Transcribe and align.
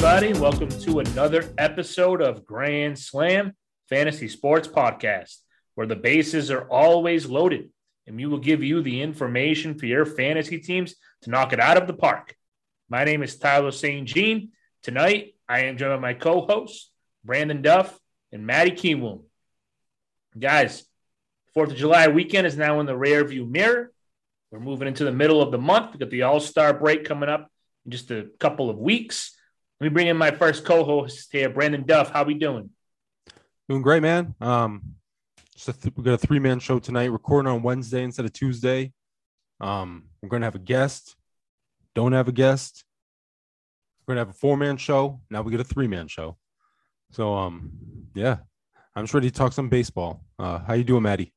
Everybody? 0.00 0.32
Welcome 0.38 0.68
to 0.68 1.00
another 1.00 1.52
episode 1.58 2.22
of 2.22 2.46
Grand 2.46 2.96
Slam 2.96 3.54
Fantasy 3.88 4.28
Sports 4.28 4.68
Podcast, 4.68 5.38
where 5.74 5.88
the 5.88 5.96
bases 5.96 6.52
are 6.52 6.68
always 6.68 7.26
loaded 7.26 7.72
and 8.06 8.14
we 8.14 8.24
will 8.26 8.38
give 8.38 8.62
you 8.62 8.80
the 8.80 9.02
information 9.02 9.76
for 9.76 9.86
your 9.86 10.06
fantasy 10.06 10.60
teams 10.60 10.94
to 11.22 11.30
knock 11.30 11.52
it 11.52 11.58
out 11.58 11.76
of 11.76 11.88
the 11.88 11.94
park. 11.94 12.36
My 12.88 13.02
name 13.02 13.24
is 13.24 13.36
Tyler 13.38 13.72
St. 13.72 14.06
Jean. 14.06 14.52
Tonight, 14.84 15.34
I 15.48 15.64
am 15.64 15.76
joined 15.76 16.00
by 16.00 16.12
my 16.12 16.14
co 16.14 16.42
hosts, 16.42 16.92
Brandon 17.24 17.60
Duff 17.60 17.98
and 18.30 18.46
Maddie 18.46 18.70
Keenwell. 18.70 19.24
Guys, 20.38 20.84
4th 21.56 21.72
of 21.72 21.76
July 21.76 22.06
weekend 22.06 22.46
is 22.46 22.56
now 22.56 22.78
in 22.78 22.86
the 22.86 22.96
rear 22.96 23.24
view 23.24 23.44
mirror. 23.46 23.90
We're 24.52 24.60
moving 24.60 24.86
into 24.86 25.02
the 25.02 25.10
middle 25.10 25.42
of 25.42 25.50
the 25.50 25.58
month. 25.58 25.90
We've 25.90 25.98
got 25.98 26.10
the 26.10 26.22
All 26.22 26.38
Star 26.38 26.72
break 26.72 27.04
coming 27.04 27.28
up 27.28 27.50
in 27.84 27.90
just 27.90 28.12
a 28.12 28.28
couple 28.38 28.70
of 28.70 28.78
weeks. 28.78 29.34
Let 29.80 29.84
me 29.84 29.90
bring 29.90 30.08
in 30.08 30.16
my 30.16 30.32
first 30.32 30.64
co-host 30.64 31.28
here, 31.30 31.48
Brandon 31.48 31.84
Duff. 31.84 32.10
How 32.10 32.24
we 32.24 32.34
doing? 32.34 32.70
Doing 33.68 33.82
great, 33.82 34.02
man. 34.02 34.34
Um, 34.40 34.96
so 35.54 35.70
th- 35.70 35.94
we 35.96 36.02
got 36.02 36.14
a 36.14 36.18
three 36.18 36.40
man 36.40 36.58
show 36.58 36.80
tonight, 36.80 37.12
recording 37.12 37.48
on 37.48 37.62
Wednesday 37.62 38.02
instead 38.02 38.24
of 38.24 38.32
Tuesday. 38.32 38.92
Um, 39.60 40.08
we're 40.20 40.30
gonna 40.30 40.46
have 40.46 40.56
a 40.56 40.60
guest. 40.60 41.14
Don't 41.94 42.10
have 42.10 42.26
a 42.26 42.32
guest. 42.32 42.84
We're 44.00 44.14
gonna 44.14 44.22
have 44.22 44.30
a 44.30 44.38
four 44.38 44.56
man 44.56 44.78
show. 44.78 45.20
Now 45.30 45.42
we 45.42 45.52
get 45.52 45.60
a 45.60 45.64
three 45.64 45.86
man 45.86 46.08
show. 46.08 46.38
So 47.12 47.36
um, 47.36 47.70
yeah, 48.16 48.38
I'm 48.96 49.04
just 49.04 49.14
ready 49.14 49.30
to 49.30 49.36
talk 49.36 49.52
some 49.52 49.68
baseball. 49.68 50.24
Uh, 50.40 50.58
how 50.58 50.74
you 50.74 50.82
doing, 50.82 51.04
Maddie? 51.04 51.32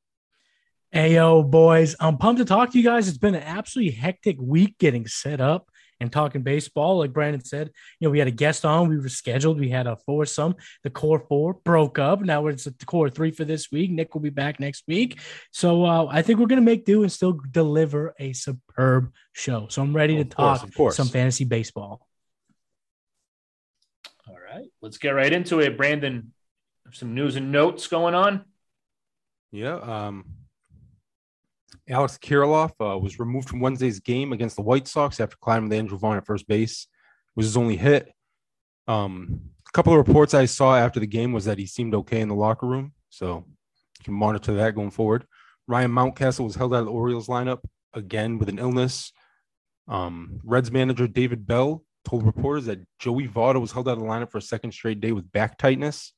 Ayo, 0.96 1.48
boys. 1.48 1.96
I'm 2.00 2.18
pumped 2.18 2.40
to 2.40 2.46
talk 2.46 2.72
to 2.72 2.78
you 2.80 2.84
guys. 2.84 3.08
It's 3.08 3.20
been 3.20 3.36
an 3.36 3.44
absolutely 3.44 3.94
hectic 3.94 4.38
week 4.40 4.80
getting 4.80 5.06
set 5.06 5.40
up 5.40 5.71
and 6.02 6.12
talking 6.12 6.42
baseball. 6.42 6.98
Like 6.98 7.14
Brandon 7.14 7.44
said, 7.46 7.72
you 8.00 8.08
know, 8.08 8.12
we 8.12 8.20
had 8.20 8.28
a 8.28 8.32
guest 8.32 8.66
on, 8.66 8.90
we 8.90 8.98
were 8.98 9.08
scheduled, 9.08 9.60
we 9.60 9.70
had 9.70 9.88
a 9.88 9.96
foursome. 9.96 10.56
The 10.84 10.90
core 10.90 11.20
four 11.20 11.54
broke 11.64 12.00
up. 12.00 12.22
Now 12.22 12.48
it's 12.48 12.66
the 12.66 12.74
core 12.86 13.10
three 13.10 13.32
for 13.32 13.46
this 13.46 13.72
week. 13.72 13.92
Nick 13.92 14.14
will 14.14 14.22
be 14.22 14.32
back 14.32 14.60
next 14.60 14.84
week. 14.88 15.20
So 15.52 15.86
uh, 15.86 16.08
I 16.10 16.24
think 16.24 16.40
we're 16.40 16.48
going 16.48 16.60
to 16.60 16.66
make 16.66 16.86
do 16.86 17.04
and 17.04 17.12
still 17.12 17.40
deliver 17.52 18.14
a 18.20 18.34
superb 18.34 19.14
show. 19.32 19.68
So 19.70 19.82
I'm 19.82 19.96
ready 19.96 20.18
to 20.18 20.26
course, 20.26 20.60
talk 20.60 20.68
of 20.68 20.76
course. 20.76 20.98
some 20.98 21.08
fantasy 21.08 21.46
baseball. 21.46 22.06
All 24.28 24.38
right, 24.40 24.68
let's 24.82 24.98
get 24.98 25.12
right 25.12 25.32
into 25.32 25.60
it. 25.60 25.78
Brandon, 25.78 26.34
some 26.92 27.14
news 27.14 27.36
and 27.36 27.52
notes 27.52 27.88
going 27.88 28.16
on. 28.16 28.44
Yeah. 29.52 29.76
Um, 29.76 30.26
Alex 31.90 32.18
Kirilloff 32.18 32.72
uh, 32.80 32.98
was 32.98 33.20
removed 33.20 33.50
from 33.50 33.60
Wednesday's 33.60 34.00
game 34.00 34.34
against 34.34 34.56
the 34.56 34.62
White 34.62 34.88
Sox 34.88 35.20
after 35.20 35.36
climbing 35.42 35.70
the 35.70 35.78
Andrew 35.78 35.98
Vaughn 35.98 36.18
at 36.18 36.26
first 36.26 36.48
base. 36.48 36.88
Was 37.36 37.46
his 37.46 37.58
only 37.58 37.78
hit. 37.78 38.12
Um, 38.88 39.42
a 39.68 39.72
couple 39.72 39.94
of 39.94 40.06
reports 40.06 40.34
I 40.34 40.46
saw 40.46 40.76
after 40.76 41.00
the 41.00 41.08
game 41.08 41.32
was 41.32 41.46
that 41.46 41.58
he 41.58 41.66
seemed 41.66 41.96
okay 41.96 42.20
in 42.20 42.28
the 42.28 42.36
locker 42.36 42.68
room, 42.68 42.94
so 43.10 43.46
you 44.00 44.04
can 44.04 44.14
monitor 44.14 44.54
that 44.56 44.76
going 44.76 44.92
forward. 44.92 45.26
Ryan 45.68 45.92
Mountcastle 45.92 46.44
was 46.44 46.56
held 46.56 46.74
out 46.74 46.80
of 46.80 46.86
the 46.88 46.92
Orioles 46.92 47.28
lineup 47.28 47.60
again 47.94 48.38
with 48.38 48.50
an 48.50 48.60
illness. 48.60 49.14
Um, 49.88 50.42
Reds 50.44 50.72
manager 50.72 51.08
David 51.08 51.48
Bell 51.48 51.84
told 52.04 52.26
reporters 52.26 52.66
that 52.66 52.80
Joey 53.00 53.28
Votto 53.28 53.62
was 53.62 53.72
held 53.72 53.88
out 53.88 53.94
of 53.94 54.00
the 54.00 54.06
lineup 54.06 54.32
for 54.32 54.40
a 54.40 54.42
second 54.42 54.74
straight 54.74 55.00
day 55.00 55.12
with 55.12 55.32
back 55.32 55.58
tightness. 55.58 56.14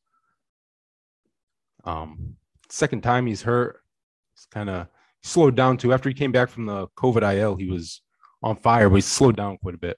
Um, 1.83 2.37
second 2.69 3.01
time 3.01 3.27
he's 3.27 3.41
hurt. 3.41 3.81
It's 4.35 4.45
kind 4.45 4.69
of 4.69 4.87
slowed 5.23 5.55
down 5.55 5.77
too. 5.77 5.93
After 5.93 6.09
he 6.09 6.15
came 6.15 6.31
back 6.31 6.49
from 6.49 6.65
the 6.65 6.87
COVID 6.97 7.37
IL, 7.37 7.55
he 7.55 7.69
was 7.69 8.01
on 8.41 8.55
fire, 8.55 8.89
but 8.89 8.95
he 8.95 9.01
slowed 9.01 9.35
down 9.35 9.57
quite 9.57 9.75
a 9.75 9.79
bit. 9.79 9.97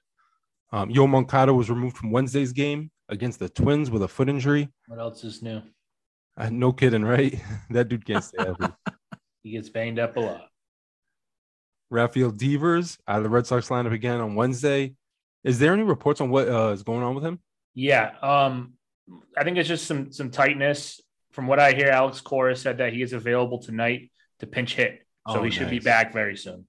Um, 0.72 0.90
Yo 0.90 1.06
Moncada 1.06 1.52
was 1.52 1.70
removed 1.70 1.96
from 1.96 2.10
Wednesday's 2.10 2.52
game 2.52 2.90
against 3.08 3.38
the 3.38 3.48
Twins 3.48 3.90
with 3.90 4.02
a 4.02 4.08
foot 4.08 4.28
injury. 4.28 4.68
What 4.86 4.98
else 4.98 5.24
is 5.24 5.42
new? 5.42 5.62
Uh, 6.36 6.50
no 6.50 6.72
kidding, 6.72 7.04
right? 7.04 7.40
that 7.70 7.88
dude 7.88 8.04
can't 8.04 8.24
stay 8.24 8.42
healthy. 8.42 8.72
He 9.42 9.52
gets 9.52 9.68
banged 9.68 10.00
up 10.00 10.16
a 10.16 10.20
lot. 10.20 10.48
Rafael 11.88 12.32
Devers 12.32 12.98
out 13.06 13.18
of 13.18 13.22
the 13.22 13.30
Red 13.30 13.46
Sox 13.46 13.68
lineup 13.68 13.92
again 13.92 14.20
on 14.20 14.34
Wednesday. 14.34 14.96
Is 15.44 15.60
there 15.60 15.72
any 15.72 15.84
reports 15.84 16.20
on 16.20 16.30
what 16.30 16.48
uh, 16.48 16.70
is 16.70 16.82
going 16.82 17.04
on 17.04 17.14
with 17.14 17.24
him? 17.24 17.38
Yeah, 17.72 18.10
um, 18.22 18.72
I 19.38 19.44
think 19.44 19.56
it's 19.56 19.68
just 19.68 19.86
some 19.86 20.10
some 20.10 20.32
tightness. 20.32 21.00
From 21.30 21.46
what 21.46 21.60
I 21.60 21.74
hear, 21.74 21.90
Alex 21.90 22.20
Cora 22.20 22.56
said 22.56 22.78
that 22.78 22.92
he 22.92 23.02
is 23.02 23.12
available 23.12 23.60
tonight 23.60 24.10
to 24.40 24.48
pinch 24.48 24.74
hit, 24.74 25.05
so 25.28 25.40
Oh, 25.40 25.42
he 25.42 25.50
should 25.50 25.70
be 25.70 25.78
back 25.78 26.12
very 26.12 26.36
soon. 26.36 26.66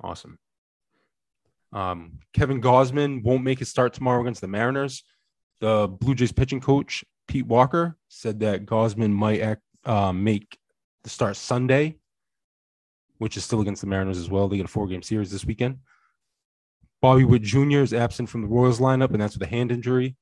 Awesome. 0.00 0.38
Um, 1.72 2.20
Kevin 2.32 2.60
Gausman 2.60 3.22
won't 3.22 3.44
make 3.44 3.58
his 3.58 3.68
start 3.68 3.92
tomorrow 3.92 4.20
against 4.22 4.40
the 4.40 4.48
Mariners. 4.48 5.02
The 5.60 5.88
Blue 5.88 6.14
Jays 6.14 6.32
pitching 6.32 6.60
coach 6.60 7.04
Pete 7.26 7.46
Walker 7.46 7.96
said 8.08 8.40
that 8.40 8.66
Gausman 8.66 9.12
might 9.12 9.40
act, 9.40 9.62
uh, 9.84 10.12
make 10.12 10.58
the 11.02 11.10
start 11.10 11.36
Sunday, 11.36 11.98
which 13.18 13.36
is 13.36 13.44
still 13.44 13.60
against 13.60 13.80
the 13.80 13.86
Mariners 13.86 14.18
as 14.18 14.30
well. 14.30 14.48
They 14.48 14.56
get 14.56 14.66
a 14.66 14.68
four-game 14.68 15.02
series 15.02 15.30
this 15.30 15.44
weekend. 15.44 15.78
Bobby 17.02 17.24
Witt 17.24 17.42
Jr. 17.42 17.80
is 17.80 17.92
absent 17.92 18.28
from 18.28 18.42
the 18.42 18.48
Royals 18.48 18.80
lineup, 18.80 19.10
and 19.10 19.20
that's 19.20 19.34
with 19.34 19.46
a 19.46 19.50
hand 19.50 19.70
injury. 19.70 20.16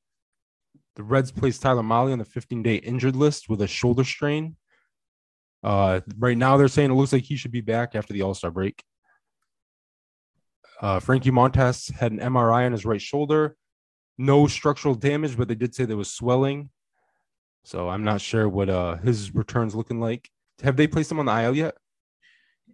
The 0.97 1.03
Reds 1.03 1.31
placed 1.33 1.63
Tyler 1.63 1.83
Mahle 1.83 2.13
on 2.13 2.19
the 2.19 2.25
15-day 2.25 2.77
injured 2.77 3.17
list 3.17 3.49
with 3.49 3.63
a 3.63 3.67
shoulder 3.67 4.05
strain. 4.05 4.57
Uh, 5.65 6.01
right 6.19 6.37
now, 6.37 6.59
they're 6.59 6.69
saying 6.69 6.91
it 6.91 6.95
looks 6.95 7.13
like 7.13 7.23
he 7.23 7.37
should 7.37 7.51
be 7.51 7.63
back 7.63 7.95
after 7.95 8.13
the 8.13 8.23
All 8.23 8.35
Star 8.35 8.51
break. 8.51 8.85
Uh, 10.81 11.01
Frankie 11.01 11.31
Montas 11.31 11.91
had 11.91 12.13
an 12.13 12.19
MRI 12.19 12.67
on 12.67 12.73
his 12.73 12.85
right 12.85 13.01
shoulder. 13.01 13.57
No 14.19 14.47
structural 14.47 14.95
damage, 14.95 15.37
but 15.37 15.49
they 15.49 15.55
did 15.55 15.75
say 15.75 15.87
there 15.87 15.97
was 15.97 16.13
swelling. 16.13 16.69
So 17.65 17.89
I'm 17.89 18.05
not 18.05 18.21
sure 18.21 18.47
what 18.47 18.69
uh, 18.69 18.97
his 18.97 19.35
return's 19.35 19.75
looking 19.75 19.99
like. 19.99 20.29
Have 20.63 20.77
they 20.77 20.87
placed 20.87 21.11
him 21.11 21.19
on 21.19 21.27
the 21.27 21.43
IL 21.43 21.57
yet? 21.57 21.75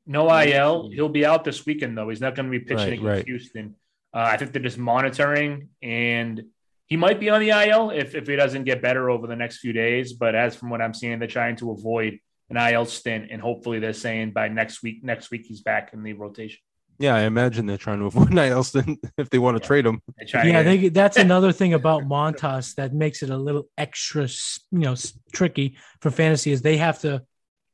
No 0.05 0.29
IL. 0.37 0.91
He'll 0.91 1.09
be 1.09 1.25
out 1.25 1.45
this 1.45 1.65
weekend 1.65 1.97
though. 1.97 2.09
He's 2.09 2.21
not 2.21 2.35
going 2.35 2.51
to 2.51 2.59
be 2.59 2.65
pitching 2.65 2.77
Right, 2.77 2.93
against 2.95 3.05
right. 3.05 3.27
Houston. 3.27 3.77
Uh, 4.13 4.27
I 4.27 4.37
think 4.37 4.53
they're 4.53 4.61
just 4.61 4.79
monitoring, 4.79 5.69
and 5.81 6.43
he 6.87 6.97
might 6.97 7.21
be 7.21 7.31
on 7.31 7.41
the 7.41 7.51
IL 7.51 7.91
if 7.91 8.17
if 8.17 8.27
he 8.27 8.35
doesn't 8.35 8.65
get 8.65 8.83
better 8.83 9.09
over 9.09 9.29
the 9.29 9.37
next 9.37 9.59
few 9.59 9.73
days. 9.73 10.13
But 10.13 10.35
as 10.35 10.57
from 10.57 10.71
what 10.71 10.83
I'm 10.83 10.93
seeing, 10.95 11.21
they're 11.21 11.29
trying 11.29 11.55
to 11.57 11.71
avoid 11.71 12.19
an 12.51 12.57
IL 12.57 12.85
stint, 12.85 13.29
and 13.31 13.41
hopefully 13.41 13.79
they're 13.79 13.93
saying 13.93 14.33
by 14.33 14.49
next 14.49 14.83
week, 14.83 15.03
next 15.05 15.31
week 15.31 15.47
he's 15.47 15.63
back 15.63 15.91
in 15.93 16.03
the 16.03 16.13
rotation. 16.13 16.59
Yeah, 16.99 17.15
I 17.15 17.21
imagine 17.23 17.65
they're 17.65 17.79
trying 17.79 18.01
to 18.01 18.07
avoid 18.07 18.31
an 18.33 18.39
IL 18.39 18.65
stint 18.65 18.99
if 19.17 19.31
they 19.31 19.39
want 19.39 19.57
to 19.57 19.63
Yeah. 19.63 19.67
trade 19.67 19.87
him. 19.87 20.03
They're 20.19 20.47
Yeah, 20.47 20.59
I 20.61 20.63
to 20.63 20.71
get- 20.77 20.81
think 20.83 20.95
that's 20.95 21.17
another 21.29 21.53
thing 21.53 21.73
about 21.75 22.03
Montas 22.03 22.75
that 22.75 22.93
makes 22.93 23.23
it 23.23 23.31
a 23.31 23.37
little 23.37 23.69
extra, 23.79 24.29
you 24.71 24.79
know, 24.81 24.97
tricky 25.33 25.77
for 26.01 26.11
fantasy 26.11 26.51
is 26.53 26.61
they 26.63 26.77
have 26.77 26.99
to 27.01 27.23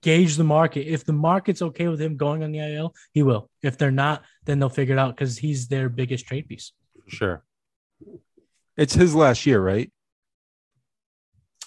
gauge 0.02 0.36
the 0.36 0.44
market. 0.44 0.86
If 0.86 1.04
the 1.04 1.12
market's 1.12 1.62
okay 1.62 1.88
with 1.88 2.00
him 2.00 2.16
going 2.16 2.44
on 2.44 2.52
the 2.52 2.60
IL, 2.60 2.94
he 3.12 3.22
will. 3.24 3.50
If 3.62 3.78
they're 3.78 3.90
not, 3.90 4.22
then 4.44 4.58
they'll 4.60 4.68
figure 4.68 4.94
it 4.94 4.98
out 4.98 5.16
because 5.16 5.38
he's 5.38 5.66
their 5.68 5.88
biggest 5.88 6.26
trade 6.26 6.46
piece. 6.48 6.72
Sure. 7.08 7.42
It's 8.76 8.94
his 8.94 9.14
last 9.14 9.46
year, 9.46 9.60
right? 9.60 9.90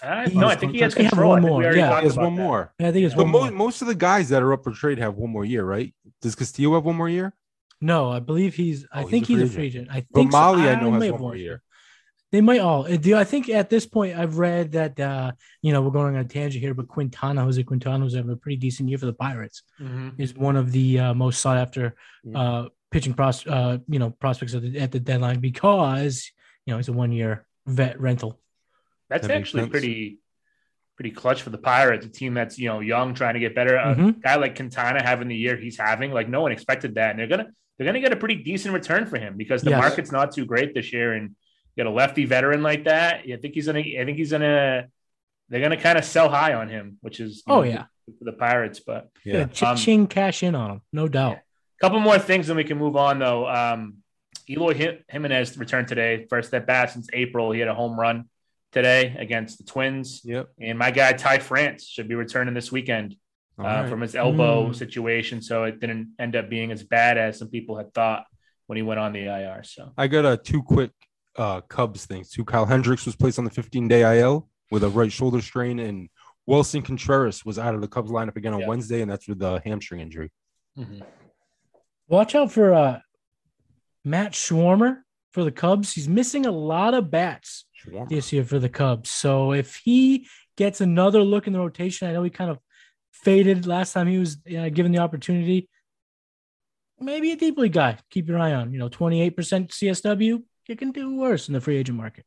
I, 0.03 0.25
no, 0.27 0.47
I 0.47 0.55
think 0.55 0.71
he 0.73 0.79
one- 0.79 0.83
has 0.85 0.93
he 0.95 1.03
has 1.03 1.09
control. 1.11 1.29
one 1.29 1.39
I 1.39 1.41
think 1.41 1.45
we 1.45 1.49
more, 1.51 1.63
already 1.63 1.79
yeah. 1.79 1.99
He 1.99 2.03
has 2.07 2.17
one 2.17 2.35
that. 2.35 2.41
more. 2.41 2.73
Yeah, 2.79 2.87
I 2.87 2.91
think 2.91 3.05
it's 3.05 3.15
But 3.15 3.23
one 3.23 3.31
mo- 3.31 3.39
more. 3.41 3.51
most 3.51 3.81
of 3.81 3.87
the 3.87 3.95
guys 3.95 4.29
that 4.29 4.41
are 4.41 4.53
up 4.53 4.63
for 4.63 4.71
trade 4.71 4.97
have 4.99 5.15
one 5.15 5.29
more 5.31 5.45
year, 5.45 5.63
right? 5.65 5.93
Does 6.21 6.35
Castillo 6.35 6.73
have 6.75 6.85
one 6.85 6.95
more 6.95 7.09
year? 7.09 7.33
No, 7.81 8.09
I 8.11 8.19
believe 8.19 8.55
he's. 8.55 8.85
I 8.91 8.99
Oh, 8.99 9.01
he's 9.03 9.09
think 9.11 9.28
he's 9.28 9.41
a 9.41 9.47
free 9.47 9.66
agent. 9.67 9.87
I 9.91 10.05
But 10.11 10.19
think 10.19 10.31
so. 10.31 10.37
Mahle, 10.37 10.59
I 10.61 10.75
know, 10.81 10.91
has 10.91 11.11
one 11.11 11.22
more 11.22 11.35
year. 11.35 11.61
They 12.31 12.41
might 12.41 12.59
all. 12.59 12.84
do- 12.84 13.16
I 13.16 13.23
think 13.23 13.49
at 13.49 13.69
this 13.72 13.87
point, 13.87 14.16
I've 14.17 14.37
read 14.37 14.73
that 14.73 14.99
uh, 14.99 15.31
you 15.61 15.73
know 15.73 15.81
we're 15.81 15.90
going 15.91 16.16
on 16.16 16.22
a 16.22 16.25
tangent 16.25 16.61
here, 16.63 16.73
but 16.73 16.87
Quintana, 16.87 17.41
Jose 17.43 17.63
Quintana, 17.63 18.03
who's 18.03 18.13
having 18.16 18.31
a 18.31 18.35
pretty 18.35 18.57
decent 18.57 18.87
year 18.90 18.97
for 18.99 19.07
the 19.07 19.13
Pirates, 19.13 19.63
Mhm. 19.81 20.13
is 20.19 20.35
one 20.35 20.55
of 20.55 20.72
the 20.72 20.99
uh, 20.99 21.13
most 21.13 21.41
sought 21.41 21.57
after 21.57 21.95
Mm. 22.25 22.35
uh, 22.35 22.69
pitching 22.91 23.13
pros- 23.13 23.47
uh, 23.47 23.78
you 23.87 23.97
know 23.99 24.09
prospects 24.11 24.53
at 24.53 24.61
the, 24.61 24.78
at 24.79 24.91
the 24.91 24.99
deadline 24.99 25.40
because 25.40 26.29
you 26.66 26.73
know 26.73 26.79
it's 26.79 26.87
a 26.90 26.93
one 26.93 27.11
year 27.11 27.45
vet 27.66 27.99
rental. 27.99 28.40
That's 29.09 29.28
That 29.28 29.35
actually 29.38 29.64
sense. 29.64 29.72
pretty 29.72 30.17
pretty 30.96 31.11
clutch 31.11 31.41
for 31.44 31.50
the 31.50 31.58
Pirates, 31.58 32.06
a 32.06 32.09
team 32.09 32.34
that's 32.34 32.59
you 32.59 32.67
know 32.67 32.82
young, 32.82 33.14
trying 33.14 33.35
to 33.35 33.40
get 33.40 33.56
better. 33.56 33.78
A 33.78 33.96
Mhm. 33.96 34.22
guy 34.22 34.35
like 34.35 34.56
Quintana 34.56 35.02
having 35.02 35.29
the 35.29 35.35
year 35.35 35.56
he's 35.56 35.78
having, 35.78 36.11
like 36.11 36.28
no 36.28 36.41
one 36.41 36.52
expected 36.52 36.96
that, 36.96 37.11
and 37.11 37.20
they're 37.20 37.28
gonna 37.28 37.47
they're 37.78 37.85
gonna 37.85 38.02
get 38.02 38.11
a 38.11 38.17
pretty 38.17 38.35
decent 38.35 38.73
return 38.73 39.06
for 39.06 39.17
him 39.17 39.38
because 39.38 39.61
the 39.61 39.70
Yes. 39.70 39.79
market's 39.82 40.11
not 40.11 40.34
too 40.34 40.46
great 40.46 40.73
this 40.73 40.91
year, 40.91 41.14
and 41.14 41.29
you 41.29 41.35
get 41.78 41.85
a 41.85 41.90
lefty 41.90 42.26
veteran 42.26 42.61
like 42.61 42.84
that. 42.84 43.22
I 43.32 43.38
think 43.41 43.53
he's 43.56 43.67
gonna. 43.67 43.79
I 43.79 44.03
think 44.06 44.17
he's 44.17 44.32
gonna. 44.32 44.88
They're 45.47 45.62
gonna 45.62 45.78
kind 45.78 45.97
of 45.97 46.03
sell 46.03 46.29
high 46.29 46.53
on 46.53 46.67
him, 46.70 46.97
which 47.02 47.20
is 47.22 47.41
Oh, 47.47 47.58
know, 47.58 47.64
yeah. 47.64 47.85
for 48.20 48.26
the 48.26 48.34
Pirates, 48.34 48.79
but. 48.82 49.09
Yeah, 49.23 49.47
Yeah. 49.53 49.70
Um, 49.70 49.78
ching 49.78 50.05
cash 50.08 50.44
in 50.44 50.53
on 50.53 50.70
him, 50.72 50.82
no 50.94 51.08
doubt. 51.08 51.38
A 51.38 51.79
couple 51.82 52.00
more 52.02 52.20
things, 52.20 52.47
then 52.47 52.58
we 52.58 52.66
can 52.66 52.78
move 52.78 52.96
on. 52.97 53.17
Though, 53.20 53.47
um, 53.50 54.03
Eloy 54.50 54.97
Jimenez 55.08 55.58
returned 55.58 55.88
today, 55.88 56.26
first 56.29 56.53
at 56.53 56.67
bat 56.67 56.91
since 56.91 57.08
April. 57.14 57.52
He 57.52 57.59
had 57.62 57.70
a 57.70 57.73
home 57.73 57.97
run 58.00 58.26
today 58.71 59.16
against 59.17 59.57
the 59.57 59.63
Twins, 59.63 60.21
Yep. 60.23 60.49
and 60.59 60.77
my 60.77 60.91
guy 60.91 61.13
Ty 61.13 61.39
France 61.39 61.85
should 61.85 62.07
be 62.07 62.16
returning 62.16 62.53
this 62.53 62.71
weekend 62.71 63.16
uh, 63.59 63.63
right. 63.63 63.89
from 63.89 64.01
his 64.01 64.16
elbow 64.16 64.69
Mm. 64.69 64.75
situation. 64.75 65.41
So 65.41 65.63
it 65.66 65.79
didn't 65.79 66.13
end 66.19 66.35
up 66.35 66.49
being 66.49 66.71
as 66.71 66.83
bad 66.83 67.17
as 67.17 67.39
some 67.39 67.49
people 67.49 67.77
had 67.77 67.93
thought 67.93 68.25
when 68.67 68.75
he 68.77 68.81
went 68.83 68.99
on 68.99 69.11
the 69.13 69.25
IR. 69.25 69.63
So 69.63 69.91
I 69.97 70.07
got 70.07 70.25
a 70.25 70.37
two 70.37 70.61
quick 70.63 70.91
uh, 71.35 71.61
Cubs 71.61 72.05
things 72.05 72.29
Two 72.29 72.43
Kyle 72.45 72.66
Hendricks 72.66 73.05
was 73.05 73.16
placed 73.16 73.37
on 73.39 73.45
the 73.45 73.51
15 73.51 73.87
day 73.87 74.19
IL 74.19 74.49
with 74.71 74.83
a 74.83 74.89
right 74.89 75.11
shoulder 75.11 75.41
strain, 75.41 75.79
and 75.79 76.09
Willson 76.47 76.83
Contreras 76.83 77.43
was 77.45 77.57
out 77.59 77.75
of 77.75 77.81
the 77.81 77.87
Cubs 77.87 78.11
lineup 78.11 78.35
again 78.35 78.53
on 78.53 78.61
Yeah. 78.61 78.67
Wednesday, 78.67 79.01
and 79.01 79.09
that's 79.11 79.27
with 79.27 79.41
a 79.41 79.61
hamstring 79.66 80.01
injury. 80.01 80.31
Mhm. 80.77 81.01
Watch 82.07 82.35
out 82.35 82.51
for 82.51 82.73
uh, 82.73 82.99
Matt 84.05 84.33
Swarmer 84.33 85.01
for 85.31 85.43
the 85.43 85.51
Cubs. 85.51 85.93
He's 85.93 86.07
missing 86.09 86.45
a 86.45 86.51
lot 86.51 86.93
of 86.93 87.11
bats 87.11 87.66
Shawarma. 87.66 87.68
This 88.09 88.31
year 88.34 88.43
for 88.43 88.59
the 88.59 88.70
Cubs. 88.70 89.09
So 89.09 89.53
if 89.53 89.76
he 89.76 90.28
gets 90.58 90.81
another 90.81 91.23
look 91.23 91.47
in 91.47 91.53
the 91.53 91.59
rotation, 91.59 92.08
I 92.08 92.14
know 92.14 92.23
he 92.23 92.29
kind 92.29 92.52
of 92.52 92.59
faded 93.11 93.66
last 93.66 93.93
time 93.93 94.08
he 94.08 94.17
was 94.17 94.37
uh, 94.58 94.70
given 94.70 94.91
the 94.91 94.99
opportunity. 94.99 95.70
Maybe 96.99 97.31
a 97.31 97.35
deep 97.35 97.58
league 97.58 97.73
guy. 97.73 97.97
Keep 98.09 98.28
your 98.28 98.40
eye 98.40 98.53
on. 98.53 98.73
You 98.73 98.79
know, 98.79 98.90
28% 98.90 99.35
CSW. 99.35 100.43
You 100.67 100.76
can 100.76 100.91
do 100.91 101.17
worse 101.17 101.47
in 101.47 101.53
the 101.53 101.61
free 101.61 101.78
agent 101.78 101.97
market. 101.97 102.26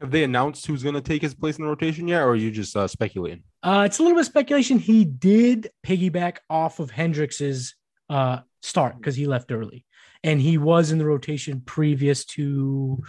Have 0.00 0.10
they 0.10 0.24
announced 0.24 0.66
who's 0.66 0.82
going 0.82 0.96
to 0.96 1.00
take 1.00 1.22
his 1.22 1.32
place 1.32 1.58
in 1.58 1.64
the 1.64 1.70
rotation 1.70 2.08
yet, 2.08 2.22
or 2.22 2.30
are 2.30 2.36
you 2.36 2.50
just 2.50 2.76
uh, 2.76 2.88
speculating? 2.88 3.44
Uh, 3.62 3.84
it's 3.86 4.00
a 4.00 4.02
little 4.02 4.16
bit 4.16 4.22
of 4.22 4.26
speculation. 4.26 4.80
He 4.80 5.04
did 5.04 5.70
piggyback 5.86 6.38
off 6.50 6.80
of 6.80 6.90
Hendricks's 6.90 7.76
uh, 8.10 8.40
start 8.62 8.96
because 8.96 9.14
he 9.14 9.28
left 9.28 9.52
early, 9.52 9.84
and 10.24 10.40
he 10.40 10.56
was 10.56 10.92
in 10.92 10.98
the 10.98 11.04
rotation 11.04 11.60
previous 11.60 12.24
to, 12.24 13.02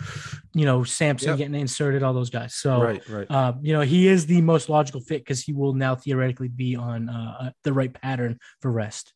you 0.53 0.65
know, 0.65 0.83
Sampson 0.83 1.29
Yep. 1.29 1.37
getting 1.37 1.55
inserted, 1.55 2.01
all 2.03 2.13
those 2.13 2.29
guys. 2.29 2.55
So, 2.55 2.81
right, 2.81 3.09
right. 3.09 3.27
uh, 3.29 3.53
you 3.61 3.73
know, 3.73 3.81
he 3.81 4.07
is 4.07 4.25
the 4.25 4.41
most 4.41 4.67
logical 4.69 5.01
fit 5.01 5.21
because 5.21 5.41
he 5.41 5.53
will 5.53 5.73
now 5.73 5.95
theoretically 5.95 6.47
be 6.47 6.75
on 6.75 7.09
uh, 7.09 7.51
the 7.63 7.73
right 7.73 7.93
pattern 7.93 8.39
for 8.61 8.71
rest. 8.71 9.13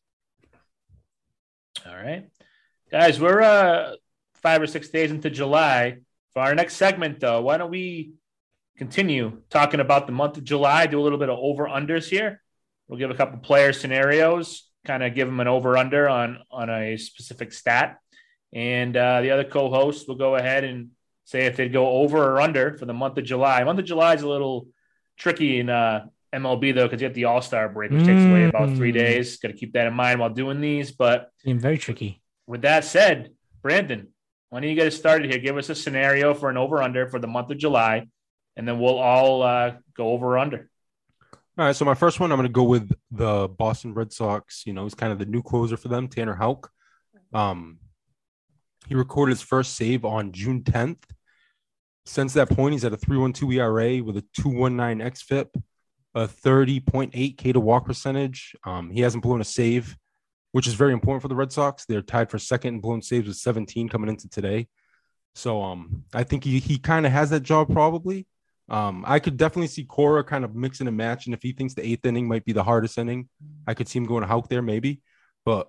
All 1.86 1.96
right. 1.96 2.28
Guys, 2.90 3.20
we're 3.20 3.42
uh 3.42 3.94
five 4.34 4.62
or 4.62 4.66
six 4.66 4.88
days 4.88 5.10
into 5.10 5.30
July. 5.30 5.98
For 6.32 6.42
our 6.42 6.54
next 6.54 6.76
segment, 6.76 7.20
though, 7.20 7.40
why 7.42 7.56
don't 7.56 7.70
we 7.70 8.12
continue 8.76 9.42
talking 9.50 9.80
about 9.80 10.06
the 10.06 10.12
month 10.12 10.36
of 10.36 10.44
July, 10.44 10.86
do 10.86 11.00
a 11.00 11.02
little 11.02 11.18
bit 11.18 11.28
of 11.28 11.38
over 11.38 11.66
unders 11.66 12.08
here. 12.08 12.40
We'll 12.86 12.98
give 12.98 13.10
a 13.10 13.14
couple 13.14 13.38
player 13.38 13.72
scenarios, 13.72 14.67
kind 14.88 15.02
of 15.04 15.14
give 15.14 15.28
them 15.28 15.38
an 15.38 15.46
over 15.46 15.76
under 15.76 16.08
on 16.08 16.38
on 16.50 16.68
a 16.70 16.96
specific 16.96 17.52
stat. 17.52 17.98
And 18.52 18.96
uh, 18.96 19.20
the 19.20 19.30
other 19.30 19.44
co-host 19.44 20.08
will 20.08 20.16
go 20.16 20.34
ahead 20.36 20.64
and 20.64 20.88
say 21.24 21.44
if 21.44 21.56
they'd 21.56 21.72
go 21.72 21.86
over 21.88 22.16
or 22.32 22.40
under 22.40 22.76
for 22.78 22.86
the 22.86 22.94
month 22.94 23.18
of 23.18 23.24
July. 23.24 23.62
Month 23.62 23.80
of 23.80 23.84
July 23.84 24.14
is 24.14 24.22
a 24.22 24.28
little 24.28 24.68
tricky 25.18 25.60
in 25.60 25.68
uh, 25.68 26.06
MLB 26.34 26.74
though, 26.74 26.86
because 26.86 27.02
you 27.02 27.06
have 27.06 27.14
the 27.14 27.26
All 27.26 27.42
Star 27.42 27.68
break, 27.68 27.90
which 27.92 28.04
takes 28.06 28.24
away 28.24 28.44
about 28.44 28.76
three 28.76 28.90
Mm. 28.90 28.94
days. 28.94 29.36
Got 29.36 29.48
to 29.48 29.54
keep 29.54 29.74
that 29.74 29.86
in 29.86 29.92
mind 29.94 30.18
while 30.20 30.30
doing 30.30 30.60
these. 30.62 30.90
But 30.92 31.30
Seemed 31.44 31.60
very 31.60 31.76
tricky. 31.78 32.22
with 32.46 32.62
that 32.62 32.84
said, 32.84 33.30
Brandon, 33.62 34.08
why 34.48 34.60
don't 34.60 34.70
you 34.70 34.74
get 34.74 34.86
us 34.86 34.96
started 34.96 35.30
here? 35.30 35.38
Give 35.40 35.58
us 35.58 35.68
a 35.68 35.74
scenario 35.74 36.32
for 36.32 36.48
an 36.48 36.56
over 36.56 36.82
under 36.82 37.06
for 37.08 37.18
the 37.18 37.26
month 37.26 37.50
of 37.50 37.58
July, 37.58 38.06
and 38.56 38.66
then 38.66 38.78
we'll 38.80 38.98
all 38.98 39.42
uh, 39.42 39.72
go 39.94 40.08
over 40.12 40.28
or 40.28 40.38
under. 40.38 40.67
All 41.58 41.64
right, 41.64 41.74
so 41.74 41.84
my 41.84 41.94
first 41.94 42.20
one, 42.20 42.30
I'm 42.30 42.38
going 42.38 42.46
to 42.46 42.52
go 42.52 42.62
with 42.62 42.92
the 43.10 43.48
Boston 43.48 43.92
Red 43.92 44.12
Sox. 44.12 44.62
You 44.64 44.72
know, 44.72 44.84
he's 44.84 44.94
kind 44.94 45.12
of 45.12 45.18
the 45.18 45.26
new 45.26 45.42
closer 45.42 45.76
for 45.76 45.88
them, 45.88 46.06
Tanner 46.06 46.36
Houck. 46.36 46.70
Um, 47.34 47.78
he 48.86 48.94
recorded 48.94 49.32
his 49.32 49.42
first 49.42 49.74
save 49.74 50.04
on 50.04 50.30
June 50.30 50.62
10th. 50.62 51.02
Since 52.06 52.34
that 52.34 52.48
point, 52.48 52.74
he's 52.74 52.84
at 52.84 52.92
a 52.92 52.96
3.12 52.96 53.56
ERA 53.56 54.04
with 54.04 54.16
a 54.18 54.24
2.19 54.40 55.02
xFIP, 55.02 55.62
a 56.14 56.28
30.8 56.28 57.36
K 57.36 57.52
to 57.52 57.58
walk 57.58 57.86
percentage. 57.86 58.54
Um, 58.64 58.92
he 58.92 59.00
hasn't 59.00 59.24
blown 59.24 59.40
a 59.40 59.44
save, 59.44 59.96
which 60.52 60.68
is 60.68 60.74
very 60.74 60.92
important 60.92 61.22
for 61.22 61.28
the 61.28 61.34
Red 61.34 61.50
Sox. 61.50 61.84
They're 61.86 62.02
tied 62.02 62.30
for 62.30 62.38
second 62.38 62.74
in 62.74 62.80
blown 62.80 63.02
saves 63.02 63.26
with 63.26 63.36
17 63.36 63.88
coming 63.88 64.10
into 64.10 64.28
today. 64.28 64.68
So 65.34 65.60
um, 65.60 66.04
I 66.14 66.22
think 66.22 66.44
he 66.44 66.60
he 66.60 66.78
kind 66.78 67.04
of 67.04 67.10
has 67.10 67.30
that 67.30 67.42
job 67.42 67.72
probably. 67.72 68.28
Um, 68.68 69.04
I 69.06 69.18
could 69.18 69.36
definitely 69.36 69.68
see 69.68 69.84
Cora 69.84 70.22
kind 70.22 70.44
of 70.44 70.54
mixing 70.54 70.88
and 70.88 70.96
matching. 70.96 71.32
If 71.32 71.42
he 71.42 71.52
thinks 71.52 71.74
the 71.74 71.86
eighth 71.86 72.04
inning 72.04 72.28
might 72.28 72.44
be 72.44 72.52
the 72.52 72.62
hardest 72.64 72.98
inning, 72.98 73.28
I 73.66 73.74
could 73.74 73.88
see 73.88 73.98
him 73.98 74.04
going 74.04 74.20
to 74.22 74.26
Houck 74.28 74.48
there 74.48 74.60
maybe. 74.62 75.00
But 75.44 75.68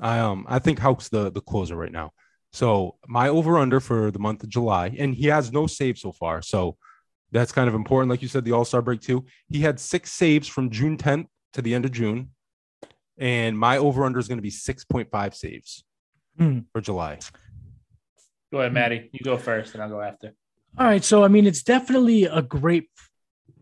I 0.00 0.18
um 0.18 0.44
I 0.48 0.58
think 0.58 0.78
Houck's 0.80 1.08
the 1.08 1.30
the 1.30 1.40
closer 1.40 1.76
right 1.76 1.92
now. 1.92 2.10
So 2.52 2.96
my 3.06 3.28
over 3.28 3.58
under 3.58 3.78
for 3.80 4.10
the 4.10 4.18
month 4.18 4.42
of 4.42 4.48
July, 4.48 4.94
and 4.98 5.14
he 5.14 5.26
has 5.26 5.52
no 5.52 5.66
save 5.66 5.98
so 5.98 6.10
far. 6.12 6.42
So 6.42 6.76
that's 7.30 7.52
kind 7.52 7.68
of 7.68 7.74
important. 7.74 8.10
Like 8.10 8.22
you 8.22 8.28
said, 8.28 8.44
the 8.44 8.52
All 8.52 8.64
Star 8.64 8.82
break 8.82 9.00
too. 9.00 9.24
He 9.48 9.60
had 9.60 9.78
six 9.80 10.12
saves 10.12 10.48
from 10.48 10.70
June 10.70 10.96
10th 10.96 11.26
to 11.54 11.62
the 11.62 11.74
end 11.74 11.84
of 11.84 11.92
June, 11.92 12.30
and 13.18 13.56
my 13.58 13.78
over 13.78 14.04
under 14.04 14.18
is 14.18 14.28
going 14.28 14.38
to 14.38 14.42
be 14.42 14.50
6.5 14.50 15.34
saves 15.34 15.84
Hmm. 16.38 16.60
for 16.72 16.80
July. 16.80 17.18
Go 18.52 18.60
ahead, 18.60 18.72
Maddie. 18.72 19.10
You 19.12 19.20
go 19.24 19.36
first, 19.36 19.74
and 19.74 19.82
I'll 19.82 19.88
go 19.88 20.00
after. 20.00 20.32
All 20.76 20.86
right. 20.86 21.04
So, 21.04 21.22
I 21.22 21.28
mean, 21.28 21.46
it's 21.46 21.62
definitely 21.62 22.24
a 22.24 22.42
great 22.42 22.88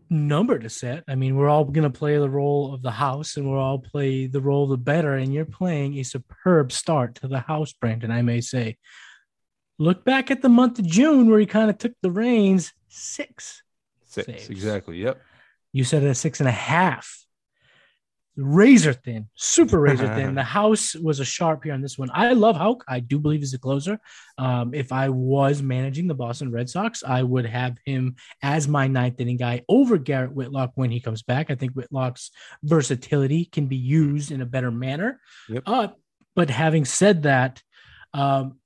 number 0.09 0.57
to 0.57 0.69
set. 0.69 1.03
I 1.07 1.15
mean, 1.15 1.35
we're 1.35 1.49
all 1.49 1.65
going 1.65 1.83
to 1.83 1.97
play 1.97 2.17
the 2.17 2.29
role 2.29 2.73
of 2.73 2.81
the 2.81 2.91
house 2.91 3.37
and 3.37 3.49
we're 3.49 3.59
all 3.59 3.79
play 3.79 4.27
the 4.27 4.41
role 4.41 4.63
of 4.63 4.69
the 4.69 4.77
better. 4.77 5.13
And 5.15 5.33
you're 5.33 5.45
playing 5.45 5.97
a 5.99 6.03
superb 6.03 6.71
start 6.71 7.15
to 7.15 7.27
the 7.27 7.39
house, 7.39 7.73
Brandon, 7.73 8.11
I 8.11 8.21
may 8.21 8.41
say. 8.41 8.77
Look 9.77 10.05
back 10.05 10.31
at 10.31 10.41
the 10.41 10.49
month 10.49 10.79
of 10.79 10.87
June 10.87 11.29
where 11.29 11.39
he 11.39 11.45
kind 11.45 11.69
of 11.69 11.77
took 11.77 11.93
the 12.01 12.11
reins. 12.11 12.73
Six. 12.89 13.63
Six 14.05 14.25
Saves. 14.25 14.49
exactly. 14.49 14.97
Yep. 14.97 15.21
You 15.71 15.83
said 15.83 16.03
it 16.03 16.07
a 16.07 16.15
six 16.15 16.39
and 16.39 16.49
a 16.49 16.51
half. 16.51 17.22
Razor 18.35 18.93
thin, 18.93 19.27
super 19.35 19.79
razor 19.87 20.07
thin. 20.15 20.33
The 20.33 20.43
house 20.43 20.95
was 20.95 21.19
a 21.19 21.25
sharp 21.25 21.63
here 21.63 21.73
on 21.73 21.81
this 21.81 21.97
one. 21.97 22.09
I 22.13 22.33
love 22.33 22.55
Houck. 22.55 22.83
I 22.87 22.99
do 22.99 23.19
believe 23.19 23.41
he's 23.41 23.53
a 23.53 23.59
closer. 23.59 23.99
Um, 24.39 24.73
if 24.73 24.91
I 24.91 25.09
was 25.09 25.61
managing 25.61 26.07
the 26.07 26.15
Boston 26.15 26.51
Red 26.51 26.69
Sox, 26.69 27.03
I 27.03 27.21
would 27.21 27.45
have 27.45 27.77
him 27.85 28.15
as 28.41 28.67
my 28.67 28.87
ninth 28.87 29.19
inning 29.19 29.37
guy 29.37 29.61
over 29.69 29.99
Garrett 29.99 30.33
Whitlock 30.33 30.71
when 30.75 30.89
he 30.89 30.99
comes 30.99 31.21
back. 31.21 31.51
I 31.51 31.55
think 31.55 31.73
Whitlock's 31.73 32.31
versatility 32.63 33.45
can 33.45 33.67
be 33.67 33.77
used 33.77 34.31
in 34.31 34.41
a 34.41 34.47
better 34.47 34.71
manner. 34.71 35.19
Yep. 35.49 35.63
Uh, 35.65 35.87
but 36.35 36.49
having 36.49 36.85
said 36.85 37.23
that, 37.23 37.61
um, 38.13 38.57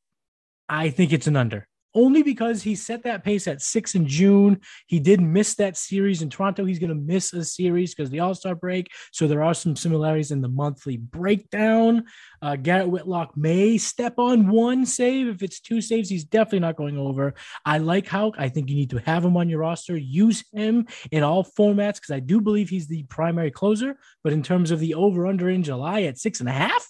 I 0.70 0.90
think 0.90 1.12
it's 1.12 1.28
an 1.28 1.36
under. 1.36 1.67
Only 1.98 2.22
because 2.22 2.62
he 2.62 2.76
set 2.76 3.02
that 3.06 3.24
pace 3.24 3.48
at 3.48 3.60
six 3.60 3.96
in 3.96 4.06
June. 4.06 4.62
He 4.86 5.00
did 5.00 5.20
miss 5.20 5.56
that 5.56 5.76
series 5.76 6.22
in 6.22 6.30
Toronto. 6.30 6.64
He's 6.64 6.78
going 6.78 6.92
to 6.92 6.96
miss 6.96 7.34
a 7.34 7.44
series 7.44 7.96
because 7.96 8.12
the 8.12 8.20
All 8.20 8.36
Star 8.36 8.54
break. 8.54 8.92
So 9.12 9.28
there 9.28 9.44
are 9.44 9.56
some 9.56 9.76
similarities 9.76 10.30
in 10.30 10.42
the 10.42 10.48
monthly 10.48 10.98
breakdown. 10.98 12.04
Uh, 12.40 12.56
Garrett 12.56 12.90
Whitlock 12.90 13.36
may 13.36 13.80
step 13.80 14.20
on 14.20 14.48
one 14.48 14.86
save. 14.86 15.28
If 15.28 15.42
it's 15.42 15.60
two 15.60 15.82
saves, 15.82 16.08
he's 16.08 16.24
definitely 16.24 16.60
not 16.60 16.76
going 16.76 17.00
over. 17.00 17.34
I 17.66 17.80
like 17.80 18.06
Houck. 18.06 18.36
I 18.38 18.50
think 18.50 18.70
you 18.70 18.76
need 18.76 18.92
to 18.92 19.00
have 19.00 19.26
him 19.26 19.36
on 19.36 19.50
your 19.50 19.62
roster. 19.62 19.98
Use 19.98 20.44
him 20.54 20.86
in 21.10 21.24
all 21.24 21.44
formats 21.44 21.96
because 21.96 22.12
I 22.12 22.20
do 22.20 22.42
believe 22.42 22.70
he's 22.70 22.86
the 22.86 23.06
primary 23.10 23.50
closer. 23.50 23.98
But 24.24 24.34
in 24.34 24.44
terms 24.44 24.70
of 24.70 24.80
the 24.80 24.94
over 24.94 25.26
under 25.26 25.50
in 25.50 25.64
July 25.64 26.04
at 26.04 26.20
six 26.20 26.42
and 26.42 26.50
a 26.50 26.52
half, 26.52 26.88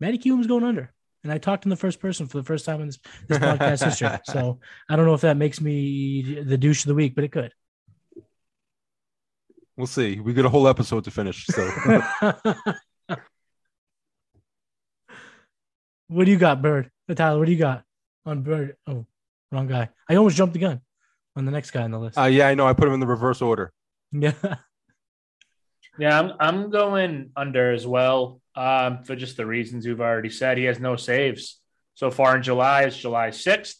Matty 0.00 0.16
Cube's 0.16 0.46
going 0.46 0.64
under. 0.64 0.94
And 1.24 1.32
I 1.32 1.38
talked 1.38 1.64
in 1.66 1.70
the 1.70 1.76
first 1.76 2.00
person 2.00 2.26
for 2.26 2.38
the 2.38 2.44
first 2.44 2.64
time 2.64 2.80
in 2.80 2.86
this, 2.86 2.98
this 3.26 3.38
podcast 3.38 3.84
history. 3.84 4.18
So 4.24 4.60
I 4.88 4.96
don't 4.96 5.06
know 5.06 5.14
if 5.14 5.22
that 5.22 5.36
makes 5.36 5.60
me 5.60 6.40
the 6.42 6.56
douche 6.56 6.84
of 6.84 6.88
the 6.88 6.94
week, 6.94 7.14
but 7.14 7.24
it 7.24 7.32
could. 7.32 7.52
We'll 9.76 9.86
see. 9.86 10.18
We 10.18 10.32
got 10.32 10.44
a 10.44 10.48
whole 10.48 10.66
episode 10.66 11.04
to 11.04 11.10
finish. 11.10 11.46
So 11.46 11.64
what 16.08 16.24
do 16.24 16.30
you 16.30 16.38
got, 16.38 16.60
Bird? 16.62 16.90
Uh, 17.08 17.14
Tyler, 17.14 17.38
what 17.38 17.46
do 17.46 17.52
you 17.52 17.58
got 17.58 17.84
on 18.26 18.42
Bird? 18.42 18.76
Oh, 18.86 19.06
wrong 19.52 19.68
guy. 19.68 19.88
I 20.08 20.16
almost 20.16 20.36
jumped 20.36 20.54
the 20.54 20.58
gun 20.60 20.80
on 21.36 21.44
the 21.44 21.52
next 21.52 21.70
guy 21.70 21.82
on 21.82 21.92
the 21.92 21.98
list. 21.98 22.18
uh, 22.18 22.24
yeah, 22.24 22.48
I 22.48 22.54
know. 22.54 22.66
I 22.66 22.72
put 22.72 22.88
him 22.88 22.94
in 22.94 23.00
the 23.00 23.06
reverse 23.06 23.40
order. 23.40 23.72
yeah. 24.12 24.32
Yeah, 25.98 26.18
I'm 26.18 26.32
I'm 26.38 26.70
going 26.70 27.30
under 27.36 27.72
as 27.72 27.86
well. 27.86 28.40
Um, 28.58 29.04
for 29.04 29.14
just 29.14 29.36
the 29.36 29.46
reasons 29.46 29.86
you've 29.86 30.00
already 30.00 30.30
said. 30.30 30.58
He 30.58 30.64
has 30.64 30.80
no 30.80 30.96
saves 30.96 31.60
so 31.94 32.10
far 32.10 32.34
in 32.36 32.42
July. 32.42 32.82
It's 32.82 32.96
July 32.96 33.28
6th. 33.30 33.76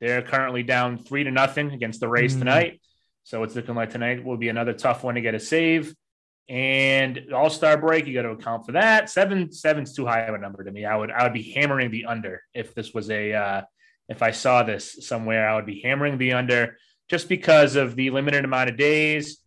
They're 0.00 0.22
currently 0.22 0.62
down 0.62 0.98
three 0.98 1.24
to 1.24 1.32
nothing 1.32 1.72
against 1.72 1.98
the 1.98 2.06
Rays 2.08 2.36
Mm. 2.36 2.38
tonight. 2.38 2.80
So 3.24 3.42
it's 3.42 3.56
looking 3.56 3.74
like 3.74 3.90
tonight 3.90 4.24
will 4.24 4.36
be 4.36 4.48
another 4.48 4.72
tough 4.72 5.02
one 5.02 5.16
to 5.16 5.20
get 5.20 5.34
a 5.34 5.40
save. 5.40 5.96
And 6.48 7.32
All 7.34 7.50
Star 7.50 7.76
break, 7.76 8.06
you 8.06 8.14
got 8.14 8.22
to 8.22 8.30
account 8.30 8.66
for 8.66 8.72
that. 8.72 9.10
Seven 9.10 9.50
seven's 9.50 9.94
too 9.94 10.06
high 10.06 10.20
of 10.20 10.34
a 10.34 10.38
number 10.38 10.62
to 10.62 10.70
me. 10.70 10.84
I 10.84 10.94
would 10.96 11.10
I 11.10 11.24
would 11.24 11.32
be 11.32 11.42
hammering 11.52 11.90
the 11.90 12.04
under 12.06 12.40
if 12.54 12.72
this 12.72 12.94
was 12.94 13.10
a 13.10 13.32
uh, 13.32 13.62
if 14.08 14.22
I 14.22 14.30
saw 14.30 14.62
this 14.62 15.06
somewhere. 15.08 15.48
I 15.48 15.56
would 15.56 15.66
be 15.66 15.80
hammering 15.80 16.18
the 16.18 16.34
under 16.34 16.76
just 17.08 17.28
because 17.28 17.74
of 17.74 17.96
the 17.96 18.10
limited 18.10 18.44
amount 18.44 18.70
of 18.70 18.76
days. 18.76 19.39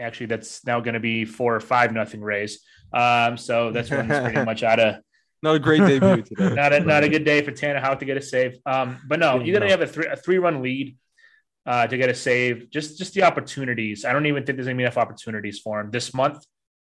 Actually, 0.00 0.26
that's 0.26 0.64
now 0.66 0.80
going 0.80 0.94
to 0.94 1.00
be 1.00 1.24
four 1.24 1.54
or 1.54 1.60
five 1.60 1.92
nothing 1.92 2.20
Rays. 2.20 2.60
Um, 2.92 3.36
so 3.36 3.70
that's 3.70 3.90
one's 3.90 4.08
pretty 4.08 4.44
much 4.44 4.62
out 4.62 4.80
of 4.80 4.96
Not 5.42 5.56
a 5.56 5.58
great 5.58 5.80
debut 5.80 6.22
today. 6.36 6.54
not 6.54 6.72
a, 6.72 6.80
not 6.80 7.04
a 7.04 7.08
good 7.08 7.24
day 7.24 7.42
for 7.42 7.52
Tanner 7.52 7.80
Houck 7.80 8.00
to 8.00 8.04
get 8.04 8.16
a 8.16 8.22
save. 8.22 8.58
Um, 8.66 8.98
but 9.06 9.20
no, 9.20 9.40
you're 9.40 9.58
gonna 9.58 9.70
have 9.70 9.82
a 9.82 9.86
three 9.86 10.06
a 10.06 10.16
three 10.16 10.38
run 10.38 10.62
lead 10.62 10.96
uh, 11.66 11.86
to 11.86 11.96
get 11.96 12.10
a 12.10 12.14
save. 12.14 12.70
Just 12.70 12.98
just 12.98 13.14
the 13.14 13.22
opportunities. 13.22 14.04
I 14.04 14.12
don't 14.12 14.26
even 14.26 14.44
think 14.44 14.56
there's 14.56 14.66
gonna 14.66 14.76
be 14.76 14.82
enough 14.84 14.98
opportunities 14.98 15.58
for 15.60 15.80
him 15.80 15.90
this 15.90 16.12
month, 16.14 16.44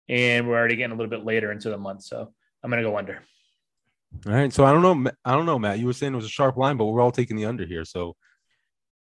and 0.07 0.47
we're 0.47 0.57
already 0.57 0.75
getting 0.75 0.91
a 0.91 0.95
little 0.95 1.09
bit 1.09 1.25
later 1.25 1.51
into 1.51 1.69
the 1.69 1.77
month. 1.77 2.03
So 2.03 2.33
I'm 2.63 2.69
gonna 2.69 2.83
go 2.83 2.97
under. 2.97 3.23
All 4.25 4.33
right. 4.33 4.53
So 4.53 4.65
I 4.65 4.71
don't 4.71 4.81
know. 4.81 5.11
I 5.25 5.33
don't 5.33 5.45
know, 5.45 5.59
Matt. 5.59 5.79
You 5.79 5.87
were 5.87 5.93
saying 5.93 6.13
it 6.13 6.15
was 6.15 6.25
a 6.25 6.29
sharp 6.29 6.57
line, 6.57 6.77
but 6.77 6.85
we're 6.85 7.01
all 7.01 7.11
taking 7.11 7.37
the 7.37 7.45
under 7.45 7.65
here. 7.65 7.85
So 7.85 8.15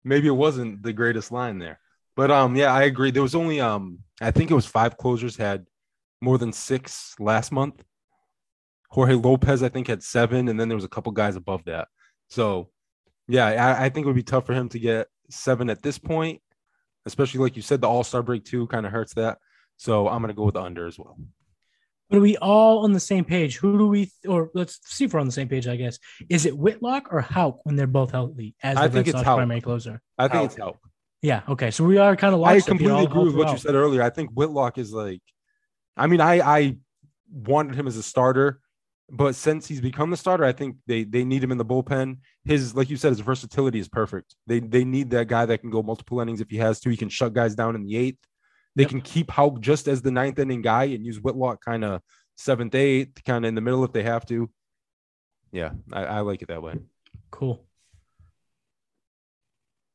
maybe 0.03 0.27
it 0.27 0.31
wasn't 0.31 0.83
the 0.83 0.93
greatest 0.93 1.31
line 1.31 1.59
there. 1.59 1.79
But 2.21 2.29
um, 2.29 2.55
yeah, 2.55 2.71
I 2.71 2.83
agree. 2.83 3.09
There 3.09 3.23
was 3.23 3.33
only 3.33 3.59
um, 3.59 3.97
I 4.21 4.29
think 4.29 4.51
it 4.51 4.53
was 4.53 4.67
five 4.67 4.95
closers 4.95 5.35
had 5.35 5.65
more 6.21 6.37
than 6.37 6.53
six 6.53 7.15
last 7.17 7.51
month. 7.51 7.83
Jorge 8.91 9.15
Lopez, 9.15 9.63
I 9.63 9.69
think, 9.69 9.87
had 9.87 10.03
seven, 10.03 10.47
and 10.47 10.59
then 10.59 10.69
there 10.69 10.75
was 10.75 10.83
a 10.83 10.87
couple 10.87 11.11
guys 11.13 11.35
above 11.35 11.65
that. 11.65 11.87
So 12.27 12.69
yeah, 13.27 13.47
I, 13.47 13.85
I 13.85 13.89
think 13.89 14.03
it 14.03 14.07
would 14.07 14.15
be 14.15 14.21
tough 14.21 14.45
for 14.45 14.53
him 14.53 14.69
to 14.69 14.77
get 14.77 15.07
seven 15.31 15.67
at 15.67 15.81
this 15.81 15.97
point, 15.97 16.43
especially 17.07 17.39
like 17.39 17.55
you 17.55 17.63
said, 17.63 17.81
the 17.81 17.89
All 17.89 18.03
Star 18.03 18.21
break 18.21 18.45
too 18.45 18.67
kind 18.67 18.85
of 18.85 18.91
hurts 18.91 19.15
that. 19.15 19.39
So 19.77 20.07
I'm 20.07 20.21
gonna 20.21 20.35
go 20.35 20.45
with 20.45 20.53
the 20.53 20.61
under 20.61 20.85
as 20.85 20.99
well. 20.99 21.17
But 22.07 22.17
are 22.17 22.21
we 22.21 22.37
all 22.37 22.83
on 22.83 22.91
the 22.91 22.99
same 22.99 23.25
page? 23.25 23.57
Who 23.57 23.79
do 23.79 23.87
we, 23.87 24.11
or 24.27 24.51
let's 24.53 24.79
see 24.83 25.05
if 25.05 25.13
we're 25.15 25.21
on 25.21 25.25
the 25.25 25.31
same 25.31 25.49
page, 25.49 25.67
I 25.67 25.75
guess. 25.75 25.97
Is 26.29 26.45
it 26.45 26.55
Whitlock 26.55 27.07
or 27.09 27.21
Houck 27.21 27.65
when 27.65 27.77
they're 27.77 27.87
both 27.87 28.11
healthy 28.11 28.53
as 28.61 28.75
the 28.75 28.81
I 28.83 28.87
Red 28.89 29.07
it's 29.07 29.11
Sox 29.11 29.25
Houck. 29.25 29.37
primary 29.37 29.61
closer? 29.61 30.03
I 30.19 30.27
think 30.27 30.33
How- 30.35 30.43
it's 30.43 30.55
help. 30.55 30.77
Yeah. 31.21 31.43
Okay. 31.47 31.71
So 31.71 31.83
we 31.83 31.97
are 31.97 32.15
kind 32.15 32.33
of 32.33 32.41
I 32.43 32.59
completely 32.61 33.03
agree 33.03 33.25
with 33.25 33.35
what 33.35 33.51
you 33.51 33.57
said 33.57 33.75
earlier. 33.75 34.01
I 34.01 34.09
think 34.09 34.31
Whitlock 34.31 34.77
is 34.77 34.91
like, 34.91 35.21
I 35.95 36.07
mean, 36.07 36.21
I 36.21 36.39
I 36.39 36.77
wanted 37.31 37.75
him 37.75 37.87
as 37.87 37.95
a 37.95 38.03
starter, 38.03 38.59
but 39.09 39.35
since 39.35 39.67
he's 39.67 39.81
become 39.81 40.09
the 40.09 40.17
starter, 40.17 40.43
I 40.45 40.51
think 40.51 40.77
they 40.87 41.03
they 41.03 41.23
need 41.23 41.43
him 41.43 41.51
in 41.51 41.57
the 41.59 41.65
bullpen. 41.65 42.17
His 42.43 42.75
like 42.75 42.89
you 42.89 42.97
said, 42.97 43.09
his 43.09 43.19
versatility 43.19 43.79
is 43.79 43.87
perfect. 43.87 44.35
They 44.47 44.59
they 44.59 44.83
need 44.83 45.11
that 45.11 45.27
guy 45.27 45.45
that 45.45 45.59
can 45.59 45.69
go 45.69 45.83
multiple 45.83 46.21
innings 46.21 46.41
if 46.41 46.49
he 46.49 46.57
has 46.57 46.79
to. 46.81 46.89
He 46.89 46.97
can 46.97 47.09
shut 47.09 47.33
guys 47.33 47.53
down 47.53 47.75
in 47.75 47.83
the 47.83 47.95
eighth. 47.95 48.19
They 48.75 48.83
Yep. 48.83 48.89
can 48.89 49.01
keep 49.01 49.29
Houck 49.31 49.59
just 49.59 49.87
as 49.87 50.01
the 50.01 50.11
ninth 50.11 50.39
inning 50.39 50.61
guy 50.61 50.85
and 50.85 51.05
use 51.05 51.19
Whitlock 51.19 51.63
kind 51.63 51.83
of 51.83 52.01
seventh, 52.37 52.73
eighth, 52.73 53.23
kind 53.25 53.43
of 53.45 53.49
in 53.49 53.55
the 53.55 53.61
middle 53.61 53.83
if 53.83 53.91
they 53.91 54.03
have 54.03 54.25
to. 54.27 54.49
Yeah, 55.51 55.71
I, 55.91 56.05
I 56.05 56.19
like 56.21 56.41
it 56.41 56.47
that 56.47 56.63
way. 56.63 56.79
Cool. 57.31 57.65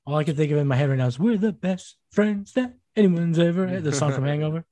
All 0.07 0.17
I 0.17 0.25
can 0.25 0.37
think 0.37 0.53
of 0.53 0.59
in 0.59 0.69
my 0.69 0.77
head 0.77 0.89
right 0.89 0.99
now 0.99 1.09
is 1.09 1.19
"We're 1.19 1.37
the 1.37 1.53
best 1.53 1.97
friends 2.11 2.53
that 2.53 2.75
anyone's 2.95 3.39
ever." 3.39 3.67
had." 3.67 3.83
The 3.83 3.93
song 3.93 4.13
from 4.13 4.25
Hangover. 4.33 4.65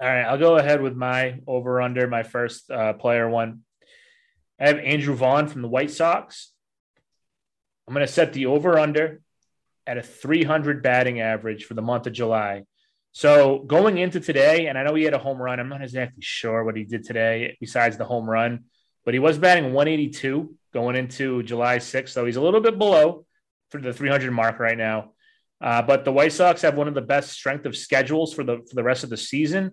All 0.00 0.08
right, 0.08 0.24
I'll 0.24 0.38
go 0.38 0.56
ahead 0.56 0.82
with 0.82 0.96
my 0.96 1.38
over 1.46 1.80
under 1.80 2.08
my 2.08 2.24
first 2.24 2.68
uh, 2.68 2.94
player 2.94 3.28
one. 3.28 3.60
I 4.58 4.66
have 4.66 4.78
Andrew 4.78 5.14
Vaughn 5.14 5.46
from 5.46 5.62
the 5.62 5.68
White 5.68 5.92
Sox. 5.92 6.52
I'm 7.86 7.94
going 7.94 8.04
to 8.04 8.12
set 8.12 8.32
the 8.32 8.46
over 8.46 8.78
under 8.78 9.20
at 9.86 9.98
a 9.98 10.02
300 10.02 10.82
batting 10.82 11.20
average 11.20 11.64
for 11.64 11.74
the 11.74 11.82
month 11.82 12.08
of 12.08 12.12
July. 12.12 12.64
So 13.12 13.60
going 13.60 13.98
into 13.98 14.18
today, 14.18 14.66
and 14.66 14.76
I 14.76 14.82
know 14.82 14.94
he 14.94 15.04
had 15.04 15.14
a 15.14 15.18
home 15.18 15.40
run. 15.40 15.60
I'm 15.60 15.68
not 15.68 15.82
exactly 15.82 16.22
sure 16.22 16.64
what 16.64 16.76
he 16.76 16.82
did 16.82 17.04
today 17.04 17.56
besides 17.60 17.96
the 17.96 18.04
home 18.04 18.28
run, 18.28 18.64
but 19.04 19.14
he 19.14 19.20
was 19.20 19.38
batting 19.38 19.72
182 19.72 20.54
going 20.72 20.96
into 20.96 21.42
July 21.44 21.76
6th. 21.76 22.08
So 22.08 22.24
he's 22.24 22.36
a 22.36 22.40
little 22.40 22.60
bit 22.60 22.78
below 22.78 23.26
for 23.72 23.80
the 23.80 23.92
300 23.92 24.30
mark 24.30 24.60
right 24.60 24.78
now. 24.78 25.12
Uh, 25.60 25.80
but 25.80 26.04
the 26.04 26.12
White 26.12 26.32
Sox 26.32 26.62
have 26.62 26.76
one 26.76 26.88
of 26.88 26.94
the 26.94 27.00
best 27.00 27.32
strength 27.32 27.66
of 27.66 27.76
schedules 27.76 28.34
for 28.34 28.44
the 28.44 28.58
for 28.68 28.74
the 28.74 28.82
rest 28.82 29.02
of 29.02 29.10
the 29.10 29.16
season. 29.16 29.72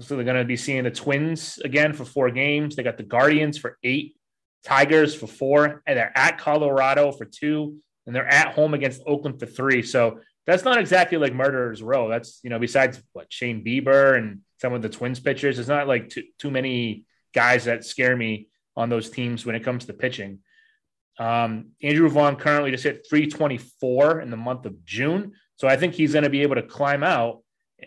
So 0.00 0.16
they're 0.16 0.24
going 0.24 0.36
to 0.36 0.44
be 0.44 0.56
seeing 0.56 0.84
the 0.84 0.90
Twins 0.90 1.58
again 1.58 1.92
for 1.92 2.04
four 2.04 2.30
games. 2.30 2.76
They 2.76 2.82
got 2.82 2.96
the 2.96 3.02
Guardians 3.02 3.58
for 3.58 3.78
eight, 3.82 4.16
Tigers 4.64 5.14
for 5.14 5.26
four, 5.26 5.82
and 5.86 5.98
they're 5.98 6.16
at 6.16 6.38
Colorado 6.38 7.12
for 7.12 7.24
two, 7.24 7.76
and 8.06 8.14
they're 8.14 8.26
at 8.26 8.54
home 8.54 8.74
against 8.74 9.02
Oakland 9.06 9.38
for 9.38 9.46
three. 9.46 9.82
So 9.82 10.20
that's 10.46 10.64
not 10.64 10.78
exactly 10.78 11.18
like 11.18 11.34
murderers 11.34 11.82
row. 11.82 12.08
That's 12.08 12.40
you 12.42 12.50
know 12.50 12.58
besides 12.58 13.00
what 13.12 13.32
Shane 13.32 13.64
Bieber 13.64 14.18
and 14.18 14.40
some 14.60 14.72
of 14.72 14.82
the 14.82 14.88
Twins 14.88 15.20
pitchers, 15.20 15.58
it's 15.58 15.68
not 15.68 15.86
like 15.86 16.08
too, 16.08 16.24
too 16.38 16.50
many 16.50 17.04
guys 17.32 17.64
that 17.64 17.84
scare 17.84 18.16
me 18.16 18.48
on 18.76 18.88
those 18.88 19.08
teams 19.08 19.46
when 19.46 19.54
it 19.54 19.64
comes 19.64 19.84
to 19.86 19.92
pitching. 19.92 20.40
Um, 21.18 21.70
Andrew 21.82 22.08
Vaughn 22.08 22.36
currently 22.36 22.70
just 22.70 22.84
hit 22.84 23.06
324 23.08 24.20
in 24.20 24.30
the 24.30 24.36
month 24.36 24.66
of 24.66 24.84
June. 24.84 25.32
So 25.56 25.66
I 25.66 25.76
think 25.76 25.94
he's 25.94 26.12
going 26.12 26.24
to 26.24 26.30
be 26.30 26.42
able 26.42 26.56
to 26.56 26.62
climb 26.62 27.02
out. 27.02 27.42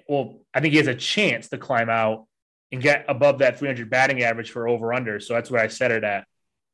Well, 0.07 0.41
I 0.53 0.59
think 0.59 0.71
he 0.71 0.77
has 0.77 0.87
a 0.87 0.95
chance 0.95 1.49
to 1.49 1.57
climb 1.57 1.89
out 1.89 2.25
and 2.71 2.81
get 2.81 3.05
above 3.07 3.39
that 3.39 3.59
300 3.59 3.89
batting 3.89 4.23
average 4.23 4.51
for 4.51 4.67
over 4.67 4.93
under. 4.93 5.19
So 5.19 5.33
that's 5.33 5.51
where 5.51 5.61
I 5.61 5.67
set 5.67 5.91
it 5.91 6.03
at. 6.03 6.25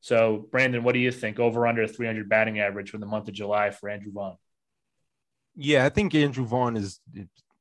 So, 0.02 0.48
Brandon, 0.52 0.84
what 0.84 0.94
do 0.94 1.00
you 1.00 1.12
think? 1.12 1.40
Over 1.40 1.66
under 1.66 1.88
300 1.88 2.30
batting 2.30 2.60
average 2.60 2.92
for 2.92 2.98
the 2.98 3.06
month 3.06 3.28
of 3.28 3.34
July 3.34 3.72
for 3.72 3.90
Andrew 3.90 4.12
Vaughn? 4.12 4.38
Yeah, 5.56 5.86
I 5.86 5.90
think 5.90 6.14
Andrew 6.14 6.46
Vaughn 6.46 6.78
is. 6.78 7.00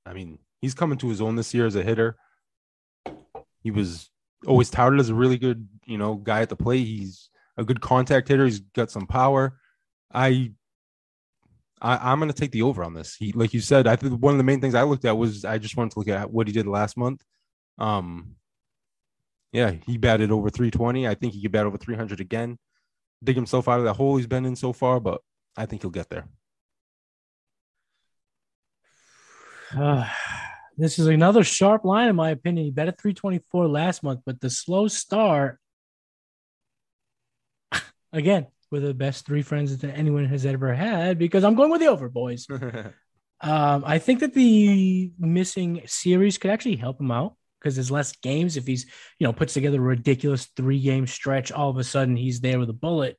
I 0.05 0.13
mean, 0.13 0.39
he's 0.61 0.75
coming 0.75 0.99
to 0.99 1.09
his 1.09 1.23
own 1.23 1.37
this 1.37 1.55
year 1.55 1.65
as 1.65 1.77
a 1.77 1.83
hitter. 1.83 2.17
He 3.63 3.71
was 3.71 4.11
always 4.47 4.69
touted 4.69 5.01
as 5.01 5.09
a 5.09 5.15
really 5.15 5.39
good, 5.39 5.67
you 5.87 5.97
know, 5.97 6.17
guy 6.17 6.43
at 6.43 6.51
the 6.51 6.57
plate. 6.57 6.85
He's 6.87 7.31
a 7.57 7.65
good 7.65 7.81
contact 7.81 8.29
hitter. 8.29 8.45
He's 8.45 8.61
got 8.61 8.91
some 8.91 9.07
power. 9.07 9.59
I, 10.13 10.53
I 11.81 12.13
I'm 12.13 12.19
going 12.19 12.31
to 12.31 12.39
take 12.39 12.53
the 12.53 12.63
over 12.63 12.85
on 12.85 12.95
this. 12.95 13.17
He, 13.17 13.33
like 13.33 13.55
you 13.55 13.61
said, 13.61 13.87
I 13.87 13.97
think 13.97 14.21
one 14.21 14.35
of 14.35 14.39
the 14.39 14.45
main 14.45 14.61
things 14.61 14.75
I 14.75 14.83
looked 14.83 15.05
at 15.05 15.17
was 15.17 15.45
I 15.45 15.59
just 15.59 15.77
wanted 15.77 15.93
to 15.93 15.99
look 15.99 16.09
at 16.09 16.31
what 16.31 16.47
he 16.47 16.53
did 16.53 16.67
last 16.67 16.97
month. 16.97 17.23
Um, 17.79 18.37
yeah, 19.53 19.73
he 19.87 19.99
batted 19.99 20.33
over 20.33 20.51
320. 20.51 21.07
I 21.07 21.15
think 21.15 21.33
he 21.33 21.43
could 21.43 21.53
bat 21.53 21.67
over 21.67 21.79
300 21.79 22.21
again. 22.21 22.59
Dig 23.23 23.37
himself 23.37 23.69
out 23.69 23.79
of 23.79 23.85
that 23.85 23.95
hole 23.95 24.17
he's 24.17 24.27
been 24.27 24.45
in 24.45 24.57
so 24.57 24.73
far, 24.73 25.01
but 25.01 25.21
I 25.57 25.67
think 25.67 25.83
he'll 25.83 25.91
get 25.91 26.11
there. 26.11 26.27
Uh, 29.77 30.09
this 30.77 30.99
is 30.99 31.07
another 31.07 31.45
sharp 31.45 31.85
line, 31.85 32.09
in 32.09 32.17
my 32.17 32.31
opinion. 32.31 32.65
He 32.65 32.71
bet 32.73 32.89
at 32.89 33.01
324 33.01 33.69
last 33.69 34.03
month, 34.03 34.21
but 34.27 34.41
the 34.41 34.51
slow 34.51 34.89
start, 34.89 35.61
again, 38.15 38.47
were 38.71 38.81
the 38.81 38.95
best 38.95 39.27
three 39.27 39.43
friends 39.43 39.77
that 39.77 39.97
anyone 39.97 40.25
has 40.27 40.47
ever 40.47 40.75
had 40.75 41.19
because 41.19 41.45
I'm 41.45 41.55
going 41.55 41.71
with 41.71 41.81
the 41.81 41.89
over, 41.89 42.09
boys. 42.09 42.47
Um, 43.41 43.83
I 43.85 43.99
think 43.99 44.21
that 44.21 44.33
the 44.33 45.13
missing 45.19 45.83
series 45.85 46.39
could 46.39 46.51
actually 46.51 46.77
help 46.77 46.99
him 46.99 47.11
out 47.11 47.35
because 47.61 47.75
there's 47.75 47.91
less 47.91 48.13
games. 48.13 48.57
If 48.57 48.67
he's, 48.67 48.87
you 49.19 49.27
know, 49.27 49.35
puts 49.35 49.53
together 49.53 49.77
a 49.79 49.83
ridiculous 49.83 50.47
three 50.57 50.81
game 50.81 51.07
stretch, 51.07 51.53
all 51.53 51.69
of 51.69 51.77
a 51.77 51.85
sudden 51.85 52.17
he's 52.17 52.41
there 52.41 52.59
with 52.59 52.71
a 52.71 52.75
bullet. 52.75 53.19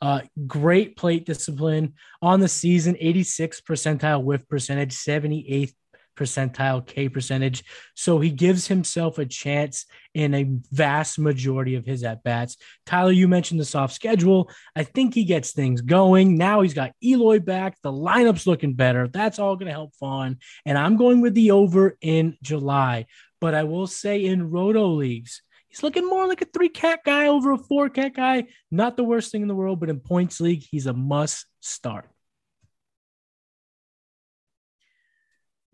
Uh, 0.00 0.22
great 0.46 0.96
plate 0.96 1.26
discipline 1.26 1.92
on 2.22 2.40
the 2.40 2.48
season, 2.48 2.96
86 2.98 3.60
percentile 3.62 4.22
whiff 4.22 4.48
percentage, 4.48 4.94
78th 4.94 5.74
percentile 6.16 6.84
K 6.86 7.08
percentage. 7.08 7.64
So 7.94 8.18
he 8.18 8.30
gives 8.30 8.66
himself 8.66 9.18
a 9.18 9.26
chance 9.26 9.86
in 10.14 10.34
a 10.34 10.50
vast 10.72 11.18
majority 11.18 11.74
of 11.74 11.84
his 11.84 12.02
at 12.02 12.24
bats. 12.24 12.56
Tyler, 12.86 13.12
you 13.12 13.28
mentioned 13.28 13.60
the 13.60 13.64
soft 13.64 13.94
schedule. 13.94 14.50
I 14.74 14.82
think 14.82 15.14
he 15.14 15.24
gets 15.24 15.52
things 15.52 15.82
going. 15.82 16.36
Now 16.36 16.62
he's 16.62 16.74
got 16.74 16.92
Eloy 17.04 17.38
back. 17.40 17.76
The 17.82 17.92
lineup's 17.92 18.46
looking 18.46 18.74
better. 18.74 19.08
That's 19.08 19.38
all 19.38 19.56
going 19.56 19.66
to 19.66 19.72
help 19.72 19.92
Vaughn. 20.00 20.38
And 20.64 20.78
I'm 20.78 20.96
going 20.96 21.20
with 21.20 21.34
the 21.34 21.50
over 21.50 21.96
in 22.00 22.36
July. 22.42 23.06
But 23.40 23.54
I 23.54 23.64
will 23.64 23.86
say 23.86 24.24
in 24.24 24.50
roto 24.50 24.88
leagues, 24.88 25.42
he's 25.68 25.82
looking 25.82 26.06
more 26.06 26.26
like 26.26 26.40
a 26.40 26.46
three 26.46 26.70
cat 26.70 27.00
guy 27.04 27.26
over 27.26 27.52
a 27.52 27.58
four 27.58 27.90
cat 27.90 28.14
guy. 28.14 28.46
Not 28.70 28.96
the 28.96 29.04
worst 29.04 29.30
thing 29.30 29.42
in 29.42 29.48
the 29.48 29.54
world, 29.54 29.80
but 29.80 29.90
in 29.90 30.00
points 30.00 30.40
league, 30.40 30.64
he's 30.68 30.86
a 30.86 30.94
must 30.94 31.44
start. 31.60 32.08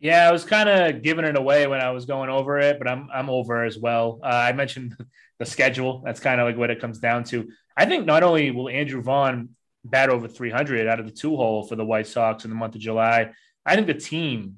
Yeah, 0.02 0.28
I 0.28 0.32
was 0.32 0.44
kind 0.44 0.68
of 0.68 1.00
giving 1.00 1.24
it 1.24 1.36
away 1.36 1.68
when 1.68 1.80
I 1.80 1.90
was 1.92 2.06
going 2.06 2.28
over 2.28 2.58
it, 2.58 2.80
but 2.80 2.88
I'm 2.88 3.08
I'm 3.14 3.30
over 3.30 3.64
as 3.64 3.78
well. 3.78 4.18
Uh, 4.20 4.26
I 4.26 4.52
mentioned 4.52 4.96
the 5.38 5.46
schedule. 5.46 6.02
That's 6.04 6.18
kind 6.18 6.40
of 6.40 6.46
like 6.48 6.56
what 6.56 6.72
it 6.72 6.80
comes 6.80 6.98
down 6.98 7.22
to. 7.26 7.48
I 7.76 7.86
think 7.86 8.04
not 8.04 8.24
only 8.24 8.50
will 8.50 8.68
Andrew 8.68 9.00
Vaughn 9.00 9.50
bat 9.84 10.10
over 10.10 10.26
300 10.26 10.88
out 10.88 10.98
of 10.98 11.06
the 11.06 11.12
two 11.12 11.36
hole 11.36 11.62
for 11.62 11.76
the 11.76 11.84
White 11.84 12.08
Sox 12.08 12.42
in 12.42 12.50
the 12.50 12.56
month 12.56 12.74
of 12.74 12.80
July, 12.80 13.30
I 13.64 13.76
think 13.76 13.86
the 13.86 13.94
team 13.94 14.56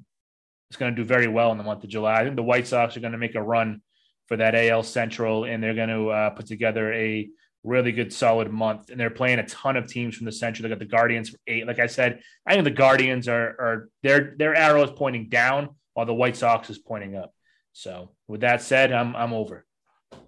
is 0.71 0.77
going 0.77 0.95
to 0.95 0.99
do 0.99 1.07
very 1.07 1.27
well 1.27 1.51
in 1.51 1.59
the 1.59 1.63
month 1.63 1.83
of 1.83 1.91
July. 1.91 2.21
I 2.21 2.23
think 2.23 2.37
the 2.37 2.41
White 2.43 2.65
Sox 2.65 2.97
are 2.97 3.01
going 3.01 3.11
to 3.11 3.19
make 3.19 3.35
a 3.35 3.41
run 3.41 3.83
for 4.25 4.37
that 4.37 4.55
AL 4.55 4.81
Central, 4.81 5.43
and 5.43 5.61
they're 5.61 5.75
going 5.75 5.89
to 5.89 6.09
uh, 6.09 6.29
put 6.31 6.47
together 6.47 6.91
a 6.91 7.29
really 7.65 7.91
good 7.91 8.13
solid 8.13 8.51
month. 8.51 8.89
And 8.89 8.99
they're 8.99 9.09
playing 9.09 9.39
a 9.39 9.47
ton 9.47 9.75
of 9.75 9.87
teams 9.87 10.15
from 10.15 10.25
the 10.25 10.31
Central. 10.31 10.63
They 10.63 10.69
got 10.69 10.79
the 10.79 10.85
Guardians 10.85 11.29
for 11.29 11.37
eight. 11.47 11.67
Like 11.67 11.79
I 11.79 11.87
said, 11.87 12.21
I 12.45 12.53
think 12.53 12.63
the 12.63 12.71
Guardians 12.71 13.27
are 13.27 13.47
are 13.47 13.89
their 14.03 14.35
their 14.37 14.55
arrow 14.55 14.83
is 14.83 14.91
pointing 14.91 15.29
down 15.29 15.69
while 15.93 16.05
the 16.05 16.13
White 16.13 16.37
Sox 16.37 16.69
is 16.69 16.77
pointing 16.77 17.15
up. 17.15 17.33
So 17.73 18.11
with 18.27 18.41
that 18.41 18.61
said, 18.61 18.91
I'm 18.93 19.15
I'm 19.15 19.33
over. 19.33 19.65
All 20.13 20.19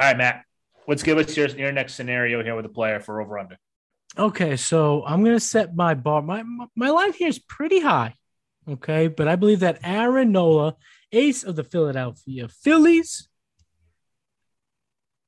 right, 0.00 0.16
Matt. 0.16 0.44
Let's 0.88 1.02
give 1.02 1.18
us 1.18 1.36
your 1.36 1.48
your 1.48 1.72
next 1.72 1.94
scenario 1.94 2.42
here 2.42 2.56
with 2.56 2.66
a 2.66 2.70
player 2.70 3.00
for 3.00 3.20
over 3.20 3.38
under. 3.38 3.58
Okay, 4.18 4.56
so 4.56 5.04
I'm 5.06 5.22
gonna 5.24 5.40
set 5.40 5.76
my 5.76 5.94
bar. 5.94 6.22
My 6.22 6.42
my 6.74 6.90
line 6.90 7.12
here 7.12 7.28
is 7.28 7.38
pretty 7.38 7.80
high. 7.80 8.14
Okay, 8.68 9.08
but 9.08 9.28
I 9.28 9.36
believe 9.36 9.60
that 9.60 9.78
Aaron 9.84 10.32
Nola, 10.32 10.76
ace 11.12 11.44
of 11.44 11.54
the 11.54 11.64
Philadelphia 11.64 12.48
Phillies, 12.48 13.28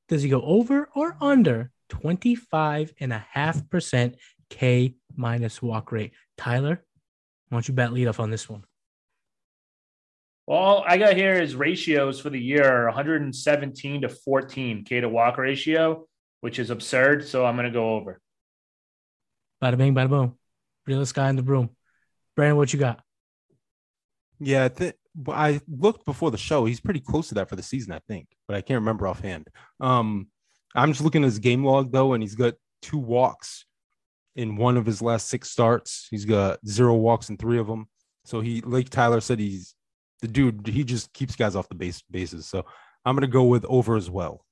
does 0.09 0.23
he 0.23 0.29
go 0.29 0.41
over 0.41 0.89
or 0.95 1.15
under 1.21 1.71
25 1.89 2.93
and 2.99 3.13
a 3.13 3.25
half 3.31 3.69
percent 3.69 4.15
K 4.49 4.95
minus 5.15 5.61
walk 5.61 5.91
rate? 5.91 6.11
Tyler, 6.37 6.83
why 7.49 7.55
don't 7.55 7.67
you 7.67 7.73
bet 7.73 7.93
lead 7.93 8.07
off 8.07 8.19
on 8.19 8.31
this 8.31 8.49
one? 8.49 8.63
Well, 10.47 10.83
I 10.87 10.97
got 10.97 11.15
here 11.15 11.39
is 11.39 11.55
ratios 11.55 12.19
for 12.19 12.31
the 12.31 12.39
year 12.39 12.85
117 12.85 14.01
to 14.01 14.09
14 14.09 14.83
K 14.83 14.99
to 14.99 15.07
walk 15.07 15.37
ratio, 15.37 16.07
which 16.41 16.57
is 16.57 16.71
absurd. 16.71 17.27
So 17.27 17.45
I'm 17.45 17.55
going 17.55 17.67
to 17.67 17.71
go 17.71 17.91
over. 17.91 18.19
Bada 19.61 19.77
bing, 19.77 19.93
bada 19.93 20.09
boom. 20.09 20.37
Realest 20.87 21.13
guy 21.13 21.29
in 21.29 21.35
the 21.35 21.43
room. 21.43 21.69
Brandon, 22.35 22.57
what 22.57 22.73
you 22.73 22.79
got? 22.79 23.03
Yeah, 24.39 24.63
I 24.63 24.69
think 24.69 24.95
I 25.27 25.61
looked 25.67 26.05
before 26.05 26.31
the 26.31 26.37
show. 26.37 26.65
He's 26.65 26.79
pretty 26.79 26.99
close 26.99 27.29
to 27.29 27.35
that 27.35 27.49
for 27.49 27.55
the 27.55 27.63
season, 27.63 27.93
I 27.93 27.99
think, 28.07 28.27
but 28.47 28.55
I 28.55 28.61
can't 28.61 28.79
remember 28.79 29.07
offhand. 29.07 29.47
Um, 29.79 30.27
I'm 30.75 30.91
just 30.91 31.03
looking 31.03 31.23
at 31.23 31.27
his 31.27 31.39
game 31.39 31.65
log 31.65 31.91
though, 31.91 32.13
and 32.13 32.23
he's 32.23 32.35
got 32.35 32.53
two 32.81 32.97
walks 32.97 33.65
in 34.35 34.55
one 34.55 34.77
of 34.77 34.85
his 34.85 35.01
last 35.01 35.27
six 35.27 35.49
starts. 35.49 36.07
He's 36.09 36.25
got 36.25 36.59
zero 36.65 36.95
walks 36.95 37.29
in 37.29 37.37
three 37.37 37.57
of 37.57 37.67
them. 37.67 37.87
So 38.25 38.41
he, 38.41 38.61
like 38.61 38.89
Tyler 38.89 39.21
said, 39.21 39.39
he's 39.39 39.75
the 40.21 40.27
dude. 40.27 40.67
He 40.67 40.83
just 40.83 41.11
keeps 41.13 41.35
guys 41.35 41.55
off 41.55 41.69
the 41.69 41.75
base 41.75 42.03
bases. 42.09 42.47
So 42.47 42.65
I'm 43.05 43.15
gonna 43.15 43.27
go 43.27 43.45
with 43.45 43.65
over 43.65 43.95
as 43.95 44.09
well. 44.09 44.45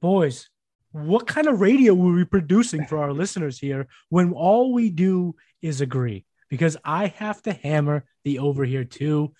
Boys, 0.00 0.48
what 0.92 1.26
kind 1.26 1.46
of 1.46 1.60
radio 1.60 1.94
were 1.94 2.12
we 2.12 2.24
producing 2.24 2.86
for 2.86 2.98
our 2.98 3.12
listeners 3.12 3.58
here 3.58 3.86
when 4.08 4.32
all 4.32 4.72
we 4.72 4.90
do 4.90 5.34
is 5.60 5.80
agree? 5.80 6.24
Because 6.48 6.76
I 6.84 7.08
have 7.08 7.42
to 7.42 7.52
hammer 7.52 8.04
the 8.26 8.38
over 8.40 8.64
here 8.64 8.84
too. 8.84 9.32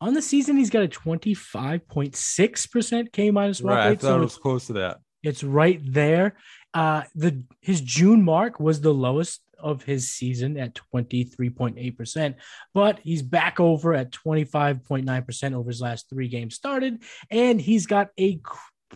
On 0.00 0.14
the 0.14 0.22
season, 0.22 0.56
he's 0.56 0.70
got 0.70 0.84
a 0.84 0.88
25.6% 0.88 3.12
K 3.12 3.30
minus 3.32 3.60
Right, 3.60 3.88
I 3.88 3.96
thought 3.96 4.00
So 4.00 4.20
it 4.20 4.22
it's 4.22 4.36
was 4.36 4.42
close 4.42 4.68
to 4.68 4.74
that. 4.74 5.00
It's 5.24 5.42
right 5.42 5.80
there. 5.84 6.36
Uh, 6.72 7.02
the 7.16 7.42
his 7.60 7.80
June 7.80 8.24
mark 8.24 8.60
was 8.60 8.80
the 8.80 8.94
lowest 8.94 9.40
of 9.58 9.82
his 9.82 10.12
season 10.12 10.56
at 10.56 10.78
23.8%, 10.94 12.34
but 12.72 13.00
he's 13.02 13.22
back 13.22 13.58
over 13.58 13.92
at 13.92 14.12
25.9% 14.12 15.54
over 15.54 15.68
his 15.68 15.80
last 15.80 16.08
three 16.08 16.28
games 16.28 16.54
started, 16.54 17.02
and 17.32 17.60
he's 17.60 17.88
got 17.88 18.10
a 18.20 18.38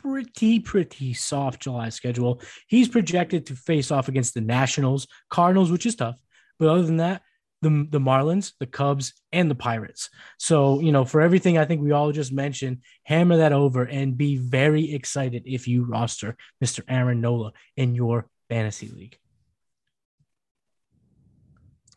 pretty, 0.01 0.61
pretty 0.61 1.15
soft 1.15 1.63
July 1.63 1.89
schedule. 1.89 2.41
He's 2.69 2.87
projected 2.87 3.47
to 3.47 3.57
face 3.57 3.91
off 3.91 4.07
against 4.07 4.35
the 4.35 4.41
Nationals, 4.41 5.09
Cardinals, 5.31 5.73
which 5.73 5.87
is 5.87 5.97
tough. 5.97 6.21
But 6.61 6.69
other 6.69 6.83
than 6.83 6.99
that, 6.99 7.23
the, 7.63 7.87
the 7.91 8.01
Marlins, 8.01 8.53
the 8.59 8.67
Cubs, 8.67 9.15
and 9.33 9.51
the 9.51 9.55
Pirates. 9.55 10.11
So, 10.39 10.81
you 10.81 10.93
know, 10.93 11.05
for 11.05 11.21
everything 11.21 11.57
I 11.57 11.65
think 11.65 11.81
we 11.81 11.93
all 11.93 12.13
just 12.13 12.33
mentioned, 12.33 12.79
hammer 13.05 13.39
that 13.39 13.53
over 13.53 13.85
and 13.85 14.19
be 14.19 14.37
very 14.37 14.93
excited 14.93 15.45
if 15.47 15.67
you 15.67 15.85
roster 15.85 16.37
Mr. 16.63 16.83
Aaron 16.89 17.21
Nola 17.21 17.53
in 17.77 17.95
your 17.95 18.27
fantasy 18.51 18.89
league. 18.89 19.17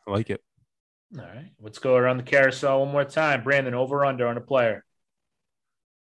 I 0.07 0.11
like 0.11 0.29
it. 0.29 0.41
All 1.17 1.25
right. 1.25 1.51
Let's 1.59 1.79
go 1.79 1.95
around 1.95 2.17
the 2.17 2.23
carousel 2.23 2.81
one 2.81 2.91
more 2.91 3.05
time. 3.05 3.43
Brandon, 3.43 3.73
over 3.73 4.05
under 4.05 4.27
on 4.27 4.37
a 4.37 4.41
player. 4.41 4.85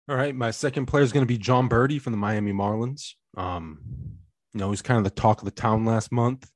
All 0.09 0.17
right, 0.17 0.35
my 0.35 0.51
second 0.51 0.87
player 0.87 1.03
is 1.03 1.13
going 1.13 1.25
to 1.25 1.33
be 1.33 1.37
Jon 1.37 1.69
Berti 1.69 2.01
from 2.01 2.11
the 2.11 2.17
Miami 2.17 2.51
Marlins. 2.51 3.13
Um, 3.37 3.79
you 4.53 4.59
know, 4.59 4.69
he's 4.69 4.81
kind 4.81 4.97
of 4.97 5.05
the 5.05 5.21
talk 5.21 5.39
of 5.39 5.45
the 5.45 5.51
town 5.51 5.85
last 5.85 6.11
month. 6.11 6.49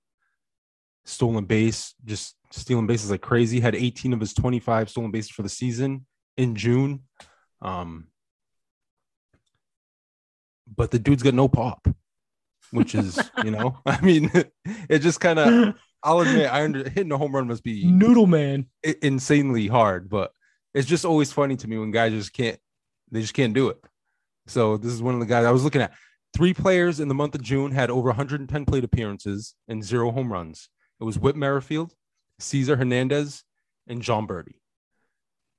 Stolen 1.05 1.45
base, 1.45 1.93
just 2.03 2.35
stealing 2.51 2.87
bases 2.87 3.11
like 3.11 3.21
crazy. 3.21 3.59
Had 3.59 3.75
18 3.75 4.13
of 4.13 4.19
his 4.19 4.33
25 4.33 4.89
stolen 4.89 5.11
bases 5.11 5.31
for 5.31 5.43
the 5.43 5.49
season 5.49 6.05
in 6.37 6.55
June. 6.55 7.03
Um, 7.61 8.07
but 10.73 10.91
the 10.91 10.99
dude's 10.99 11.23
got 11.23 11.33
no 11.33 11.47
pop, 11.47 11.87
which 12.71 12.93
is, 12.95 13.19
you 13.43 13.51
know, 13.51 13.79
I 13.85 14.01
mean, 14.01 14.31
it 14.89 14.99
just 14.99 15.19
kind 15.19 15.39
of. 15.39 15.75
I'll 16.03 16.19
admit, 16.19 16.53
I 16.53 16.63
under, 16.63 16.87
hitting 16.87 17.11
a 17.11 17.17
home 17.17 17.35
run 17.35 17.47
must 17.47 17.63
be 17.63 17.83
Noodle 17.85 18.27
man. 18.27 18.67
insanely 18.83 19.67
hard, 19.67 20.09
but 20.09 20.31
it's 20.73 20.87
just 20.87 21.05
always 21.05 21.33
funny 21.33 21.55
to 21.57 21.67
me 21.67 21.77
when 21.77 21.89
guys 21.89 22.11
just 22.11 22.33
can't 22.33 22.59
they 23.11 23.21
just 23.21 23.33
can't 23.33 23.53
do 23.53 23.69
it. 23.69 23.77
So 24.47 24.77
this 24.77 24.93
is 24.93 25.01
one 25.01 25.13
of 25.13 25.19
the 25.19 25.25
guys 25.25 25.45
I 25.45 25.51
was 25.51 25.63
looking 25.63 25.81
at. 25.81 25.93
Three 26.35 26.53
players 26.53 26.99
in 26.99 27.07
the 27.07 27.15
month 27.15 27.35
of 27.35 27.41
June 27.41 27.71
had 27.71 27.89
over 27.89 28.09
110 28.09 28.65
plate 28.65 28.83
appearances 28.83 29.55
and 29.67 29.83
zero 29.83 30.11
home 30.11 30.31
runs. 30.31 30.69
It 30.99 31.03
was 31.03 31.17
Whit 31.17 31.35
Merrifield, 31.35 31.93
Cesar 32.39 32.75
Hernandez, 32.75 33.43
and 33.87 34.01
Jon 34.01 34.27
Berti. 34.27 34.55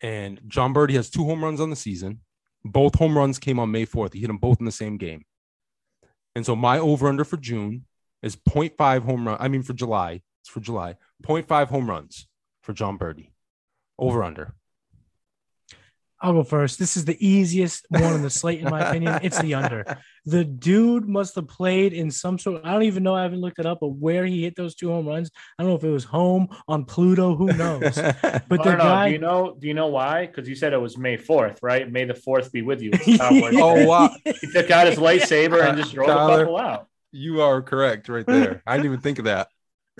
And 0.00 0.40
Jon 0.46 0.72
Berti 0.72 0.92
has 0.92 1.10
two 1.10 1.24
home 1.24 1.42
runs 1.42 1.60
on 1.60 1.70
the 1.70 1.76
season. 1.76 2.20
Both 2.64 2.96
home 2.96 3.16
runs 3.16 3.38
came 3.38 3.58
on 3.58 3.70
May 3.70 3.86
4th. 3.86 4.12
He 4.12 4.20
hit 4.20 4.28
them 4.28 4.38
both 4.38 4.60
in 4.60 4.66
the 4.66 4.72
same 4.72 4.96
game. 4.96 5.24
And 6.34 6.44
so 6.46 6.54
my 6.54 6.78
over 6.78 7.08
under 7.08 7.24
for 7.24 7.36
June 7.36 7.86
is 8.22 8.36
0.5 8.36 9.02
home 9.02 9.26
run. 9.26 9.36
I 9.40 9.48
mean 9.48 9.62
for 9.62 9.72
July. 9.72 10.22
It's 10.42 10.50
for 10.50 10.60
July. 10.60 10.96
0.5 11.24 11.68
home 11.68 11.88
runs 11.88 12.28
for 12.62 12.72
Jon 12.72 12.98
Berti. 12.98 13.30
Over 13.98 14.22
under. 14.22 14.54
I'll 16.20 16.32
go 16.32 16.42
first. 16.42 16.80
This 16.80 16.96
is 16.96 17.04
the 17.04 17.16
easiest 17.24 17.86
one 17.90 18.02
on 18.02 18.22
the 18.22 18.30
slate, 18.30 18.58
in 18.60 18.68
my 18.68 18.80
opinion. 18.88 19.20
It's 19.22 19.38
the 19.40 19.54
under. 19.54 19.98
The 20.26 20.44
dude 20.44 21.08
must 21.08 21.36
have 21.36 21.46
played 21.46 21.92
in 21.92 22.10
some 22.10 22.38
sort. 22.40 22.62
I 22.64 22.72
don't 22.72 22.82
even 22.82 23.04
know. 23.04 23.14
I 23.14 23.22
haven't 23.22 23.40
looked 23.40 23.60
it 23.60 23.66
up, 23.66 23.78
but 23.80 23.90
where 23.90 24.26
he 24.26 24.42
hit 24.42 24.56
those 24.56 24.74
two 24.74 24.88
home 24.90 25.06
runs, 25.06 25.30
I 25.58 25.62
don't 25.62 25.70
know 25.70 25.76
if 25.76 25.84
it 25.84 25.90
was 25.90 26.02
home 26.04 26.48
on 26.66 26.84
Pluto. 26.86 27.36
Who 27.36 27.46
knows? 27.52 27.96
But 28.48 28.62
the 28.64 28.72
know. 28.72 28.76
guy, 28.78 29.06
Do 29.08 29.12
you 29.12 29.18
know? 29.18 29.56
Do 29.58 29.68
you 29.68 29.74
know 29.74 29.86
why? 29.86 30.26
Because 30.26 30.48
you 30.48 30.54
said 30.56 30.72
it 30.72 30.78
was 30.80 30.98
May 30.98 31.16
fourth, 31.16 31.60
right? 31.62 31.90
May 31.90 32.04
the 32.04 32.14
fourth 32.14 32.50
be 32.50 32.62
with 32.62 32.82
you. 32.82 32.90
It's 32.94 33.04
the 33.06 33.18
Cowboys. 33.18 33.54
Oh, 33.56 33.86
wow. 33.86 34.10
He 34.24 34.46
took 34.52 34.70
out 34.70 34.86
his 34.88 34.98
lightsaber 35.08 35.62
and 35.66 35.78
just 35.78 35.94
rolled 35.96 36.08
Tyler. 36.10 36.38
the 36.38 36.44
couple 36.44 36.58
out. 36.58 36.88
you 37.12 37.42
are 37.42 37.62
correct 37.62 38.08
right 38.08 38.26
there. 38.26 38.62
I 38.66 38.76
didn't 38.76 38.86
even 38.86 39.00
think 39.00 39.18
of 39.20 39.26
that. 39.26 39.48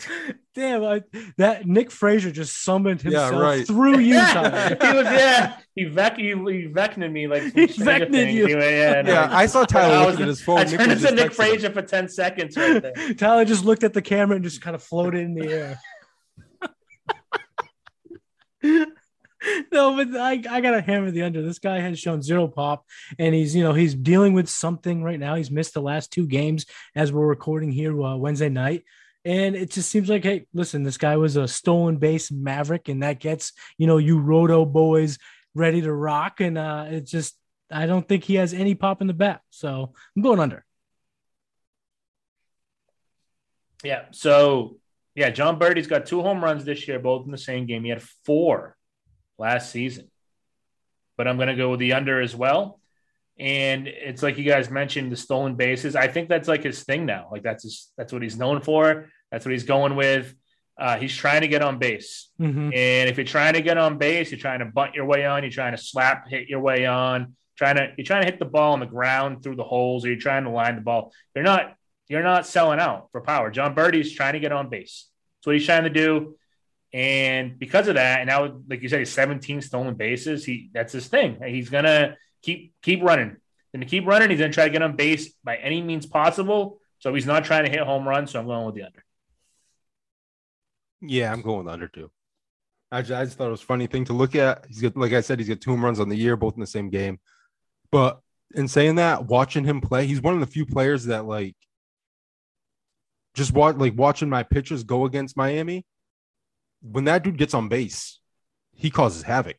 damn, 0.54 0.84
I, 0.84 1.02
that 1.36 1.66
Nick 1.66 1.90
Frazier 1.90 2.30
just 2.30 2.62
summoned 2.64 3.02
Yeah, 3.04 3.10
himself 3.26 3.42
right. 3.42 3.66
through 3.66 3.98
you, 3.98 4.14
he 4.14 4.92
was 4.94 5.06
yeah. 5.06 5.56
He 5.74 5.84
vec 5.84 6.16
he, 6.16 6.28
he 6.28 6.32
vected 6.68 7.10
me 7.12 7.26
like 7.26 7.42
He 7.54 7.68
Stranger 7.68 8.06
vected 8.06 8.10
Things. 8.12 8.34
you. 8.34 8.46
He 8.46 8.54
went, 8.54 8.70
yeah, 8.72 9.02
no. 9.02 9.12
Yeah, 9.12 9.28
I 9.30 9.46
saw 9.46 9.64
Tyler 9.64 9.94
I 9.94 10.06
was- 10.06 10.14
looking 10.14 10.22
at 10.24 10.28
his 10.28 10.42
phone. 10.42 10.58
I 10.58 10.64
Nick 10.64 10.78
turned 10.78 10.90
was 10.92 11.04
into 11.04 11.14
Nick 11.16 11.24
texting 11.24 11.28
him. 11.28 11.34
Frazier 11.50 11.70
for 11.72 11.82
ten 11.82 12.08
seconds 12.08 12.56
right 12.56 12.82
there. 12.82 13.14
Tyler 13.14 13.44
just 13.44 13.64
looked 13.64 13.84
at 13.84 13.92
the 13.94 14.02
camera 14.02 14.36
and 14.36 14.44
just 14.44 14.60
kind 14.60 14.74
of 14.74 14.82
floated 14.82 15.20
in 15.20 15.34
the 15.34 15.48
air. 15.48 15.80
no, 19.72 19.94
but 19.96 20.20
I, 20.20 20.42
I 20.50 20.60
gotta 20.60 20.80
hammer 20.80 21.10
the 21.10 21.22
under. 21.22 21.42
This 21.42 21.58
guy 21.60 21.78
has 21.80 21.98
shown 21.98 22.22
zero 22.22 22.48
pop, 22.48 22.84
and 23.18 23.34
he's 23.34 23.54
you 23.54 23.62
know 23.62 23.72
he's 23.72 23.94
dealing 23.94 24.32
with 24.34 24.48
something 24.48 25.02
right 25.02 25.18
now. 25.18 25.36
He's 25.36 25.50
missed 25.50 25.74
the 25.74 25.80
last 25.82 26.12
two 26.12 26.26
games 26.26 26.66
as 26.96 27.12
we're 27.12 27.26
recording 27.26 27.70
here 27.70 28.00
uh, 28.02 28.16
Wednesday 28.16 28.48
night, 28.48 28.82
and 29.24 29.56
it 29.56 29.70
just 29.70 29.90
seems 29.90 30.08
like 30.08 30.24
hey, 30.24 30.46
listen, 30.52 30.82
this 30.82 30.98
guy 30.98 31.16
was 31.16 31.36
a 31.36 31.48
stolen 31.48 31.96
base 31.96 32.30
maverick, 32.30 32.88
and 32.88 33.02
that 33.02 33.20
gets 33.20 33.52
you 33.76 33.86
know 33.86 33.98
you 33.98 34.18
roto 34.18 34.64
boys 34.64 35.18
ready 35.54 35.80
to 35.80 35.92
rock, 35.92 36.40
and 36.40 36.56
uh, 36.56 36.86
it's 36.88 37.10
just 37.10 37.36
I 37.70 37.86
don't 37.86 38.06
think 38.06 38.24
he 38.24 38.36
has 38.36 38.54
any 38.54 38.74
pop 38.74 39.00
in 39.00 39.06
the 39.06 39.14
bat, 39.14 39.40
so 39.50 39.92
I'm 40.16 40.22
going 40.22 40.40
under. 40.40 40.64
Yeah. 43.84 44.06
So 44.10 44.78
yeah, 45.14 45.30
Jon 45.30 45.58
Berti's 45.58 45.86
got 45.86 46.06
two 46.06 46.22
home 46.22 46.42
runs 46.42 46.64
this 46.64 46.86
year, 46.86 46.98
both 46.98 47.26
in 47.26 47.32
the 47.32 47.38
same 47.38 47.66
game. 47.66 47.84
He 47.84 47.90
had 47.90 48.02
four 48.24 48.76
last 49.36 49.70
season. 49.70 50.10
But 51.16 51.26
I'm 51.26 51.36
going 51.36 51.48
to 51.48 51.56
go 51.56 51.70
with 51.70 51.80
the 51.80 51.94
under 51.94 52.20
as 52.20 52.36
well. 52.36 52.80
And 53.38 53.86
it's 53.86 54.22
like 54.22 54.36
you 54.36 54.44
guys 54.44 54.70
mentioned 54.70 55.12
the 55.12 55.16
stolen 55.16 55.54
bases. 55.54 55.94
I 55.94 56.08
think 56.08 56.28
that's 56.28 56.48
like 56.48 56.64
his 56.64 56.82
thing 56.82 57.06
now. 57.06 57.28
Like 57.30 57.42
that's 57.42 57.62
his, 57.62 57.92
that's 57.96 58.12
what 58.12 58.22
he's 58.22 58.36
known 58.36 58.60
for. 58.60 59.06
That's 59.30 59.44
what 59.44 59.52
he's 59.52 59.64
going 59.64 59.94
with. 59.94 60.34
Uh, 60.76 60.96
he's 60.96 61.14
trying 61.14 61.42
to 61.42 61.48
get 61.48 61.62
on 61.62 61.78
base. 61.78 62.30
Mhm. 62.40 62.74
And 62.74 63.08
if 63.08 63.16
you're 63.16 63.26
trying 63.26 63.54
to 63.54 63.62
get 63.62 63.78
on 63.78 63.98
base, 63.98 64.30
you're 64.30 64.40
trying 64.40 64.60
to 64.60 64.64
bunt 64.64 64.94
your 64.94 65.04
way 65.06 65.24
on, 65.24 65.42
you're 65.42 65.50
trying 65.52 65.72
to 65.72 65.78
slap 65.82 66.28
hit 66.28 66.48
your 66.48 66.60
way 66.60 66.86
on, 66.86 67.34
trying 67.56 67.76
to 67.76 67.92
you're 67.96 68.04
trying 68.04 68.22
to 68.22 68.30
hit 68.30 68.38
the 68.38 68.44
ball 68.44 68.72
on 68.74 68.80
the 68.80 68.86
ground 68.86 69.42
through 69.42 69.56
the 69.56 69.64
holes, 69.64 70.04
or 70.04 70.08
you're 70.08 70.18
trying 70.20 70.44
to 70.44 70.50
line 70.50 70.76
the 70.76 70.80
ball. 70.80 71.12
You're 71.34 71.44
not 71.44 71.74
you're 72.08 72.22
not 72.22 72.46
selling 72.46 72.78
out 72.80 73.08
for 73.12 73.20
power. 73.20 73.50
Jon 73.50 73.74
Berti's 73.74 74.12
trying 74.12 74.32
to 74.34 74.40
get 74.40 74.52
on 74.52 74.68
base. 74.68 75.08
That's 75.38 75.46
what 75.48 75.56
he's 75.56 75.66
trying 75.66 75.84
to 75.84 75.90
do. 75.90 76.36
And 76.92 77.58
because 77.58 77.86
of 77.88 77.96
that, 77.96 78.20
and 78.20 78.28
now 78.28 78.60
like 78.68 78.80
you 78.82 78.88
said, 78.88 79.00
he's 79.00 79.12
17 79.12 79.60
stolen 79.60 79.94
bases. 79.94 80.44
He 80.44 80.70
that's 80.72 80.92
his 80.92 81.06
thing. 81.08 81.38
He's 81.44 81.68
gonna 81.70 82.16
keep 82.42 82.74
keep 82.82 83.02
running. 83.02 83.36
Gonna 83.72 83.86
keep 83.86 84.06
running. 84.06 84.30
He's 84.30 84.40
gonna 84.40 84.52
try 84.52 84.64
to 84.64 84.70
get 84.70 84.82
on 84.82 84.96
base 84.96 85.32
by 85.44 85.56
any 85.56 85.82
means 85.82 86.06
possible. 86.06 86.80
So 86.98 87.14
he's 87.14 87.26
not 87.26 87.44
trying 87.44 87.64
to 87.64 87.70
hit 87.70 87.80
home 87.80 88.08
runs. 88.08 88.32
So 88.32 88.40
I'm 88.40 88.46
going 88.46 88.66
with 88.66 88.74
the 88.74 88.84
under. 88.84 89.04
Yeah, 91.00 91.32
I'm 91.32 91.42
going 91.42 91.64
with 91.64 91.72
under 91.72 91.88
too. 91.88 92.10
I 92.90 93.02
just, 93.02 93.12
I 93.12 93.24
just 93.24 93.36
thought 93.36 93.48
it 93.48 93.52
was 93.52 93.62
a 93.62 93.66
funny 93.66 93.86
thing 93.86 94.04
to 94.06 94.14
look 94.14 94.34
at. 94.34 94.64
He's 94.66 94.80
got, 94.80 94.96
like 94.96 95.12
I 95.12 95.20
said, 95.20 95.38
he's 95.38 95.48
got 95.48 95.60
two 95.60 95.70
home 95.70 95.84
runs 95.84 96.00
on 96.00 96.08
the 96.08 96.16
year, 96.16 96.36
both 96.36 96.54
in 96.54 96.60
the 96.60 96.66
same 96.66 96.88
game. 96.88 97.20
But 97.92 98.20
in 98.54 98.66
saying 98.66 98.96
that, 98.96 99.26
watching 99.26 99.64
him 99.64 99.80
play, 99.80 100.06
he's 100.06 100.22
one 100.22 100.34
of 100.34 100.40
the 100.40 100.46
few 100.46 100.64
players 100.64 101.04
that 101.04 101.26
like 101.26 101.54
just 103.34 103.52
watch 103.52 103.76
like 103.76 103.94
watching 103.96 104.28
my 104.28 104.42
pitchers 104.42 104.84
go 104.84 105.04
against 105.04 105.36
Miami. 105.36 105.84
When 106.80 107.04
that 107.04 107.22
dude 107.22 107.38
gets 107.38 107.54
on 107.54 107.68
base, 107.68 108.20
he 108.74 108.90
causes 108.90 109.22
havoc. 109.22 109.58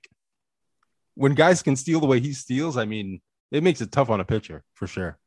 When 1.15 1.33
guys 1.33 1.61
can 1.61 1.75
steal 1.75 1.99
the 1.99 2.07
way 2.07 2.19
he 2.19 2.33
steals, 2.33 2.77
I 2.77 2.85
mean, 2.85 3.21
it 3.51 3.63
makes 3.63 3.81
it 3.81 3.91
tough 3.91 4.09
on 4.09 4.19
a 4.19 4.25
pitcher 4.25 4.63
for 4.73 4.87
sure. 4.87 5.17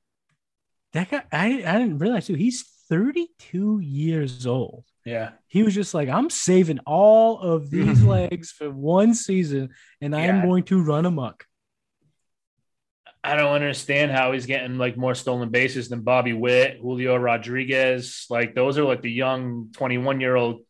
That 0.92 1.10
guy, 1.10 1.22
I, 1.32 1.46
I 1.66 1.78
didn't 1.78 1.98
realize 1.98 2.26
too. 2.26 2.34
He's 2.34 2.62
32 2.88 3.80
years 3.80 4.46
old. 4.46 4.84
Yeah. 5.04 5.30
He 5.48 5.62
was 5.62 5.74
just 5.74 5.94
like, 5.94 6.08
I'm 6.08 6.30
saving 6.30 6.78
all 6.80 7.40
of 7.40 7.70
these 7.70 7.98
mm-hmm. 7.98 8.08
legs 8.08 8.52
for 8.52 8.70
one 8.70 9.14
season 9.14 9.70
and 10.00 10.14
I 10.14 10.22
am 10.22 10.46
going 10.46 10.64
to 10.64 10.82
run 10.82 11.06
amok. 11.06 11.46
I 13.24 13.36
don't 13.36 13.54
understand 13.54 14.10
how 14.10 14.32
he's 14.32 14.46
getting 14.46 14.78
like 14.78 14.96
more 14.96 15.14
stolen 15.14 15.48
bases 15.50 15.88
than 15.88 16.00
Bobby 16.00 16.32
Witt, 16.32 16.78
Julio 16.80 17.16
Rodriguez. 17.16 18.26
Like 18.28 18.54
those 18.54 18.78
are 18.78 18.84
like 18.84 19.02
the 19.02 19.12
young 19.12 19.68
21 19.72 20.20
year 20.20 20.34
old 20.34 20.62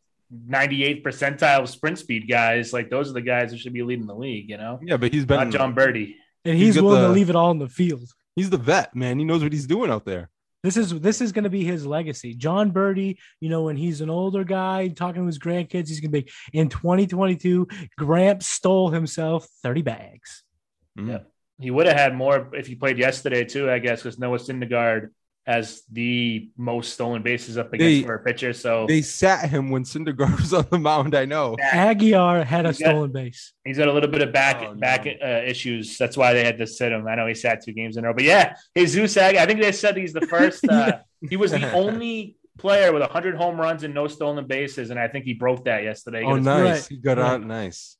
98 0.47 1.03
percentile 1.03 1.67
sprint 1.67 1.99
speed 1.99 2.27
guys. 2.27 2.73
Like 2.73 2.89
those 2.89 3.09
are 3.09 3.13
the 3.13 3.21
guys 3.21 3.51
that 3.51 3.59
should 3.59 3.73
be 3.73 3.83
leading 3.83 4.07
the 4.07 4.15
league, 4.15 4.49
you 4.49 4.57
know? 4.57 4.79
Yeah, 4.83 4.97
but 4.97 5.13
he's 5.13 5.25
been 5.25 5.37
Not 5.39 5.49
Jon 5.51 5.75
Berti. 5.75 6.15
And 6.45 6.57
He's 6.57 6.75
he's, 6.75 6.81
willing 6.81 7.01
the- 7.01 7.07
to 7.07 7.13
leave 7.13 7.29
it 7.29 7.35
all 7.35 7.51
in 7.51 7.59
the 7.59 7.69
field. 7.69 8.07
he's 8.35 8.49
the 8.49 8.57
vet, 8.57 8.95
man. 8.95 9.19
He 9.19 9.25
knows 9.25 9.43
what 9.43 9.53
he's 9.53 9.67
doing 9.67 9.89
out 9.91 10.05
there. 10.05 10.29
This 10.63 10.77
is 10.77 10.97
this 11.01 11.19
is 11.19 11.33
going 11.33 11.43
to 11.43 11.49
be 11.49 11.65
his 11.65 11.85
legacy. 11.85 12.35
Jon 12.35 12.71
Berti, 12.71 13.17
you 13.41 13.49
know, 13.49 13.63
when 13.63 13.75
he's 13.75 13.99
an 13.99 14.09
older 14.09 14.45
guy 14.45 14.87
talking 14.87 15.21
to 15.23 15.25
his 15.25 15.37
grandkids, 15.37 15.89
he's 15.89 15.99
going 15.99 16.11
to 16.13 16.21
be 16.21 16.31
in 16.53 16.69
2022. 16.69 17.67
Gramps 17.97 18.47
stole 18.47 18.89
himself 18.89 19.45
30 19.61 19.81
bags. 19.81 20.43
Mm. 20.97 21.09
Yeah. 21.09 21.19
He 21.59 21.69
would 21.69 21.85
have 21.85 21.97
had 21.97 22.15
more 22.15 22.49
if 22.53 22.65
he 22.67 22.75
played 22.75 22.97
yesterday 22.97 23.43
too, 23.43 23.69
I 23.69 23.79
guess, 23.79 24.01
because 24.03 24.17
Noah 24.17 24.37
Syndergaard 24.39 25.09
has 25.45 25.81
the 25.91 26.49
most 26.57 26.93
stolen 26.93 27.21
bases 27.21 27.57
up 27.57 27.73
against 27.73 28.01
They- 28.01 28.03
for 28.07 28.15
a 28.15 28.23
pitcher. 28.23 28.53
So 28.53 28.85
They 28.87 29.01
sat 29.01 29.49
him 29.49 29.69
when 29.71 29.83
Syndergaard 29.83 30.37
was 30.39 30.53
on 30.53 30.65
the 30.71 30.79
mound. 30.79 31.15
I 31.15 31.25
know. 31.25 31.57
Aguilar 31.61 32.45
had 32.45 32.65
a 32.65 32.69
He's 32.69 32.79
got- 32.79 32.89
stolen 32.91 33.11
base. 33.11 33.53
he's 33.65 33.77
got 33.77 33.89
a 33.89 33.93
little 33.93 34.09
bit 34.09 34.21
of 34.21 34.31
back 34.31 34.61
Oh, 34.61 34.73
no. 34.73 34.79
back 34.79 35.05
uh, 35.05 35.25
issues. 35.45 35.97
That's 35.97 36.15
why 36.15 36.33
they 36.33 36.45
had 36.45 36.57
to 36.59 36.67
sit 36.67 36.91
him. 36.93 37.05
I 37.07 37.15
know 37.15 37.27
he 37.27 37.33
sat 37.33 37.61
two 37.63 37.73
games 37.73 37.97
in 37.97 38.05
a 38.05 38.07
row, 38.07 38.13
but 38.13 38.23
yeah, 38.23 38.55
Jesus 38.77 39.17
Ag. 39.17 39.35
I 39.35 39.45
think 39.45 39.61
they 39.61 39.71
said 39.73 39.97
he's 39.97 40.13
the 40.13 40.21
first. 40.27 40.65
Uh, 40.67 40.99
he 41.29 41.35
was 41.35 41.51
the 41.51 41.71
only 41.73 42.37
player 42.57 42.93
with 42.93 43.01
100 43.01 43.35
home 43.35 43.59
runs 43.59 43.83
and 43.83 43.93
no 43.93 44.07
stolen 44.07 44.47
bases, 44.47 44.91
and 44.91 44.99
I 44.99 45.07
think 45.09 45.25
he 45.25 45.33
broke 45.33 45.65
that 45.65 45.83
yesterday. 45.83 46.23
Oh, 46.23 46.35
nice. 46.37 46.63
Right. 46.83 46.87
He 46.89 46.97
got 46.97 47.17
Right. 47.17 47.31
out 47.31 47.45
nice. 47.45 47.97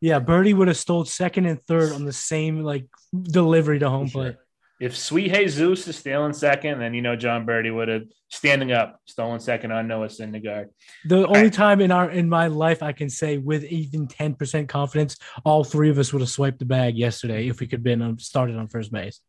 Yeah, 0.00 0.18
Berti 0.18 0.54
would 0.54 0.66
have 0.68 0.78
stole 0.78 1.04
second 1.04 1.44
and 1.46 1.62
third 1.62 1.92
on 1.92 2.04
the 2.06 2.12
same 2.12 2.62
like 2.64 2.86
delivery 3.22 3.78
to 3.80 3.90
home 3.90 4.08
Sure. 4.08 4.34
If 4.80 4.96
Sweet 4.96 5.30
Jesus 5.34 5.86
is 5.86 5.98
stealing 5.98 6.32
second, 6.32 6.78
then 6.78 6.94
you 6.94 7.02
know 7.02 7.14
Jon 7.14 7.44
Berti 7.44 7.72
would 7.72 7.88
have 7.88 8.04
standing 8.30 8.72
up, 8.72 8.98
stolen 9.04 9.38
second 9.38 9.72
on 9.72 9.86
Noah 9.86 10.06
Syndergaard. 10.06 10.68
The 11.04 11.26
only 11.26 11.50
time 11.50 11.82
in 11.82 11.90
our 11.90 12.10
in 12.10 12.30
my 12.30 12.46
life 12.46 12.82
I 12.82 12.92
can 12.92 13.10
say 13.10 13.36
with 13.36 13.62
even 13.64 14.08
10% 14.08 14.68
confidence, 14.68 15.18
all 15.44 15.64
three 15.64 15.90
of 15.90 15.98
us 15.98 16.14
would 16.14 16.22
have 16.22 16.30
swiped 16.30 16.60
the 16.60 16.64
bag 16.64 16.96
yesterday 16.96 17.48
if 17.48 17.60
we 17.60 17.66
could 17.66 17.80
have 17.80 17.84
been 17.84 18.18
started 18.18 18.56
on 18.56 18.68
first 18.68 18.90
base. 18.90 19.20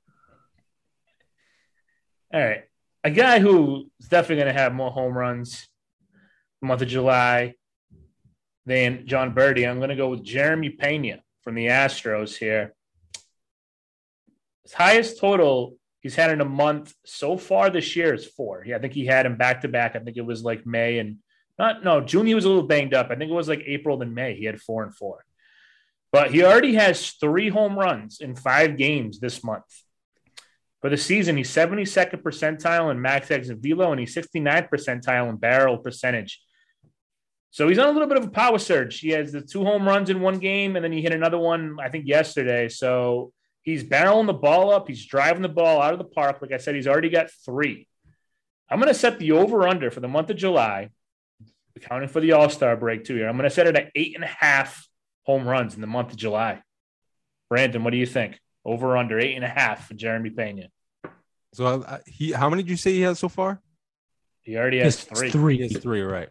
All 2.34 2.40
right. 2.40 2.64
A 3.04 3.12
guy 3.12 3.40
who 3.40 3.92
is 4.00 4.08
definitely 4.08 4.44
going 4.44 4.56
to 4.56 4.62
have 4.62 4.74
more 4.74 4.92
home 4.92 5.18
runs 5.18 5.68
the 6.62 6.68
month 6.68 6.82
of 6.82 6.88
July 6.88 7.56
than 8.66 9.06
Jon 9.06 9.36
Berti. 9.36 9.70
I'm 9.70 9.80
going 9.80 9.90
to 9.90 9.96
go 9.98 10.10
with 10.10 10.24
Jeremy 10.24 10.70
Pena 10.70 11.20
from 11.44 11.56
the 11.56 11.68
Astros 11.68 12.38
here. 12.38 12.74
His 14.64 14.74
highest 14.74 15.20
total 15.20 15.76
he's 16.02 16.16
had 16.16 16.32
in 16.32 16.42
a 16.42 16.46
month 16.46 16.94
so 17.06 17.38
far 17.38 17.70
this 17.70 17.96
year 17.96 18.14
is 18.14 18.26
four. 18.26 18.64
Yeah, 18.66 18.78
I 18.78 18.80
think 18.80 18.94
he 18.94 19.06
had 19.06 19.26
him 19.26 19.38
back 19.38 19.62
to 19.62 19.68
back. 19.68 19.96
I 19.96 20.00
think 20.00 20.18
it 20.18 20.26
was 20.26 20.44
like 20.44 20.66
May 20.66 21.00
and 21.00 21.18
not 21.58 21.84
no 21.84 22.02
June. 22.02 22.26
He 22.26 22.36
was 22.36 22.46
a 22.46 22.50
little 22.50 22.68
banged 22.68 22.94
up. 22.94 23.08
I 23.10 23.16
think 23.16 23.32
it 23.32 23.36
was 23.36 23.48
like 23.48 23.64
April 23.66 24.02
and 24.02 24.14
May. 24.14 24.36
He 24.36 24.46
had 24.46 24.62
four 24.62 24.84
and 24.84 24.96
four, 24.96 25.26
but 26.12 26.32
he 26.32 26.44
already 26.44 26.76
has 26.76 27.12
three 27.12 27.50
home 27.50 27.78
runs 27.78 28.20
in 28.20 28.36
five 28.36 28.78
games 28.78 29.20
this 29.20 29.44
month. 29.44 29.66
For 30.82 30.90
the 30.90 30.98
season, 30.98 31.38
he's 31.38 31.52
72nd 31.52 32.24
percentile 32.24 32.90
in 32.90 33.00
max 33.00 33.30
exit 33.30 33.60
velo 33.60 33.92
and 33.92 34.00
he's 34.00 34.16
69th 34.16 34.70
percentile 34.70 35.30
in 35.30 35.38
barrel 35.38 35.78
percentage. 35.78 36.42
So 37.52 37.68
he's 37.68 37.78
on 37.78 37.90
a 37.90 37.92
little 37.92 38.08
bit 38.08 38.18
of 38.18 38.24
a 38.24 38.32
power 38.32 38.58
surge. 38.58 39.00
He 39.00 39.10
has 39.10 39.32
the 39.34 39.42
two 39.42 39.64
home 39.64 39.86
runs 39.86 40.10
in 40.10 40.22
one 40.22 40.40
game, 40.40 40.78
and 40.78 40.84
then 40.84 40.94
he 40.94 41.02
hit 41.02 41.12
another 41.12 41.38
one, 41.38 41.78
I 41.82 41.90
think, 41.90 42.08
yesterday. 42.08 42.70
So 42.70 43.34
he's 43.64 43.84
barreling 43.84 44.28
the 44.28 44.34
ball 44.34 44.72
up. 44.72 44.88
He's 44.88 45.06
driving 45.06 45.42
the 45.42 45.50
ball 45.50 45.82
out 45.82 45.94
of 45.94 46.00
the 46.00 46.06
park. 46.06 46.42
Like 46.42 46.52
I 46.52 46.58
said, 46.58 46.76
he's 46.76 46.88
already 46.88 47.10
got 47.10 47.30
three. 47.46 47.88
I'm 48.70 48.80
going 48.80 48.88
to 48.94 48.98
set 49.00 49.20
the 49.20 49.34
over 49.34 49.68
under 49.68 49.92
for 49.92 50.00
the 50.00 50.08
month 50.08 50.30
of 50.30 50.38
July, 50.38 50.90
accounting 51.76 52.08
for 52.10 52.22
the 52.22 52.32
All 52.34 52.50
Star 52.50 52.76
break 52.78 53.04
too 53.04 53.16
here. 53.16 53.28
I'm 53.28 53.36
going 53.38 53.50
to 53.50 53.54
set 53.54 53.68
it 53.68 53.76
at 53.76 53.92
eight 53.96 54.16
and 54.16 54.24
a 54.24 54.28
half 54.28 54.88
home 55.24 55.48
runs 55.48 55.76
in 55.76 55.82
the 55.82 55.88
month 55.88 56.12
of 56.12 56.18
July. 56.18 56.62
Brandon, 57.50 57.84
what 57.84 57.92
do 57.92 57.98
you 57.98 58.06
think? 58.06 58.40
Over 58.64 58.96
under 58.96 59.20
eight 59.20 59.36
and 59.36 59.44
a 59.44 59.50
half 59.50 59.88
for 59.88 59.94
Jeremy 59.96 60.30
Pena. 60.30 60.68
So 61.54 61.66
I, 61.66 61.96
I- 61.96 62.00
he, 62.06 62.32
how 62.32 62.50
many 62.50 62.64
did 62.64 62.70
you 62.70 62.78
say 62.78 62.94
he 62.94 63.02
has 63.02 63.20
so 63.20 63.28
far? 63.28 63.62
He 64.42 64.56
already 64.58 64.80
has 64.80 64.96
It's 64.96 65.04
three. 65.20 65.30
three. 65.32 65.58
He 65.58 65.64
has 65.64 65.78
three, 65.78 66.02
right? 66.02 66.30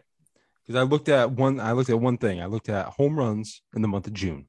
Because 0.65 0.79
I 0.79 0.83
looked 0.83 1.09
at 1.09 1.31
one. 1.31 1.59
I 1.59 1.71
looked 1.73 1.89
at 1.89 1.99
one 1.99 2.17
thing. 2.17 2.41
I 2.41 2.45
looked 2.45 2.69
at 2.69 2.87
home 2.87 3.17
runs 3.17 3.61
in 3.75 3.81
the 3.81 3.87
month 3.87 4.07
of 4.07 4.13
June, 4.13 4.47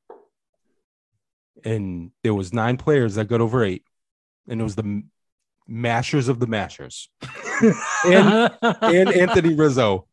and 1.64 2.11
there 2.22 2.35
was 2.35 2.53
nine 2.53 2.77
players 2.77 3.14
that 3.14 3.27
got 3.27 3.40
over 3.40 3.64
eight, 3.64 3.85
and 4.48 4.61
it 4.61 4.64
was 4.64 4.77
the 4.77 5.03
mashers 5.66 6.29
of 6.29 6.38
the 6.40 6.46
mashers, 6.46 7.09
and 8.05 8.51
and 8.62 9.09
Anthony 9.12 9.55
Rizzo. 9.55 10.07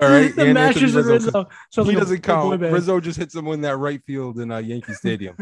All 0.00 0.08
right, 0.08 0.34
the 0.36 0.46
and 0.46 0.54
Masters 0.54 0.96
Anthony 0.96 1.16
of 1.16 1.24
Rizzo. 1.24 1.48
So 1.70 1.84
he 1.84 1.94
doesn't 1.94 2.16
big 2.16 2.22
count. 2.22 2.60
Rizzo 2.60 3.00
just 3.00 3.18
hit 3.18 3.32
someone 3.32 3.54
in 3.54 3.60
that 3.62 3.76
right 3.76 4.02
field 4.04 4.38
in 4.38 4.50
uh, 4.50 4.58
Yankee 4.58 4.94
Stadium. 4.94 5.36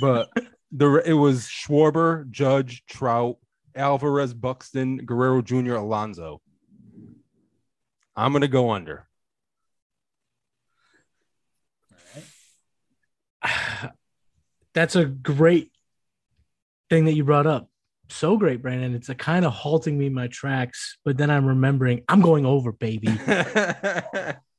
but 0.00 0.30
the 0.72 1.02
it 1.04 1.12
was 1.14 1.42
Schwarber, 1.42 2.30
Judge, 2.30 2.84
Trout, 2.86 3.36
Alvarez, 3.74 4.34
Buxton, 4.34 4.98
Guerrero 4.98 5.42
Jr., 5.42 5.74
Alonso. 5.74 6.40
I'm 8.16 8.32
gonna 8.32 8.48
go 8.48 8.70
under. 8.70 9.06
That's 14.74 14.96
a 14.96 15.04
great 15.04 15.70
thing 16.90 17.04
that 17.06 17.14
you 17.14 17.24
brought 17.24 17.46
up. 17.46 17.68
So 18.10 18.36
great, 18.36 18.60
Brandon. 18.60 18.94
It's 18.94 19.08
a 19.08 19.14
kind 19.14 19.44
of 19.44 19.52
halting 19.52 19.96
me 19.96 20.06
in 20.06 20.14
my 20.14 20.28
tracks, 20.28 20.98
but 21.04 21.16
then 21.16 21.30
I'm 21.30 21.46
remembering 21.46 22.02
I'm 22.08 22.20
going 22.20 22.44
over, 22.44 22.72
baby. 22.72 23.08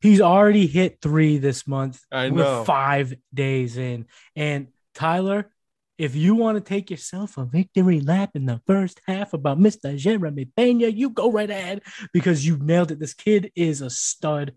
He's 0.01 0.21
already 0.21 0.67
hit 0.67 0.99
three 1.01 1.37
this 1.37 1.67
month. 1.67 1.99
I 2.11 2.29
know. 2.29 2.63
five 2.63 3.13
days 3.33 3.77
in. 3.77 4.05
And 4.35 4.67
Tyler, 4.93 5.51
if 5.97 6.15
you 6.15 6.35
want 6.35 6.57
to 6.57 6.61
take 6.61 6.91
yourself 6.91 7.37
a 7.37 7.45
victory 7.45 8.01
lap 8.01 8.31
in 8.35 8.45
the 8.45 8.61
first 8.67 8.99
half 9.07 9.33
about 9.33 9.59
Mr. 9.59 9.95
Jeremy 9.97 10.45
Pena, 10.45 10.87
you 10.87 11.09
go 11.09 11.31
right 11.31 11.49
ahead 11.49 11.81
because 12.11 12.45
you 12.45 12.57
nailed 12.57 12.91
it. 12.91 12.99
This 12.99 13.13
kid 13.13 13.51
is 13.55 13.81
a 13.81 13.89
stud. 13.89 14.53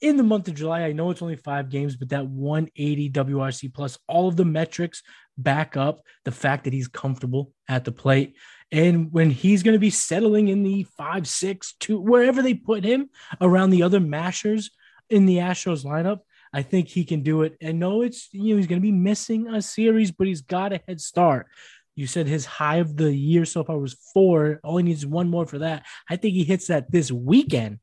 In 0.00 0.16
the 0.16 0.22
month 0.22 0.48
of 0.48 0.54
July, 0.54 0.82
I 0.82 0.92
know 0.92 1.10
it's 1.10 1.20
only 1.20 1.36
five 1.36 1.68
games, 1.68 1.94
but 1.94 2.08
that 2.08 2.26
180 2.26 3.10
WRC 3.10 3.74
plus, 3.74 3.98
all 4.08 4.28
of 4.28 4.36
the 4.36 4.46
metrics 4.46 5.02
back 5.36 5.76
up 5.76 6.00
the 6.24 6.32
fact 6.32 6.64
that 6.64 6.72
he's 6.72 6.88
comfortable 6.88 7.52
at 7.68 7.84
the 7.84 7.92
plate. 7.92 8.36
And 8.72 9.12
when 9.12 9.30
he's 9.30 9.62
going 9.62 9.74
to 9.74 9.80
be 9.80 9.90
settling 9.90 10.48
in 10.48 10.62
the 10.62 10.84
five, 10.96 11.28
six, 11.28 11.74
two, 11.80 12.00
wherever 12.00 12.40
they 12.40 12.54
put 12.54 12.84
him 12.84 13.10
around 13.40 13.70
the 13.70 13.82
other 13.82 14.00
mashers 14.00 14.70
in 15.10 15.26
the 15.26 15.38
Astros 15.38 15.84
lineup, 15.84 16.20
I 16.52 16.62
think 16.62 16.88
he 16.88 17.04
can 17.04 17.22
do 17.22 17.42
it. 17.42 17.56
I 17.64 17.72
know 17.72 18.02
it's 18.02 18.28
you 18.32 18.54
know 18.54 18.56
he's 18.56 18.66
going 18.66 18.80
to 18.80 18.86
be 18.86 18.92
missing 18.92 19.48
a 19.48 19.62
series, 19.62 20.10
but 20.10 20.26
he's 20.26 20.42
got 20.42 20.72
a 20.72 20.80
head 20.86 21.00
start. 21.00 21.46
You 21.94 22.06
said 22.06 22.26
his 22.26 22.46
high 22.46 22.76
of 22.76 22.96
the 22.96 23.14
year 23.14 23.44
so 23.44 23.62
far 23.62 23.78
was 23.78 23.96
four. 24.14 24.60
All 24.64 24.76
he 24.76 24.84
needs 24.84 25.00
is 25.00 25.06
one 25.06 25.28
more 25.28 25.46
for 25.46 25.58
that. 25.58 25.84
I 26.08 26.16
think 26.16 26.34
he 26.34 26.44
hits 26.44 26.68
that 26.68 26.90
this 26.90 27.12
weekend, 27.12 27.78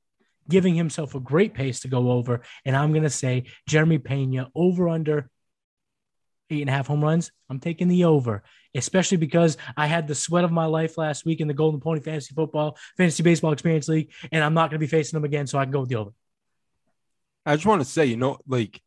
giving 0.49 0.75
himself 0.75 1.15
a 1.15 1.19
great 1.19 1.53
pace 1.53 1.81
to 1.81 1.87
go 1.87 2.11
over. 2.11 2.41
And 2.65 2.75
I'm 2.75 2.91
going 2.91 3.03
to 3.03 3.09
say 3.09 3.45
Jeremy 3.67 3.97
Pena 3.97 4.49
over 4.55 4.89
under 4.89 5.29
eight 6.49 6.61
and 6.61 6.69
a 6.69 6.73
half 6.73 6.87
home 6.87 7.03
runs. 7.03 7.31
I'm 7.49 7.59
taking 7.59 7.87
the 7.87 8.05
over, 8.05 8.43
especially 8.75 9.17
because 9.17 9.57
I 9.75 9.87
had 9.87 10.07
the 10.07 10.15
sweat 10.15 10.43
of 10.43 10.51
my 10.51 10.65
life 10.65 10.97
last 10.97 11.25
week 11.25 11.41
in 11.41 11.47
the 11.47 11.53
Golden 11.53 11.79
Pony 11.79 11.99
Fantasy 11.99 12.33
Football 12.33 12.77
Fantasy 12.97 13.23
Baseball 13.23 13.51
Experience 13.51 13.87
League, 13.87 14.11
and 14.31 14.43
I'm 14.43 14.53
not 14.53 14.69
going 14.69 14.79
to 14.79 14.85
be 14.85 14.87
facing 14.87 15.17
them 15.17 15.25
again, 15.25 15.47
so 15.47 15.57
I 15.59 15.65
can 15.65 15.71
go 15.71 15.81
with 15.81 15.89
the 15.89 15.95
over. 15.95 16.11
I 17.45 17.55
just 17.55 17.65
want 17.65 17.81
to 17.81 17.87
say, 17.87 18.05
you 18.05 18.17
know, 18.17 18.37
like 18.47 18.81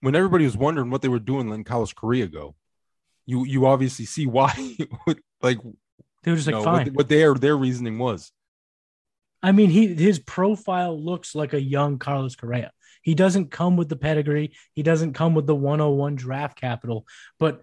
when 0.00 0.14
everybody 0.14 0.44
was 0.44 0.56
wondering 0.56 0.90
what 0.90 1.02
they 1.02 1.08
were 1.08 1.18
doing 1.18 1.48
letting 1.48 1.64
Carlos 1.64 1.92
Correa 1.92 2.26
go, 2.26 2.54
you 3.26 3.44
you 3.44 3.66
obviously 3.66 4.04
see 4.04 4.26
why, 4.26 4.52
like, 5.42 5.58
They 6.22 6.30
were 6.30 6.36
just 6.36 6.46
like, 6.46 6.56
know, 6.56 6.62
fine. 6.62 6.86
what, 6.86 6.94
what 6.94 7.08
their 7.08 7.34
their 7.34 7.56
reasoning 7.56 7.98
was. 7.98 8.32
I 9.46 9.52
mean, 9.52 9.70
he 9.70 9.94
his 9.94 10.18
profile 10.18 11.00
looks 11.00 11.36
like 11.36 11.52
a 11.52 11.60
young 11.60 12.00
Carlos 12.00 12.34
Correa. 12.34 12.72
He 13.02 13.14
doesn't 13.14 13.52
come 13.52 13.76
with 13.76 13.88
the 13.88 13.94
pedigree. 13.94 14.50
He 14.72 14.82
doesn't 14.82 15.12
come 15.12 15.36
with 15.36 15.46
the 15.46 15.54
101 15.54 16.16
draft 16.16 16.60
capital, 16.60 17.06
but 17.38 17.60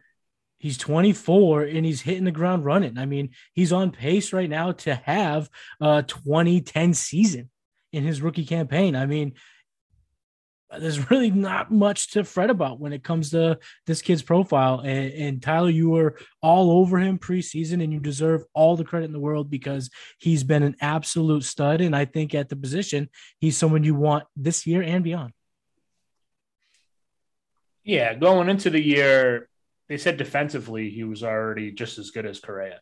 he's 0.59 0.77
24 0.77 1.63
and 1.63 1.85
he's 1.85 1.99
hitting 1.99 2.23
the 2.23 2.31
ground 2.31 2.63
running. 2.63 2.97
I 2.97 3.05
mean, 3.05 3.31
he's 3.51 3.73
on 3.73 3.91
pace 3.91 4.31
right 4.31 4.49
now 4.49 4.71
to 4.71 4.95
have 4.95 5.49
a 5.81 6.03
2010 6.03 6.93
season 6.93 7.49
in 7.91 8.05
his 8.05 8.21
rookie 8.21 8.45
campaign. 8.45 8.95
I 8.95 9.05
mean, 9.05 9.33
there's 10.79 11.09
really 11.11 11.31
not 11.31 11.71
much 11.71 12.11
to 12.11 12.23
fret 12.23 12.49
about 12.49 12.79
when 12.79 12.93
it 12.93 13.03
comes 13.03 13.31
to 13.31 13.59
this 13.85 14.01
kid's 14.01 14.21
profile. 14.21 14.79
And, 14.79 15.13
and, 15.13 15.41
Tyler, 15.41 15.69
you 15.69 15.89
were 15.89 16.17
all 16.41 16.71
over 16.71 16.99
him 16.99 17.19
preseason, 17.19 17.83
and 17.83 17.91
you 17.91 17.99
deserve 17.99 18.43
all 18.53 18.75
the 18.75 18.83
credit 18.83 19.05
in 19.05 19.13
the 19.13 19.19
world 19.19 19.49
because 19.49 19.89
he's 20.19 20.43
been 20.43 20.63
an 20.63 20.75
absolute 20.81 21.43
stud. 21.43 21.81
And 21.81 21.95
I 21.95 22.05
think 22.05 22.33
at 22.33 22.49
the 22.49 22.55
position, 22.55 23.09
he's 23.39 23.57
someone 23.57 23.83
you 23.83 23.95
want 23.95 24.25
this 24.35 24.65
year 24.65 24.81
and 24.81 25.03
beyond. 25.03 25.33
Yeah, 27.83 28.13
going 28.13 28.49
into 28.49 28.69
the 28.69 28.81
year, 28.81 29.49
they 29.89 29.97
said 29.97 30.17
defensively 30.17 30.89
he 30.89 31.03
was 31.03 31.23
already 31.23 31.71
just 31.71 31.99
as 31.99 32.11
good 32.11 32.25
as 32.25 32.39
Correa. 32.39 32.79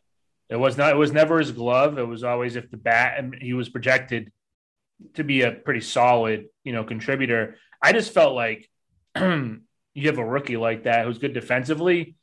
It 0.48 0.56
was 0.56 0.76
not. 0.76 0.92
It 0.92 0.96
was 0.96 1.12
never 1.12 1.38
his 1.38 1.50
glove. 1.50 1.98
It 1.98 2.06
was 2.06 2.24
always 2.24 2.56
if 2.56 2.70
the 2.70 2.76
bat. 2.76 3.14
And 3.18 3.34
he 3.34 3.54
was 3.54 3.68
projected 3.68 4.30
to 5.14 5.24
be 5.24 5.42
a 5.42 5.52
pretty 5.52 5.80
solid, 5.80 6.46
you 6.62 6.72
know, 6.72 6.84
contributor. 6.84 7.56
I 7.82 7.92
just 7.92 8.14
felt 8.14 8.34
like 8.34 8.68
you 9.16 9.60
have 10.06 10.18
a 10.18 10.24
rookie 10.24 10.56
like 10.56 10.84
that 10.84 11.04
who's 11.04 11.18
good 11.18 11.34
defensively. 11.34 12.16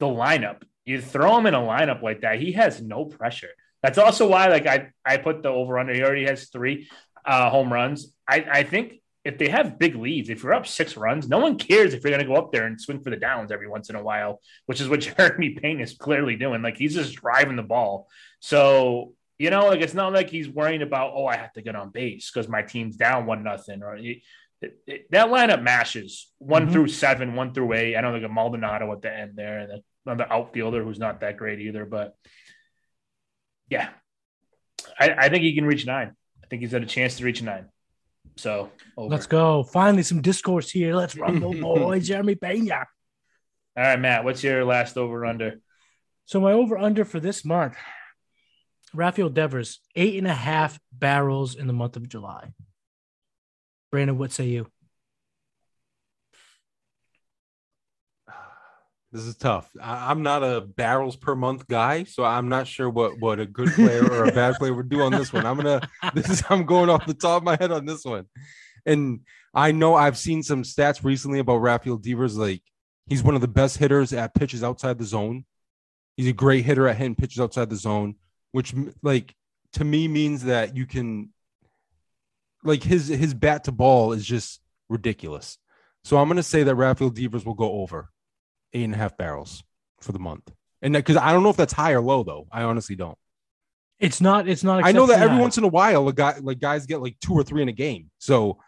The 0.00 0.06
lineup, 0.06 0.62
you 0.84 1.00
throw 1.00 1.38
him 1.38 1.46
in 1.46 1.54
a 1.54 1.60
lineup 1.60 2.02
like 2.02 2.22
that, 2.22 2.40
he 2.40 2.52
has 2.52 2.80
no 2.80 3.04
pressure. 3.04 3.50
That's 3.82 3.98
also 3.98 4.28
why, 4.28 4.48
like, 4.48 4.66
I 4.66 4.90
I 5.04 5.18
put 5.18 5.42
the 5.42 5.50
over 5.50 5.78
under. 5.78 5.94
He 5.94 6.02
already 6.02 6.26
has 6.26 6.48
three 6.48 6.88
uh, 7.24 7.50
home 7.50 7.72
runs. 7.72 8.12
I 8.26 8.44
I 8.50 8.62
think 8.64 9.00
if 9.24 9.36
they 9.36 9.48
have 9.48 9.78
big 9.78 9.94
leads, 9.94 10.30
if 10.30 10.42
you're 10.42 10.54
up 10.54 10.66
six 10.66 10.96
runs, 10.96 11.28
no 11.28 11.38
one 11.38 11.58
cares 11.58 11.92
if 11.92 12.02
you're 12.02 12.10
going 12.10 12.26
to 12.26 12.26
go 12.26 12.36
up 12.36 12.50
there 12.50 12.66
and 12.66 12.80
swing 12.80 13.00
for 13.00 13.10
the 13.10 13.16
downs 13.16 13.52
every 13.52 13.68
once 13.68 13.90
in 13.90 13.96
a 13.96 14.02
while, 14.02 14.40
which 14.66 14.80
is 14.80 14.88
what 14.88 15.00
Jeremy 15.16 15.50
Pena 15.50 15.82
is 15.82 15.94
clearly 15.94 16.36
doing. 16.36 16.62
Like 16.62 16.78
he's 16.78 16.94
just 16.94 17.16
driving 17.16 17.56
the 17.56 17.62
ball. 17.62 18.08
So, 18.40 19.12
you 19.38 19.50
know, 19.50 19.66
like 19.66 19.80
it's 19.80 19.94
not 19.94 20.12
like 20.14 20.30
he's 20.30 20.48
worrying 20.48 20.82
about, 20.82 21.12
oh, 21.14 21.26
I 21.26 21.36
have 21.36 21.52
to 21.54 21.62
get 21.62 21.76
on 21.76 21.90
base 21.90 22.30
because 22.30 22.48
my 22.48 22.62
team's 22.62 22.96
down 22.96 23.26
one 23.26 23.42
nothing 23.42 23.82
or 23.82 23.98
it, 24.60 24.78
it, 24.86 25.10
that 25.10 25.28
lineup 25.28 25.62
mashes 25.62 26.30
one 26.38 26.64
mm-hmm. 26.64 26.72
through 26.72 26.88
seven, 26.88 27.34
one 27.34 27.54
through 27.54 27.74
eight. 27.74 27.96
I 27.96 28.00
know 28.00 28.12
like 28.12 28.22
a 28.22 28.28
Maldonado 28.28 28.92
at 28.92 29.02
the 29.02 29.12
end 29.12 29.32
there 29.36 29.58
and 29.58 29.82
another 30.04 30.30
outfielder 30.30 30.82
who's 30.82 30.98
not 30.98 31.20
that 31.20 31.36
great 31.36 31.60
either, 31.60 31.84
but 31.84 32.16
yeah, 33.68 33.90
I, 34.98 35.10
I 35.10 35.28
think 35.28 35.42
he 35.42 35.54
can 35.54 35.66
reach 35.66 35.86
nine. 35.86 36.14
I 36.42 36.46
think 36.48 36.62
he's 36.62 36.72
got 36.72 36.82
a 36.82 36.86
chance 36.86 37.16
to 37.18 37.24
reach 37.24 37.42
nine. 37.42 37.66
So 38.36 38.70
over. 38.96 39.10
let's 39.10 39.26
go. 39.26 39.62
Finally, 39.62 40.04
some 40.04 40.22
discourse 40.22 40.70
here. 40.70 40.94
Let's 40.94 41.16
rumble, 41.16 41.52
boy. 41.60 42.00
Jeremy 42.00 42.34
Pena. 42.34 42.86
All 43.76 43.84
right, 43.84 44.00
Matt. 44.00 44.24
What's 44.24 44.42
your 44.42 44.64
last 44.64 44.96
over 44.96 45.24
under? 45.24 45.60
So 46.24 46.40
my 46.40 46.52
over 46.52 46.76
under 46.76 47.04
for 47.04 47.20
this 47.20 47.44
month, 47.44 47.76
Rafael 48.92 49.28
Devers, 49.28 49.80
eight 49.94 50.18
and 50.18 50.26
a 50.26 50.34
half 50.34 50.78
barrels 50.92 51.54
in 51.54 51.66
the 51.66 51.72
month 51.72 51.96
of 51.96 52.08
July. 52.08 52.50
Brandon, 53.90 54.18
what 54.18 54.32
say 54.32 54.46
you? 54.46 54.66
This 59.10 59.22
is 59.22 59.36
tough. 59.36 59.70
I, 59.82 60.10
am 60.10 60.22
not 60.22 60.44
a 60.44 60.60
barrels 60.60 61.16
per 61.16 61.34
month 61.34 61.66
guy, 61.66 62.04
so 62.04 62.24
I'm 62.24 62.50
not 62.50 62.66
sure 62.66 62.90
what 62.90 63.18
what 63.18 63.40
a 63.40 63.46
good 63.46 63.72
player 63.72 64.04
or 64.04 64.24
a 64.24 64.32
bad 64.32 64.56
player 64.56 64.74
would 64.74 64.90
do 64.90 65.00
on 65.00 65.12
this 65.12 65.32
one. 65.32 65.46
I'm 65.46 65.56
gonna 65.56 65.80
this 66.14 66.28
is 66.28 66.42
I'm 66.50 66.66
going 66.66 66.90
off 66.90 67.06
the 67.06 67.14
top 67.14 67.38
of 67.38 67.42
my 67.42 67.56
head 67.58 67.72
on 67.72 67.86
this 67.86 68.04
one, 68.04 68.26
and 68.84 69.20
I 69.54 69.72
know 69.72 69.94
I've 69.94 70.18
seen 70.18 70.42
some 70.42 70.62
stats 70.62 71.02
recently 71.02 71.38
about 71.38 71.62
Rafael 71.62 71.96
Devers. 71.96 72.36
Like 72.36 72.62
he's 73.06 73.22
one 73.22 73.34
of 73.34 73.40
the 73.40 73.48
best 73.48 73.78
hitters 73.78 74.12
at 74.12 74.34
pitches 74.34 74.62
outside 74.62 74.98
the 74.98 75.06
zone. 75.06 75.46
He's 76.18 76.28
a 76.28 76.34
great 76.34 76.66
hitter 76.66 76.86
at 76.86 76.98
hitting 76.98 77.14
pitches 77.14 77.40
outside 77.40 77.70
the 77.70 77.76
zone, 77.76 78.16
which 78.52 78.74
like 79.02 79.34
to 79.72 79.84
me 79.84 80.06
means 80.06 80.44
that 80.44 80.76
you 80.76 80.84
can 80.84 81.30
like 82.64 82.82
his 82.82 83.08
his 83.08 83.34
bat 83.34 83.64
to 83.64 83.72
ball 83.72 84.12
is 84.12 84.24
just 84.24 84.60
ridiculous. 84.88 85.58
So 86.04 86.16
I'm 86.16 86.28
gonna 86.28 86.42
say 86.42 86.62
that 86.62 86.74
Rafael 86.74 87.10
Devers 87.10 87.44
will 87.44 87.54
go 87.54 87.80
over 87.80 88.10
eight 88.72 88.84
and 88.84 88.94
a 88.94 88.98
half 88.98 89.16
barrels 89.16 89.62
for 90.00 90.12
the 90.12 90.18
month. 90.18 90.50
And 90.82 90.94
because 90.94 91.16
I 91.16 91.32
don't 91.32 91.42
know 91.42 91.50
if 91.50 91.56
that's 91.56 91.72
high 91.72 91.92
or 91.92 92.00
low 92.00 92.22
though. 92.22 92.46
I 92.52 92.62
honestly 92.62 92.96
don't. 92.96 93.18
It's 93.98 94.20
not. 94.20 94.48
It's 94.48 94.62
not. 94.62 94.84
I 94.84 94.92
know 94.92 95.06
that 95.06 95.20
every 95.20 95.36
high. 95.36 95.40
once 95.40 95.58
in 95.58 95.64
a 95.64 95.68
while, 95.68 96.06
a 96.08 96.12
guy 96.12 96.38
like 96.40 96.60
guys 96.60 96.86
get 96.86 97.02
like 97.02 97.16
two 97.20 97.34
or 97.34 97.42
three 97.42 97.62
in 97.62 97.68
a 97.68 97.72
game. 97.72 98.10
So 98.18 98.58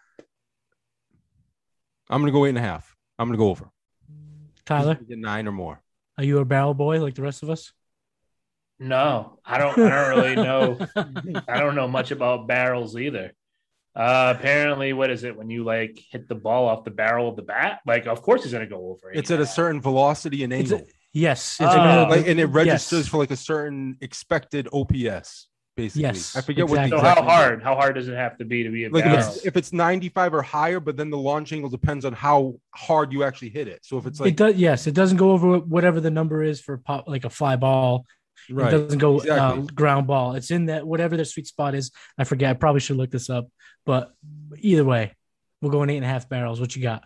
I'm 2.08 2.20
gonna 2.20 2.32
go 2.32 2.46
eight 2.46 2.50
and 2.50 2.58
a 2.58 2.62
half. 2.62 2.96
I'm 3.18 3.28
gonna 3.28 3.38
go 3.38 3.48
over. 3.48 3.70
Tyler, 4.66 4.94
get 4.94 5.18
nine 5.18 5.46
or 5.46 5.52
more. 5.52 5.80
Are 6.18 6.24
you 6.24 6.38
a 6.38 6.44
barrel 6.44 6.74
boy 6.74 7.00
like 7.00 7.14
the 7.14 7.22
rest 7.22 7.42
of 7.42 7.50
us? 7.50 7.72
No, 8.80 9.38
I 9.44 9.58
don't. 9.58 9.78
I 9.78 9.88
don't 9.88 10.18
really 10.18 10.34
know. 10.36 10.78
I 11.48 11.60
don't 11.60 11.76
know 11.76 11.86
much 11.86 12.10
about 12.10 12.48
barrels 12.48 12.96
either. 12.96 13.32
Uh, 13.94 14.34
apparently, 14.36 14.92
what 14.92 15.10
is 15.10 15.24
it 15.24 15.36
when 15.36 15.50
you 15.50 15.64
like 15.64 16.00
hit 16.10 16.28
the 16.28 16.34
ball 16.34 16.68
off 16.68 16.84
the 16.84 16.90
barrel 16.90 17.28
of 17.28 17.36
the 17.36 17.42
bat? 17.42 17.80
Like, 17.84 18.06
of 18.06 18.22
course, 18.22 18.44
he's 18.44 18.52
going 18.52 18.64
to 18.64 18.70
go 18.70 18.90
over. 18.90 19.10
It's 19.12 19.30
at 19.30 19.40
a 19.40 19.46
certain 19.46 19.80
velocity 19.80 20.44
and 20.44 20.52
angle. 20.52 20.78
A, 20.78 20.84
yes, 21.12 21.56
it's 21.60 21.74
uh, 21.74 22.06
like, 22.08 22.26
and 22.26 22.38
it 22.38 22.46
registers 22.46 23.00
yes. 23.00 23.08
for 23.08 23.18
like 23.18 23.32
a 23.32 23.36
certain 23.36 23.96
expected 24.00 24.68
OPS. 24.72 25.48
Basically, 25.76 26.02
yes, 26.02 26.36
I 26.36 26.40
forget 26.40 26.64
exactly. 26.64 26.96
what. 26.96 27.02
so 27.02 27.14
how 27.14 27.22
hard? 27.22 27.62
How 27.62 27.74
hard 27.74 27.94
does 27.94 28.06
it 28.06 28.14
have 28.14 28.36
to 28.38 28.44
be 28.44 28.64
to 28.64 28.70
be 28.70 28.84
a 28.84 28.90
like 28.90 29.06
if 29.06 29.18
it's, 29.18 29.46
if 29.46 29.56
it's, 29.56 29.72
95 29.72 30.34
or 30.34 30.42
higher, 30.42 30.78
but 30.78 30.96
then 30.96 31.10
the 31.10 31.16
launch 31.16 31.52
angle 31.52 31.70
depends 31.70 32.04
on 32.04 32.12
how 32.12 32.56
hard 32.74 33.12
you 33.12 33.24
actually 33.24 33.50
hit 33.50 33.66
it. 33.66 33.84
So 33.84 33.96
if 33.96 34.04
it's 34.04 34.20
like 34.20 34.30
it 34.30 34.36
does, 34.36 34.56
yes, 34.56 34.86
it 34.86 34.94
doesn't 34.94 35.16
go 35.16 35.30
over 35.30 35.58
whatever 35.58 36.00
the 36.00 36.10
number 36.10 36.42
is 36.42 36.60
for 36.60 36.76
pop 36.76 37.08
like 37.08 37.24
a 37.24 37.30
fly 37.30 37.56
ball. 37.56 38.04
Right. 38.48 38.72
It 38.72 38.78
doesn't 38.78 38.98
go 38.98 39.14
uh, 39.14 39.22
exactly. 39.22 39.62
uh, 39.62 39.66
ground 39.74 40.06
ball. 40.06 40.34
It's 40.34 40.50
in 40.50 40.66
that 40.66 40.86
whatever 40.86 41.16
their 41.16 41.24
sweet 41.24 41.46
spot 41.46 41.74
is. 41.74 41.90
I 42.18 42.24
forget. 42.24 42.50
I 42.50 42.54
probably 42.54 42.80
should 42.80 42.96
look 42.96 43.10
this 43.10 43.30
up. 43.30 43.48
But 43.84 44.12
either 44.58 44.84
way, 44.84 45.12
we're 45.60 45.70
going 45.70 45.90
eight 45.90 45.96
and 45.96 46.04
a 46.04 46.08
half 46.08 46.28
barrels. 46.28 46.60
What 46.60 46.74
you 46.76 46.82
got? 46.82 47.04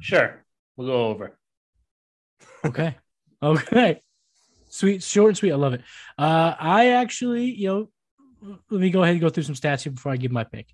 Sure. 0.00 0.44
We'll 0.76 0.88
go 0.88 1.06
over. 1.06 1.38
okay. 2.64 2.96
Okay. 3.42 4.02
Sweet, 4.68 5.02
short 5.02 5.28
and 5.28 5.36
sweet. 5.36 5.52
I 5.52 5.56
love 5.56 5.74
it. 5.74 5.82
Uh, 6.18 6.54
I 6.58 6.90
actually, 6.90 7.44
you 7.44 7.68
know, 7.68 8.58
let 8.70 8.80
me 8.80 8.90
go 8.90 9.02
ahead 9.02 9.12
and 9.12 9.20
go 9.20 9.28
through 9.28 9.44
some 9.44 9.54
stats 9.54 9.82
here 9.82 9.92
before 9.92 10.12
I 10.12 10.16
give 10.16 10.32
my 10.32 10.44
pick. 10.44 10.66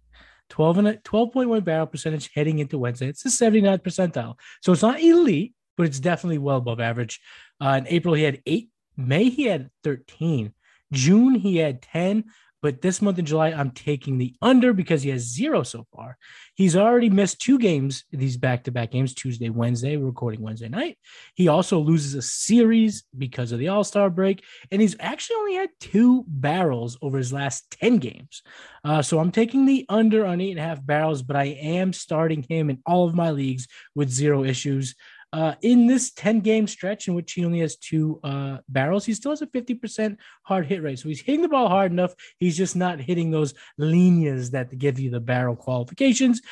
12 0.48 0.78
and 0.78 0.88
a 0.88 0.96
12.1 0.96 1.64
barrel 1.64 1.86
percentage 1.86 2.30
heading 2.34 2.58
into 2.58 2.78
Wednesday. 2.78 3.08
It's 3.08 3.22
the 3.22 3.30
79th 3.30 3.82
percentile. 3.82 4.34
So 4.62 4.72
it's 4.72 4.82
not 4.82 5.00
elite, 5.00 5.54
but 5.76 5.86
it's 5.86 6.00
definitely 6.00 6.38
well 6.38 6.58
above 6.58 6.80
average. 6.80 7.20
Uh, 7.60 7.78
in 7.78 7.86
April, 7.88 8.14
he 8.14 8.22
had 8.22 8.42
eight. 8.46 8.70
May, 9.06 9.28
he 9.30 9.44
had 9.44 9.70
13. 9.84 10.52
June, 10.92 11.34
he 11.34 11.56
had 11.56 11.82
10. 11.82 12.24
But 12.62 12.82
this 12.82 13.00
month 13.00 13.18
in 13.18 13.24
July, 13.24 13.48
I'm 13.48 13.70
taking 13.70 14.18
the 14.18 14.34
under 14.42 14.72
because 14.74 15.02
he 15.02 15.10
has 15.10 15.22
zero 15.22 15.62
so 15.62 15.86
far. 15.94 16.18
He's 16.54 16.76
already 16.76 17.08
missed 17.08 17.40
two 17.40 17.58
games, 17.58 18.04
these 18.10 18.36
back 18.36 18.64
to 18.64 18.70
back 18.70 18.90
games, 18.90 19.14
Tuesday, 19.14 19.48
Wednesday. 19.48 19.96
Recording 19.96 20.42
Wednesday 20.42 20.68
night. 20.68 20.98
He 21.34 21.48
also 21.48 21.78
loses 21.78 22.14
a 22.14 22.22
series 22.22 23.04
because 23.16 23.52
of 23.52 23.58
the 23.58 23.68
All 23.68 23.82
Star 23.82 24.10
break. 24.10 24.44
And 24.70 24.82
he's 24.82 24.96
actually 25.00 25.36
only 25.36 25.54
had 25.54 25.70
two 25.80 26.24
barrels 26.28 26.98
over 27.00 27.16
his 27.16 27.32
last 27.32 27.70
10 27.80 27.96
games. 27.96 28.42
Uh, 28.84 29.00
so 29.00 29.18
I'm 29.18 29.32
taking 29.32 29.64
the 29.64 29.86
under 29.88 30.26
on 30.26 30.40
eight 30.40 30.50
and 30.50 30.60
a 30.60 30.64
half 30.64 30.84
barrels, 30.84 31.22
but 31.22 31.36
I 31.36 31.44
am 31.44 31.94
starting 31.94 32.42
him 32.42 32.68
in 32.68 32.82
all 32.84 33.08
of 33.08 33.14
my 33.14 33.30
leagues 33.30 33.68
with 33.94 34.10
zero 34.10 34.44
issues. 34.44 34.94
Uh, 35.32 35.54
in 35.62 35.86
this 35.86 36.10
10 36.12 36.40
game 36.40 36.66
stretch 36.66 37.06
in 37.06 37.14
which 37.14 37.32
he 37.32 37.44
only 37.44 37.60
has 37.60 37.76
two 37.76 38.18
uh, 38.24 38.58
barrels, 38.68 39.04
he 39.04 39.14
still 39.14 39.30
has 39.30 39.42
a 39.42 39.46
50% 39.46 40.16
hard 40.42 40.66
hit 40.66 40.82
rate. 40.82 40.98
So 40.98 41.08
he's 41.08 41.20
hitting 41.20 41.42
the 41.42 41.48
ball 41.48 41.68
hard 41.68 41.92
enough. 41.92 42.14
He's 42.38 42.56
just 42.56 42.74
not 42.74 43.00
hitting 43.00 43.30
those 43.30 43.54
lineas 43.78 44.50
that 44.50 44.76
give 44.76 44.98
you 44.98 45.10
the 45.10 45.20
barrel 45.20 45.54
qualifications. 45.54 46.42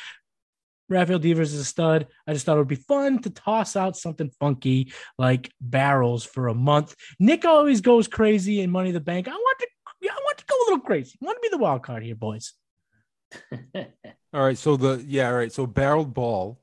Rafael 0.87 1.19
Devers 1.19 1.53
is 1.53 1.59
a 1.59 1.65
stud. 1.65 2.07
I 2.25 2.33
just 2.33 2.45
thought 2.45 2.55
it 2.55 2.59
would 2.59 2.67
be 2.67 2.75
fun 2.75 3.21
to 3.21 3.29
toss 3.29 3.75
out 3.75 3.95
something 3.95 4.31
funky 4.39 4.91
like 5.17 5.51
barrels 5.61 6.25
for 6.25 6.47
a 6.47 6.53
month. 6.53 6.95
Nick 7.19 7.45
always 7.45 7.81
goes 7.81 8.07
crazy 8.07 8.61
in 8.61 8.71
Money 8.71 8.91
the 8.91 8.99
Bank. 8.99 9.27
I 9.27 9.31
want 9.31 9.59
to, 9.59 9.67
I 10.09 10.17
want 10.23 10.37
to 10.39 10.45
go 10.45 10.55
a 10.55 10.63
little 10.65 10.79
crazy. 10.79 11.17
I 11.21 11.25
want 11.25 11.37
to 11.37 11.41
be 11.41 11.49
the 11.51 11.61
wild 11.61 11.83
card 11.83 12.03
here, 12.03 12.15
boys. 12.15 12.53
all 13.75 13.85
right. 14.33 14.57
So 14.57 14.77
the 14.77 15.03
yeah, 15.07 15.29
all 15.29 15.35
right. 15.35 15.51
So 15.51 15.67
barreled 15.67 16.13
ball 16.13 16.59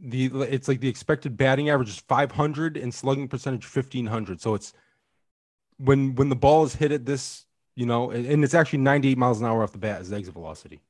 the 0.00 0.26
it's 0.42 0.68
like 0.68 0.80
the 0.80 0.88
expected 0.88 1.36
batting 1.36 1.70
average 1.70 1.88
is 1.88 1.98
500 1.98 2.76
and 2.76 2.92
slugging 2.92 3.28
percentage 3.28 3.64
1500 3.64 4.40
so 4.40 4.54
it's 4.54 4.72
when 5.78 6.14
when 6.14 6.28
the 6.28 6.36
ball 6.36 6.64
is 6.64 6.74
hit 6.74 6.92
at 6.92 7.04
this 7.04 7.44
you 7.74 7.86
know 7.86 8.10
and 8.10 8.42
it's 8.44 8.54
actually 8.54 8.78
98 8.80 9.18
miles 9.18 9.40
an 9.40 9.46
hour 9.46 9.62
off 9.62 9.72
the 9.72 9.78
bat 9.78 10.00
is 10.00 10.10
the 10.10 10.16
exit 10.16 10.34
velocity. 10.34 10.80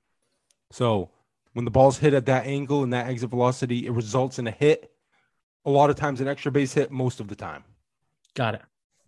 So 0.70 1.10
when 1.52 1.64
the 1.64 1.70
ball's 1.70 1.98
hit 1.98 2.14
at 2.14 2.26
that 2.26 2.46
angle 2.46 2.82
and 2.82 2.92
that 2.92 3.06
exit 3.06 3.30
velocity 3.30 3.86
it 3.86 3.92
results 3.92 4.38
in 4.38 4.46
a 4.46 4.50
hit. 4.50 4.92
A 5.64 5.70
lot 5.70 5.90
of 5.90 5.96
times 5.96 6.20
an 6.20 6.28
extra 6.28 6.52
base 6.52 6.72
hit 6.72 6.92
most 6.92 7.18
of 7.18 7.26
the 7.26 7.34
time. 7.34 7.64
Got 8.34 8.54
it. 8.54 8.62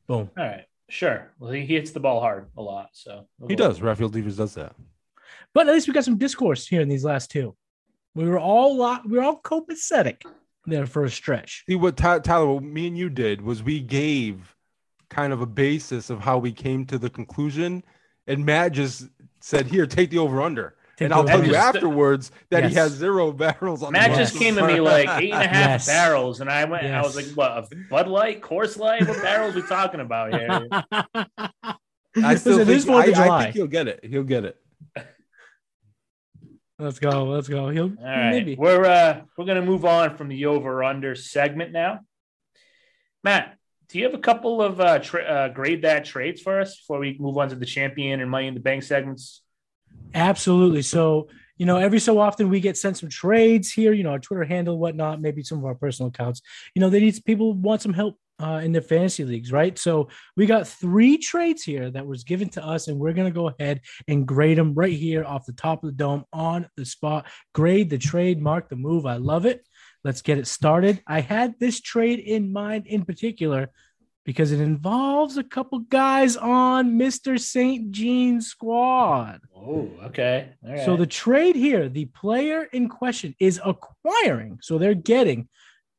Boom. 0.09 0.29
All 0.37 0.45
right. 0.45 0.65
Sure. 0.89 1.31
Well 1.39 1.53
he 1.53 1.65
hits 1.65 1.93
the 1.93 2.01
ball 2.01 2.21
hard 2.21 2.49
a 2.57 2.63
lot 2.63 2.89
so. 2.93 3.27
He 3.47 3.55
does. 3.55 3.81
Rafael 3.81 4.09
devers 4.09 4.37
does 4.37 4.55
that. 4.55 4.75
But 5.55 5.69
at 5.69 5.75
least 5.75 5.87
we 5.87 5.95
got 5.95 6.05
some 6.05 6.19
discourse 6.19 6.67
here 6.67 6.81
in 6.81 6.89
these 6.89 7.05
last 7.05 7.31
two 7.31 7.55
we 8.15 8.25
were 8.29 8.39
all 8.39 8.77
we 9.07 9.17
were 9.19 9.23
all 9.25 9.41
copacetic 9.43 10.23
there 10.67 10.87
for 10.87 11.05
a 11.05 11.11
stretch. 11.11 11.65
See 11.69 11.77
what 11.77 11.97
Tyler, 11.97 12.47
what 12.55 12.63
me 12.63 12.87
and 12.87 12.97
you 12.99 13.09
did 13.09 13.41
was 13.43 13.63
we 13.63 13.81
gave 13.81 14.55
kind 15.11 15.33
of 15.33 15.41
a 15.41 15.47
basis 15.47 16.11
of 16.11 16.21
how 16.21 16.39
we 16.39 16.53
came 16.53 16.85
to 16.87 16.99
the 16.99 17.09
conclusion, 17.11 17.83
and 18.27 18.45
Matt 18.45 18.73
just 18.73 19.09
said, 19.41 19.67
"Here, 19.67 19.87
take 19.87 20.11
the 20.11 20.19
over 20.19 20.43
under." 20.43 20.75
and 21.01 21.13
I'll 21.15 21.23
tell 21.25 21.45
you 21.45 21.53
just- 21.53 21.77
afterwards 21.77 22.33
that 22.51 22.65
he 22.69 22.75
has 22.75 22.91
zero 22.91 23.31
barrels 23.31 23.85
on 23.85 23.93
Matt 23.93 24.11
the 24.11 24.17
just 24.17 24.37
came 24.37 24.57
to 24.57 24.67
me 24.67 24.81
like 24.81 25.09
eight 25.23 25.33
and 25.33 25.45
a 25.45 25.47
half 25.47 25.71
Yes. 25.71 25.87
barrels, 25.87 26.41
and 26.41 26.51
I 26.51 26.65
went. 26.65 26.85
I 26.87 27.01
was 27.03 27.15
like, 27.15 27.27
"What? 27.37 27.53
A 27.53 27.69
Bud 27.89 28.09
Light, 28.09 28.43
Coors 28.43 28.77
Light? 28.77 29.07
What 29.07 29.23
barrels 29.23 29.55
we 29.55 29.63
talking 29.63 30.01
about 30.01 30.35
here?" 30.35 30.67
I 32.21 32.35
still 32.35 32.57
Listen, 32.65 32.93
think, 33.05 33.17
I, 33.17 33.29
I 33.39 33.43
think 33.45 33.55
he'll 33.55 33.67
get 33.69 33.87
it. 33.87 34.01
He'll 34.05 34.25
get 34.25 34.45
it. 34.45 34.57
Let's 36.79 37.01
go. 37.01 37.25
Let's 37.25 37.49
go. 37.49 37.71
He'll 37.71 37.93
All 37.99 38.05
right, 38.05 38.31
maybe. 38.31 38.55
we're 38.57 38.85
uh 38.85 39.23
we're 39.37 39.47
gonna 39.47 39.63
move 39.63 39.85
on 39.85 40.17
from 40.17 40.29
the 40.29 40.47
over 40.47 40.85
under 40.85 41.15
segment 41.17 41.73
now. 41.73 42.01
Matt, 43.25 43.57
do 43.89 43.99
you 43.99 44.05
have 44.05 44.15
a 44.15 44.19
couple 44.19 44.63
of 44.63 44.81
uh, 44.81 45.01
tra- 45.01 45.25
uh 45.25 45.49
grade 45.49 45.83
that 45.83 46.05
trades 46.05 46.41
for 46.41 46.61
us 46.61 46.77
before 46.77 47.01
we 47.01 47.17
move 47.19 47.37
on 47.37 47.49
to 47.49 47.57
the 47.57 47.67
champion 47.67 48.21
and 48.21 48.31
money 48.31 48.47
in 48.47 48.55
the 48.55 48.61
bank 48.61 48.85
segments? 48.85 49.43
Absolutely. 50.15 50.83
So, 50.83 51.29
you 51.57 51.67
know, 51.67 51.79
every 51.79 51.99
so 51.99 52.21
often 52.21 52.49
we 52.49 52.61
get 52.61 52.77
sent 52.77 52.97
some 52.97 53.09
trades 53.09 53.73
here, 53.73 53.93
you 53.93 54.05
know, 54.05 54.11
our 54.11 54.21
Twitter 54.21 54.45
handle, 54.45 54.79
whatnot, 54.79 55.21
maybe 55.21 55.43
some 55.43 55.59
of 55.59 55.65
our 55.65 55.75
personal 55.75 56.09
accounts. 56.11 56.43
You 56.75 56.81
know, 56.81 56.91
they 56.91 57.01
need 57.01 57.21
people 57.25 57.55
want 57.55 57.83
some 57.83 57.93
help 57.93 58.19
uh, 58.39 58.61
in 58.63 58.73
the 58.73 58.81
fantasy 58.81 59.25
leagues, 59.25 59.53
right? 59.53 59.79
So 59.79 60.09
we 60.37 60.47
got 60.47 60.69
three 60.69 61.19
trades 61.19 61.63
here 61.63 61.91
that 61.91 62.07
was 62.07 62.25
given 62.25 62.49
to 62.51 62.65
us, 62.65 62.89
and 62.89 62.99
we're 62.99 63.13
gonna 63.13 63.31
go 63.31 63.49
ahead 63.49 63.81
and 64.07 64.27
grade 64.27 64.59
them 64.59 64.75
right 64.75 64.93
here 64.93 65.25
off 65.25 65.47
the 65.47 65.53
top 65.53 65.83
of 65.83 65.91
the 65.91 65.97
dome 65.97 66.25
on 66.33 66.69
the 66.77 66.85
spot. 66.85 67.27
Grade 67.55 67.91
the 67.91 67.99
trade, 67.99 68.41
mark 68.41 68.69
the 68.69 68.77
move. 68.77 69.07
I 69.07 69.17
love 69.17 69.47
it. 69.47 69.67
Let's 70.05 70.23
get 70.23 70.39
it 70.39 70.47
started. 70.47 71.03
I 71.07 71.21
had 71.21 71.59
this 71.59 71.81
trade 71.81 72.21
in 72.21 72.53
mind 72.53 72.87
in 72.87 73.05
particular 73.05 73.71
because 74.25 74.53
it 74.53 74.61
involves 74.61 75.39
a 75.39 75.43
couple 75.43 75.79
guys 75.79 76.37
on 76.37 76.99
Mr. 76.99 77.41
St. 77.41 77.91
Jean 77.91 78.43
squad. 78.43 79.41
Oh, 79.57 79.91
okay. 80.05 80.51
All 80.63 80.73
right. 80.73 80.85
So 80.85 80.97
the 80.97 81.07
trade 81.07 81.57
here, 81.57 81.89
the 81.89 82.05
player 82.05 82.65
in 82.65 82.91
question 82.91 83.35
is 83.41 83.59
acquiring. 83.65 84.59
So 84.61 84.77
they're 84.77 84.93
getting 84.93 85.49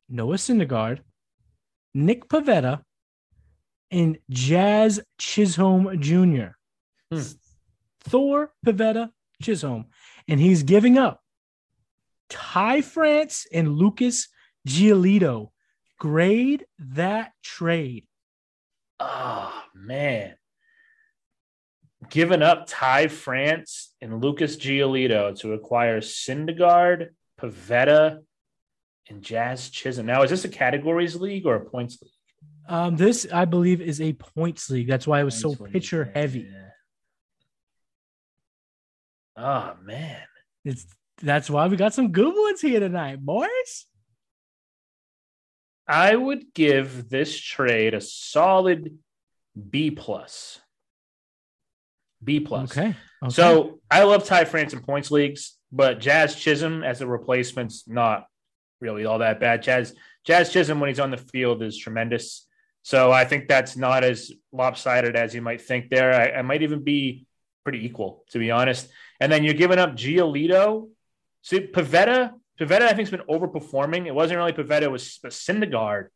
Noah 0.08 0.36
Syndergaard, 0.36 1.00
Nick 1.94 2.28
Pivetta, 2.28 2.82
and 3.90 4.18
Jazz 4.30 5.00
Chisholm 5.18 6.00
Jr. 6.00 6.52
Hmm. 7.12 7.22
Thor 8.04 8.52
Pivetta 8.64 9.10
Chisholm. 9.42 9.86
And 10.28 10.40
he's 10.40 10.62
giving 10.62 10.96
up 10.96 11.20
Ty 12.28 12.82
France 12.82 13.46
and 13.52 13.72
Lucas 13.72 14.28
Giolito. 14.66 15.50
Grade 15.98 16.64
that 16.78 17.32
trade. 17.42 18.06
Oh 18.98 19.62
man. 19.74 20.36
Giving 22.08 22.42
up 22.42 22.64
Ty 22.66 23.08
France 23.08 23.92
and 24.00 24.22
Lucas 24.22 24.56
Giolito 24.56 25.38
to 25.40 25.52
acquire 25.52 26.00
Syndergaard, 26.00 27.08
Pivetta, 27.38 28.20
and 29.10 29.22
Jazz 29.22 29.68
Chisholm. 29.68 30.06
Now, 30.06 30.22
is 30.22 30.30
this 30.30 30.44
a 30.44 30.48
categories 30.48 31.16
league 31.16 31.46
or 31.46 31.56
a 31.56 31.60
points 31.60 32.00
league? 32.00 32.12
Um, 32.68 32.96
this, 32.96 33.26
I 33.32 33.44
believe, 33.44 33.80
is 33.80 34.00
a 34.00 34.12
points 34.12 34.70
league. 34.70 34.86
That's 34.86 35.06
why 35.06 35.20
it 35.20 35.24
was 35.24 35.38
so 35.38 35.48
Points 35.48 35.60
league, 35.60 35.72
pitcher 35.72 36.10
yeah. 36.14 36.20
heavy. 36.20 36.50
Oh 39.36 39.74
man. 39.82 40.22
It's 40.64 40.86
that's 41.22 41.50
why 41.50 41.66
we 41.66 41.76
got 41.76 41.94
some 41.94 42.12
good 42.12 42.34
ones 42.34 42.60
here 42.60 42.80
tonight, 42.80 43.20
boys. 43.20 43.86
I 45.88 46.14
would 46.14 46.54
give 46.54 47.08
this 47.08 47.36
trade 47.36 47.94
a 47.94 48.00
solid 48.00 48.96
B 49.70 49.90
plus. 49.90 50.60
B 52.22 52.38
plus. 52.40 52.70
Okay. 52.70 52.94
okay. 53.22 53.30
So 53.30 53.80
I 53.90 54.04
love 54.04 54.24
Ty 54.24 54.44
France 54.44 54.72
in 54.72 54.80
points 54.80 55.10
leagues, 55.10 55.56
but 55.72 55.98
Jazz 55.98 56.36
Chisholm 56.36 56.84
as 56.84 57.00
a 57.00 57.06
replacement's 57.06 57.88
not 57.88 58.26
really 58.80 59.04
all 59.04 59.18
that 59.18 59.40
bad. 59.40 59.62
Jazz 59.62 59.94
Jazz 60.24 60.52
Chisholm 60.52 60.80
when 60.80 60.88
he's 60.88 61.00
on 61.00 61.10
the 61.10 61.16
field 61.16 61.62
is 61.62 61.78
tremendous. 61.78 62.46
So 62.82 63.12
I 63.12 63.24
think 63.24 63.48
that's 63.48 63.76
not 63.76 64.04
as 64.04 64.32
lopsided 64.52 65.16
as 65.16 65.34
you 65.34 65.42
might 65.42 65.60
think 65.60 65.90
there. 65.90 66.14
I, 66.14 66.38
I 66.38 66.42
might 66.42 66.62
even 66.62 66.82
be 66.82 67.26
pretty 67.62 67.84
equal, 67.84 68.24
to 68.30 68.38
be 68.38 68.50
honest. 68.50 68.88
And 69.20 69.30
then 69.30 69.44
you're 69.44 69.54
giving 69.54 69.78
up 69.78 69.96
Giolito. 69.96 70.88
See, 71.42 71.60
Pivetta, 71.60 72.32
Pivetta, 72.58 72.82
I 72.82 72.88
think, 72.88 73.08
has 73.08 73.10
been 73.10 73.26
overperforming. 73.28 74.06
It 74.06 74.14
wasn't 74.14 74.38
really 74.38 74.52
Pivetta, 74.52 74.82
it 74.82 74.90
was 74.90 75.18
but 75.22 75.32
Syndergaard 75.32 76.08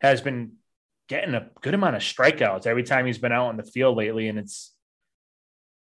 has 0.00 0.20
been 0.20 0.52
getting 1.08 1.34
a 1.34 1.50
good 1.60 1.74
amount 1.74 1.96
of 1.96 2.02
strikeouts 2.02 2.66
every 2.66 2.82
time 2.82 3.06
he's 3.06 3.18
been 3.18 3.32
out 3.32 3.48
on 3.48 3.56
the 3.56 3.62
field 3.62 3.96
lately. 3.96 4.28
And 4.28 4.38
it's, 4.38 4.72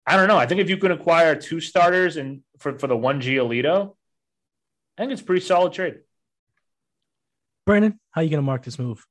I 0.05 0.17
don't 0.17 0.27
know. 0.27 0.37
I 0.37 0.45
think 0.45 0.61
if 0.61 0.69
you 0.69 0.77
can 0.77 0.91
acquire 0.91 1.35
two 1.35 1.59
starters 1.59 2.17
and 2.17 2.41
for, 2.59 2.77
for 2.77 2.87
the 2.87 2.97
one 2.97 3.21
Giolito, 3.21 3.95
I 4.97 5.01
think 5.01 5.11
it's 5.11 5.21
pretty 5.21 5.45
solid 5.45 5.73
trade. 5.73 5.99
Brandon, 7.65 7.99
how 8.11 8.21
are 8.21 8.23
you 8.23 8.29
gonna 8.29 8.41
mark 8.41 8.63
this 8.63 8.79
move? 8.79 9.05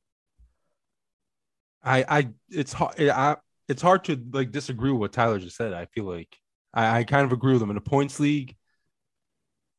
I, 1.82 2.04
I, 2.08 2.28
it's 2.48 2.72
hard. 2.72 3.00
I, 3.00 3.36
it's 3.68 3.82
hard 3.82 4.04
to 4.04 4.20
like 4.32 4.52
disagree 4.52 4.92
with 4.92 5.00
what 5.00 5.12
Tyler 5.12 5.38
just 5.38 5.56
said. 5.56 5.72
I 5.72 5.86
feel 5.86 6.04
like 6.04 6.36
I, 6.72 6.98
I 6.98 7.04
kind 7.04 7.24
of 7.24 7.32
agree 7.32 7.54
with 7.54 7.62
him 7.62 7.70
in 7.70 7.76
a 7.76 7.80
points 7.80 8.20
league. 8.20 8.54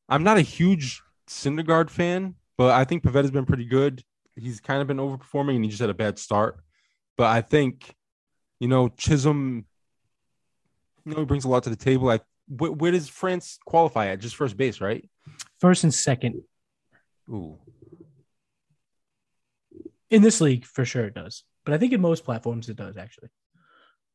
I'm 0.09 0.23
not 0.23 0.37
a 0.37 0.41
huge 0.41 1.01
Syndergaard 1.27 1.89
fan, 1.89 2.35
but 2.57 2.71
I 2.71 2.83
think 2.83 3.03
Pivetta's 3.03 3.31
been 3.31 3.45
pretty 3.45 3.65
good. 3.65 4.03
He's 4.35 4.59
kind 4.59 4.81
of 4.81 4.87
been 4.87 4.97
overperforming, 4.97 5.55
and 5.55 5.63
he 5.63 5.69
just 5.69 5.81
had 5.81 5.89
a 5.89 5.93
bad 5.93 6.19
start. 6.19 6.57
But 7.17 7.27
I 7.27 7.41
think, 7.41 7.93
you 8.59 8.67
know, 8.67 8.89
Chisholm, 8.89 9.65
you 11.05 11.13
know, 11.13 11.19
he 11.19 11.25
brings 11.25 11.45
a 11.45 11.49
lot 11.49 11.63
to 11.63 11.69
the 11.69 11.75
table. 11.75 12.09
I 12.09 12.19
where, 12.47 12.71
where 12.71 12.91
does 12.91 13.07
France 13.07 13.59
qualify 13.65 14.07
at? 14.07 14.19
Just 14.19 14.35
first 14.35 14.57
base, 14.57 14.81
right? 14.81 15.07
First 15.59 15.83
and 15.83 15.93
second 15.93 16.43
Ooh, 17.29 17.57
in 20.13 20.21
this 20.21 20.39
league 20.39 20.63
for 20.65 20.85
sure 20.85 21.05
it 21.05 21.13
does, 21.15 21.43
but 21.65 21.73
I 21.73 21.77
think 21.77 21.91
in 21.93 21.99
most 22.01 22.23
platforms 22.23 22.69
it 22.69 22.77
does 22.77 22.95
actually. 22.97 23.29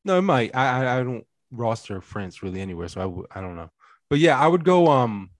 no, 0.05 0.17
it 0.17 0.21
might. 0.23 0.55
I, 0.55 0.65
I, 0.85 0.99
I 0.99 1.03
don't 1.03 1.25
roster 1.51 1.99
France 2.01 2.41
really 2.43 2.61
anywhere, 2.61 2.87
so 2.87 3.01
I, 3.01 3.03
w- 3.03 3.27
I 3.35 3.41
don't 3.41 3.55
know. 3.55 3.69
But 4.09 4.19
yeah, 4.19 4.39
I 4.39 4.47
would 4.47 4.63
go. 4.63 4.87
Um, 4.87 5.31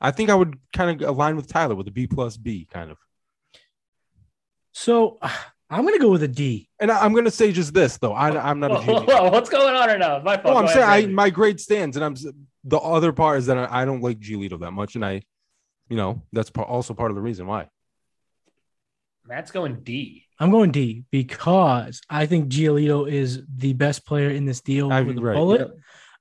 I 0.00 0.10
think 0.10 0.28
I 0.30 0.34
would 0.34 0.58
kind 0.74 1.02
of 1.02 1.08
align 1.08 1.36
with 1.36 1.48
Tyler 1.48 1.74
with 1.74 1.88
a 1.88 1.90
B 1.90 2.06
plus 2.06 2.36
B 2.36 2.68
kind 2.70 2.90
of. 2.90 2.98
So 4.72 5.18
I'm 5.70 5.84
gonna 5.84 5.98
go 5.98 6.10
with 6.10 6.22
a 6.22 6.28
D. 6.28 6.68
And 6.78 6.90
I, 6.92 7.00
I'm 7.04 7.12
gonna 7.14 7.30
say 7.30 7.50
just 7.52 7.74
this 7.74 7.96
though. 7.98 8.12
I, 8.12 8.28
I'm 8.50 8.60
not 8.60 8.70
a 8.70 8.74
Whoa, 8.74 8.80
huge. 9.00 9.08
whoa, 9.08 9.30
what's 9.30 9.50
going 9.50 9.74
on 9.74 9.88
right 9.88 9.98
now? 9.98 10.20
My 10.22 10.36
fault. 10.36 10.54
No, 10.54 10.60
I'm 10.60 10.66
Go 10.66 10.72
saying 10.72 10.82
ahead, 10.84 11.04
I 11.04 11.12
my 11.12 11.30
grade 11.30 11.58
stands, 11.60 11.96
and 11.96 12.04
I'm 12.04 12.14
the 12.64 12.78
other 12.78 13.12
part 13.12 13.38
is 13.38 13.46
that 13.46 13.58
I, 13.58 13.82
I 13.82 13.84
don't 13.84 14.02
like 14.02 14.20
Giolito 14.20 14.60
that 14.60 14.72
much, 14.72 14.94
and 14.94 15.04
I, 15.04 15.22
you 15.88 15.96
know, 15.96 16.22
that's 16.32 16.50
pa- 16.50 16.62
also 16.62 16.94
part 16.94 17.10
of 17.10 17.14
the 17.16 17.22
reason 17.22 17.46
why. 17.46 17.68
Matt's 19.28 19.50
going 19.50 19.80
D. 19.82 20.24
I'm 20.38 20.50
going 20.50 20.70
D 20.70 21.04
because 21.10 22.00
I 22.08 22.26
think 22.26 22.48
Giolito 22.48 23.10
is 23.10 23.42
the 23.54 23.72
best 23.72 24.06
player 24.06 24.30
in 24.30 24.44
this 24.44 24.60
deal 24.60 24.92
I- 24.92 25.00
with 25.02 25.18
a 25.18 25.20
right, 25.20 25.34
bullet. 25.34 25.70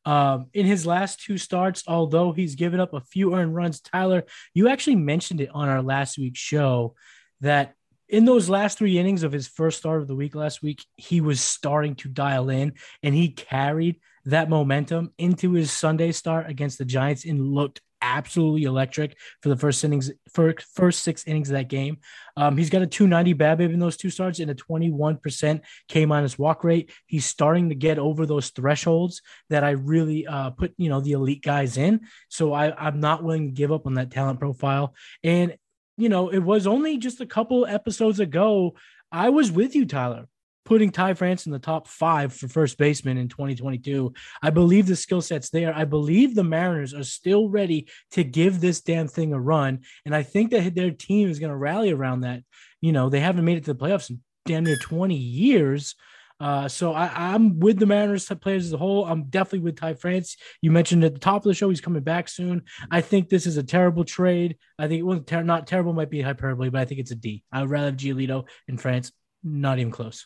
Um, 0.05 0.47
in 0.53 0.67
his 0.67 0.85
last 0.85 1.19
two 1.19 1.39
starts, 1.39 1.83
although 1.87 2.31
he's 2.31 2.53
given 2.53 2.79
up 2.79 2.93
a 2.93 3.01
few 3.01 3.33
earned 3.33 3.55
runs, 3.55 3.81
Tyler, 3.81 4.23
you 4.53 4.69
actually 4.69 4.97
mentioned 4.97 5.41
it 5.41 5.49
on 5.51 5.67
our 5.67 5.81
last 5.81 6.19
week's 6.19 6.39
show 6.39 6.93
that 7.41 7.73
in 8.07 8.25
those 8.25 8.47
last 8.47 8.77
three 8.77 8.99
innings 8.99 9.23
of 9.23 9.31
his 9.31 9.47
first 9.47 9.79
start 9.79 10.01
of 10.01 10.07
the 10.07 10.15
week 10.15 10.35
last 10.35 10.61
week, 10.61 10.85
he 10.95 11.21
was 11.21 11.41
starting 11.41 11.95
to 11.95 12.07
dial 12.07 12.49
in 12.49 12.73
and 13.01 13.15
he 13.15 13.29
carried 13.29 13.99
that 14.25 14.47
momentum 14.47 15.11
into 15.17 15.53
his 15.53 15.71
Sunday 15.71 16.11
start 16.11 16.47
against 16.47 16.77
the 16.77 16.85
Giants 16.85 17.25
and 17.25 17.41
looked 17.41 17.81
absolutely 18.01 18.63
electric 18.63 19.17
for 19.41 19.49
the 19.49 19.55
first 19.55 19.83
innings, 19.83 20.11
for 20.33 20.53
first 20.73 21.03
six 21.03 21.25
innings 21.25 21.49
of 21.49 21.53
that 21.53 21.69
game. 21.69 21.97
Um, 22.37 22.57
he's 22.57 22.69
got 22.69 22.81
a 22.81 22.87
290 22.87 23.33
BABIP 23.35 23.73
in 23.73 23.79
those 23.79 23.97
two 23.97 24.09
starts 24.09 24.39
and 24.39 24.51
a 24.51 24.55
21% 24.55 25.61
K 25.87 26.05
minus 26.05 26.37
walk 26.37 26.63
rate. 26.63 26.91
He's 27.05 27.25
starting 27.25 27.69
to 27.69 27.75
get 27.75 27.99
over 27.99 28.25
those 28.25 28.49
thresholds 28.49 29.21
that 29.49 29.63
I 29.63 29.71
really 29.71 30.27
uh, 30.27 30.51
put, 30.51 30.73
you 30.77 30.89
know, 30.89 31.01
the 31.01 31.13
elite 31.13 31.43
guys 31.43 31.77
in. 31.77 32.01
So 32.29 32.53
I, 32.53 32.73
I'm 32.75 32.99
not 32.99 33.23
willing 33.23 33.47
to 33.47 33.53
give 33.53 33.71
up 33.71 33.85
on 33.85 33.95
that 33.95 34.11
talent 34.11 34.39
profile. 34.39 34.93
And, 35.23 35.55
you 35.97 36.09
know, 36.09 36.29
it 36.29 36.39
was 36.39 36.67
only 36.67 36.97
just 36.97 37.21
a 37.21 37.25
couple 37.25 37.65
episodes 37.65 38.19
ago. 38.19 38.75
I 39.11 39.29
was 39.29 39.51
with 39.51 39.75
you, 39.75 39.85
Tyler, 39.85 40.27
putting 40.65 40.89
Ty 40.89 41.13
France 41.13 41.45
in 41.45 41.51
the 41.51 41.59
top 41.59 41.87
five 41.87 42.33
for 42.33 42.47
first 42.47 42.77
baseman 42.77 43.17
in 43.17 43.29
2022. 43.29 44.13
I 44.41 44.49
believe 44.49 44.87
the 44.87 44.95
skill 44.95 45.21
set's 45.21 45.51
there. 45.51 45.73
I 45.73 45.85
believe 45.85 46.35
the 46.35 46.43
Mariners 46.43 46.93
are 46.93 47.03
still 47.03 47.49
ready 47.49 47.87
to 48.11 48.23
give 48.23 48.59
this 48.59 48.81
damn 48.81 49.07
thing 49.07 49.31
a 49.31 49.39
run. 49.39 49.81
And 50.05 50.15
I 50.15 50.23
think 50.23 50.51
that 50.51 50.75
their 50.75 50.91
team 50.91 51.29
is 51.29 51.39
going 51.39 51.51
to 51.51 51.55
rally 51.55 51.91
around 51.91 52.21
that. 52.21 52.41
You 52.81 52.91
know, 52.91 53.09
they 53.09 53.19
haven't 53.19 53.45
made 53.45 53.57
it 53.57 53.65
to 53.65 53.73
the 53.73 53.79
playoffs 53.79 54.09
in 54.09 54.21
damn 54.45 54.63
near 54.63 54.77
20 54.77 55.15
years. 55.15 55.95
Uh, 56.39 56.67
so 56.67 56.93
I, 56.93 57.33
I'm 57.33 57.59
with 57.59 57.79
the 57.79 57.85
Mariners 57.85 58.29
players 58.41 58.65
as 58.65 58.73
a 58.73 58.77
whole. 58.77 59.05
I'm 59.05 59.25
definitely 59.25 59.59
with 59.59 59.77
Ty 59.77 59.93
France. 59.93 60.35
You 60.61 60.71
mentioned 60.71 61.03
at 61.03 61.13
the 61.13 61.19
top 61.19 61.37
of 61.37 61.43
the 61.43 61.53
show 61.53 61.69
he's 61.69 61.79
coming 61.79 62.03
back 62.03 62.27
soon. 62.27 62.63
I 62.91 63.01
think 63.01 63.29
this 63.29 63.45
is 63.45 63.57
a 63.57 63.63
terrible 63.63 64.03
trade. 64.03 64.57
I 64.77 64.87
think 64.87 64.99
it 64.99 65.05
was 65.05 65.21
ter- 65.25 65.43
not 65.43 65.67
terrible, 65.67 65.93
might 65.93 66.09
be 66.09 66.21
hyperbole, 66.21 66.69
but 66.69 66.81
I 66.81 66.85
think 66.85 66.99
it's 66.99 67.11
a 67.11 67.15
D. 67.15 67.43
I 67.51 67.61
would 67.61 67.69
rather 67.69 67.87
have 67.87 67.97
Giolito 67.97 68.47
in 68.67 68.77
France. 68.77 69.11
Not 69.43 69.79
even 69.79 69.91
close. 69.91 70.25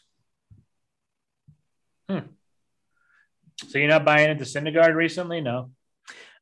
So 2.10 3.78
you're 3.78 3.88
not 3.88 4.06
buying 4.06 4.30
into 4.30 4.46
Syndergaard 4.46 4.96
recently? 4.96 5.42
No. 5.42 5.72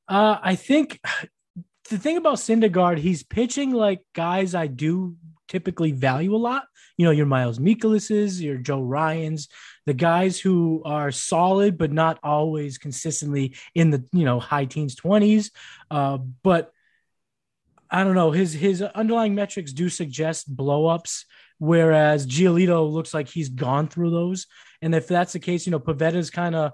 Uh, 0.08 0.38
I 0.42 0.56
think 0.56 1.00
the 1.90 1.98
thing 1.98 2.18
about 2.18 2.38
Syndergaard, 2.38 2.98
he's 2.98 3.24
pitching 3.24 3.72
like 3.72 4.02
guys 4.14 4.56
I 4.56 4.68
do 4.68 5.16
typically 5.48 5.92
value 5.92 6.36
a 6.36 6.38
lot. 6.38 6.64
You 6.98 7.06
know, 7.06 7.12
your 7.12 7.26
Miles 7.26 7.60
Mikolas's, 7.60 8.42
your 8.42 8.58
Joe 8.58 8.82
Ryan's, 8.82 9.50
the 9.86 9.94
guys 9.94 10.40
who 10.40 10.82
are 10.84 11.12
solid 11.12 11.78
but 11.78 11.92
not 11.92 12.20
always 12.24 12.78
consistently 12.78 13.56
in 13.76 13.92
the 13.92 14.04
you 14.12 14.26
know 14.26 14.40
high 14.40 14.66
teens, 14.66 14.96
twenties. 14.96 15.52
Uh, 15.92 16.18
but 16.44 16.72
I 17.90 18.04
don't 18.04 18.16
know. 18.16 18.32
His 18.32 18.54
his 18.54 18.82
underlying 18.82 19.36
metrics 19.36 19.74
do 19.74 19.90
suggest 19.90 20.54
blowups, 20.54 21.26
whereas 21.60 22.28
Giolito 22.28 22.92
looks 22.92 23.14
like 23.14 23.28
he's 23.28 23.50
gone 23.50 23.88
through 23.88 24.12
those. 24.12 24.48
And 24.82 24.94
if 24.96 25.08
that's 25.08 25.34
the 25.34 25.40
case, 25.40 25.66
you 25.66 25.72
know, 25.72 25.80
Pivetta's 25.80 26.30
kind 26.30 26.56
of 26.56 26.74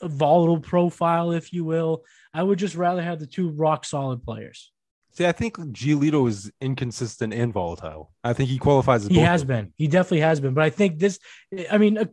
a 0.00 0.08
volatile 0.08 0.60
profile, 0.60 1.32
if 1.32 1.52
you 1.52 1.64
will. 1.64 2.04
I 2.32 2.42
would 2.42 2.58
just 2.58 2.74
rather 2.74 3.02
have 3.02 3.18
the 3.18 3.26
two 3.26 3.50
rock 3.50 3.84
solid 3.84 4.22
players. 4.22 4.72
See, 5.12 5.26
I 5.26 5.32
think 5.32 5.56
Giolito 5.56 6.28
is 6.28 6.52
inconsistent 6.60 7.34
and 7.34 7.52
volatile. 7.52 8.12
I 8.22 8.32
think 8.32 8.48
he 8.48 8.58
qualifies 8.58 9.04
as 9.04 9.08
he 9.08 9.18
has 9.18 9.42
been. 9.42 9.72
He 9.76 9.88
definitely 9.88 10.20
has 10.20 10.40
been. 10.40 10.54
But 10.54 10.64
I 10.64 10.70
think 10.70 11.00
this, 11.00 11.18
I 11.70 11.78
mean, 11.78 11.98
uh, 11.98 12.04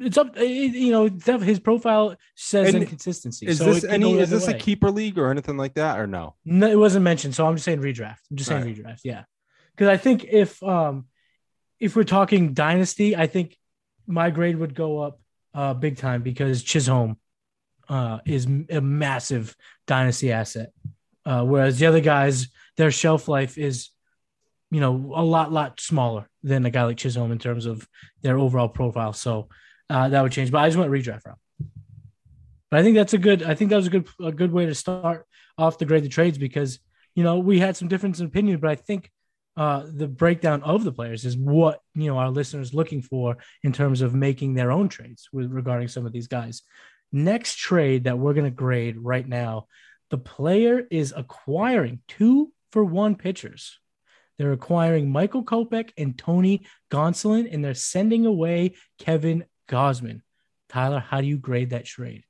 it's 0.00 0.16
up. 0.16 0.38
You 0.38 0.90
know, 0.90 1.38
his 1.38 1.60
profile 1.60 2.16
says 2.34 2.72
and 2.72 2.82
inconsistency. 2.82 3.46
Is 3.46 3.58
so 3.58 3.74
this 3.74 3.84
any? 3.84 4.18
Is 4.18 4.30
this 4.30 4.46
way. 4.46 4.54
a 4.54 4.58
keeper 4.58 4.90
league 4.90 5.18
or 5.18 5.30
anything 5.30 5.58
like 5.58 5.74
that, 5.74 5.98
or 5.98 6.06
no? 6.06 6.36
No, 6.44 6.66
it 6.68 6.78
wasn't 6.78 7.04
mentioned. 7.04 7.34
So 7.34 7.46
I'm 7.46 7.56
just 7.56 7.66
saying 7.66 7.80
redraft. 7.80 8.18
I'm 8.30 8.36
just 8.36 8.48
saying 8.48 8.64
right. 8.64 8.76
redraft. 8.76 9.00
Yeah, 9.04 9.24
because 9.72 9.88
I 9.88 9.96
think 9.98 10.24
if 10.24 10.62
um 10.62 11.06
if 11.78 11.94
we're 11.94 12.04
talking 12.04 12.54
dynasty, 12.54 13.16
I 13.16 13.26
think 13.26 13.57
my 14.08 14.30
grade 14.30 14.56
would 14.56 14.74
go 14.74 14.98
up 14.98 15.20
uh 15.54 15.74
big 15.74 15.96
time 15.96 16.22
because 16.22 16.62
Chisholm 16.62 17.16
uh 17.88 18.18
is 18.26 18.46
a 18.70 18.80
massive 18.80 19.54
dynasty 19.86 20.32
asset. 20.32 20.72
Uh, 21.28 21.44
whereas 21.44 21.78
the 21.78 21.84
other 21.84 22.00
guys, 22.00 22.48
their 22.78 22.90
shelf 22.90 23.28
life 23.28 23.58
is, 23.58 23.90
you 24.70 24.80
know, 24.80 25.12
a 25.14 25.22
lot, 25.22 25.52
lot 25.52 25.78
smaller 25.78 26.26
than 26.42 26.64
a 26.64 26.70
guy 26.70 26.84
like 26.84 26.96
Chisholm 26.96 27.32
in 27.32 27.38
terms 27.38 27.66
of 27.66 27.86
their 28.22 28.38
overall 28.38 28.68
profile. 28.68 29.12
So 29.12 29.50
uh, 29.90 30.08
that 30.08 30.22
would 30.22 30.32
change. 30.32 30.50
But 30.50 30.58
I 30.58 30.68
just 30.68 30.78
went 30.78 30.90
redraft 30.90 31.26
route. 31.26 31.38
But 32.70 32.80
I 32.80 32.82
think 32.82 32.96
that's 32.96 33.12
a 33.12 33.18
good. 33.18 33.42
I 33.42 33.54
think 33.54 33.70
that 33.70 33.76
was 33.76 33.88
a 33.88 33.90
good 33.90 34.08
a 34.22 34.32
good 34.32 34.52
way 34.52 34.66
to 34.66 34.74
start 34.74 35.26
off 35.58 35.78
the 35.78 35.84
grade 35.84 36.04
the 36.04 36.08
trades 36.08 36.38
because 36.38 36.78
you 37.14 37.24
know 37.24 37.38
we 37.38 37.58
had 37.58 37.76
some 37.76 37.88
difference 37.88 38.20
in 38.20 38.26
opinion, 38.26 38.58
but 38.60 38.70
I 38.70 38.74
think 38.74 39.10
uh, 39.58 39.84
the 39.92 40.08
breakdown 40.08 40.62
of 40.62 40.84
the 40.84 40.92
players 40.92 41.24
is 41.24 41.36
what 41.36 41.80
you 41.94 42.06
know 42.06 42.16
our 42.16 42.30
listeners 42.30 42.72
looking 42.72 43.02
for 43.02 43.36
in 43.62 43.72
terms 43.72 44.00
of 44.00 44.14
making 44.14 44.54
their 44.54 44.70
own 44.70 44.88
trades 44.88 45.28
with 45.32 45.50
regarding 45.50 45.88
some 45.88 46.06
of 46.06 46.12
these 46.12 46.28
guys. 46.28 46.62
Next 47.10 47.56
trade 47.56 48.04
that 48.04 48.18
we're 48.18 48.34
going 48.34 48.44
to 48.44 48.50
grade 48.50 48.96
right 48.96 49.26
now 49.26 49.66
the 50.10 50.18
player 50.18 50.86
is 50.90 51.12
acquiring 51.14 52.00
two 52.08 52.52
for 52.72 52.84
one 52.84 53.14
pitchers. 53.14 53.78
They're 54.38 54.52
acquiring 54.52 55.10
Michael 55.10 55.44
Kopech 55.44 55.90
and 55.98 56.16
Tony 56.16 56.64
Gonsolin, 56.90 57.52
and 57.52 57.64
they're 57.64 57.74
sending 57.74 58.24
away 58.24 58.76
Kevin 58.98 59.44
Gausman. 59.68 60.22
Tyler, 60.68 61.00
how 61.00 61.20
do 61.20 61.26
you 61.26 61.38
grade 61.38 61.70
that 61.70 61.84
trade? 61.84 62.24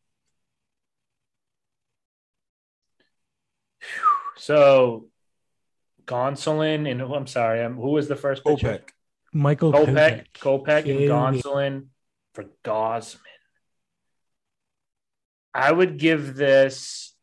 So, 4.36 5.08
Gonsolin 6.08 6.90
and 6.90 7.02
I'm 7.02 7.26
sorry, 7.26 7.62
um, 7.62 7.76
who 7.76 7.90
was 7.90 8.08
the 8.08 8.16
first 8.16 8.44
pitcher? 8.44 8.66
Kopech. 8.68 8.88
Michael 9.32 9.72
Kopech, 9.72 10.24
Kopech, 10.34 10.84
Kopech 10.84 10.90
and 10.90 11.42
Gonsolin 11.42 11.86
for 12.32 12.46
Gausman. 12.64 13.18
I 15.54 15.70
would 15.70 15.98
give 15.98 16.34
this 16.34 17.14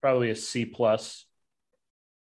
probably 0.00 0.30
a 0.30 0.36
C 0.36 0.64
plus. 0.64 1.26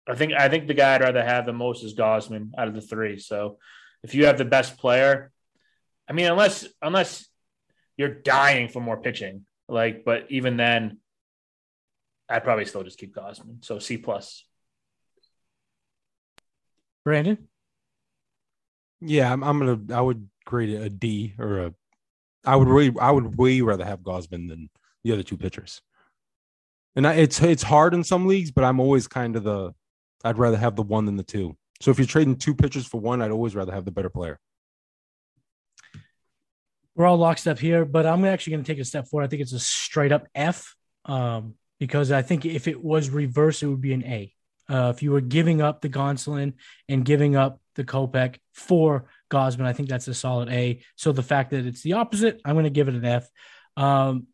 I 0.07 0.15
think 0.15 0.33
I 0.33 0.47
think 0.49 0.67
the 0.67 0.73
guy 0.73 0.95
I'd 0.95 1.01
rather 1.01 1.23
have 1.23 1.45
the 1.45 1.53
most 1.53 1.83
is 1.83 1.95
Gausman 1.95 2.51
out 2.57 2.67
of 2.67 2.73
the 2.73 2.81
three. 2.81 3.19
So 3.19 3.57
if 4.03 4.15
you 4.15 4.25
have 4.25 4.37
the 4.37 4.45
best 4.45 4.77
player, 4.77 5.31
I 6.07 6.13
mean, 6.13 6.27
unless 6.27 6.67
unless 6.81 7.27
you're 7.97 8.13
dying 8.13 8.69
for 8.69 8.79
more 8.79 9.01
pitching, 9.01 9.45
like, 9.67 10.03
but 10.05 10.27
even 10.29 10.57
then, 10.57 10.97
I'd 12.31 12.43
probably 12.43 12.65
still 12.65 12.83
just 12.83 12.97
keep 12.97 13.13
Gausman. 13.13 13.63
So 13.63 13.79
C 13.79 13.97
plus. 13.97 14.45
Brandon. 17.03 17.37
Yeah, 19.01 19.31
I'm, 19.31 19.43
I'm 19.43 19.59
gonna. 19.59 19.97
I 19.97 20.01
would 20.01 20.29
grade 20.45 20.69
it 20.69 20.81
a 20.81 20.89
D 20.89 21.33
or 21.37 21.59
a. 21.59 21.73
I 22.45 22.55
would 22.55 22.67
really. 22.67 22.93
I 22.99 23.11
would 23.11 23.37
way 23.37 23.61
rather 23.61 23.85
have 23.85 23.99
Gausman 23.99 24.47
than 24.49 24.69
the 25.03 25.11
other 25.11 25.23
two 25.23 25.37
pitchers. 25.37 25.81
And 26.95 27.07
I, 27.07 27.13
it's 27.13 27.41
it's 27.41 27.63
hard 27.63 27.93
in 27.93 28.03
some 28.03 28.27
leagues, 28.27 28.51
but 28.51 28.63
I'm 28.63 28.79
always 28.79 29.07
kind 29.07 29.35
of 29.35 29.43
the 29.43 29.73
I'd 30.23 30.37
rather 30.37 30.57
have 30.57 30.75
the 30.75 30.83
one 30.83 31.05
than 31.05 31.17
the 31.17 31.23
two. 31.23 31.57
So 31.81 31.89
if 31.89 31.97
you're 31.97 32.05
trading 32.05 32.35
two 32.35 32.53
pitchers 32.53 32.85
for 32.85 32.99
one, 32.99 33.21
I'd 33.21 33.31
always 33.31 33.55
rather 33.55 33.71
have 33.73 33.85
the 33.85 33.91
better 33.91 34.09
player. 34.09 34.39
We're 36.95 37.07
all 37.07 37.17
lockstep 37.17 37.57
here, 37.57 37.85
but 37.85 38.05
I'm 38.05 38.23
actually 38.25 38.51
going 38.51 38.63
to 38.63 38.71
take 38.71 38.81
a 38.81 38.85
step 38.85 39.07
forward. 39.07 39.23
I 39.23 39.27
think 39.27 39.41
it's 39.41 39.53
a 39.53 39.59
straight 39.59 40.11
up 40.11 40.27
F 40.35 40.75
um, 41.05 41.55
because 41.81 42.11
I 42.11 42.21
think 42.21 42.45
if 42.45 42.67
it 42.67 42.81
was 42.81 43.09
reverse, 43.09 43.63
it 43.63 43.65
would 43.65 43.81
be 43.81 43.93
an 43.93 44.05
A. 44.05 44.31
Uh, 44.69 44.93
if 44.95 45.01
you 45.01 45.09
were 45.09 45.19
giving 45.19 45.63
up 45.63 45.81
the 45.81 45.89
Gonsolin 45.89 46.53
and 46.87 47.03
giving 47.03 47.35
up 47.35 47.59
the 47.73 47.83
Kopech 47.83 48.35
for 48.53 49.07
Gausman, 49.31 49.65
I 49.65 49.73
think 49.73 49.89
that's 49.89 50.07
a 50.07 50.13
solid 50.13 50.49
A. 50.49 50.83
So 50.95 51.11
the 51.11 51.23
fact 51.23 51.49
that 51.49 51.65
it's 51.65 51.81
the 51.81 51.93
opposite, 51.93 52.39
I'm 52.45 52.53
going 52.53 52.65
to 52.65 52.69
give 52.69 52.87
it 52.87 52.93
an 52.93 53.03
F. 53.03 53.27
Um, 53.75 54.27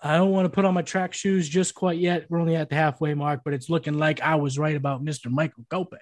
I 0.00 0.16
don't 0.16 0.30
want 0.30 0.46
to 0.46 0.48
put 0.48 0.64
on 0.64 0.72
my 0.72 0.80
track 0.80 1.12
shoes 1.12 1.50
just 1.50 1.74
quite 1.74 1.98
yet. 1.98 2.24
We're 2.30 2.40
only 2.40 2.56
at 2.56 2.70
the 2.70 2.76
halfway 2.76 3.12
mark, 3.12 3.42
but 3.44 3.52
it's 3.52 3.68
looking 3.68 3.98
like 3.98 4.22
I 4.22 4.36
was 4.36 4.58
right 4.58 4.74
about 4.74 5.04
Mr. 5.04 5.30
Michael 5.30 5.66
Kopech 5.70 5.98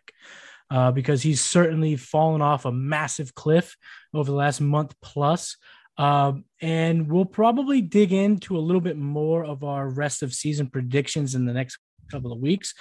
uh, 0.71 0.93
because 0.93 1.23
he's 1.23 1.41
certainly 1.41 1.97
fallen 1.97 2.41
off 2.41 2.67
a 2.67 2.73
massive 2.73 3.35
cliff 3.35 3.77
over 4.15 4.31
the 4.31 4.37
last 4.37 4.61
month 4.61 4.95
plus. 5.03 5.57
Um, 5.99 6.45
and 6.61 7.11
we'll 7.11 7.25
probably 7.25 7.81
dig 7.81 8.13
into 8.13 8.57
a 8.57 8.61
little 8.61 8.81
bit 8.81 8.97
more 8.97 9.45
of 9.45 9.63
our 9.63 9.89
rest 9.89 10.23
of 10.23 10.33
season 10.33 10.69
predictions 10.69 11.35
in 11.35 11.45
the 11.45 11.53
next 11.53 11.79
couple 12.11 12.33
of 12.33 12.39
weeks. 12.39 12.75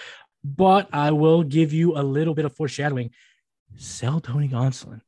But 0.43 0.89
I 0.91 1.11
will 1.11 1.43
give 1.43 1.73
you 1.73 1.97
a 1.97 2.03
little 2.03 2.33
bit 2.33 2.45
of 2.45 2.55
foreshadowing. 2.55 3.11
Sell 3.75 4.19
Tony 4.19 4.47
Gonsolin. 4.47 5.01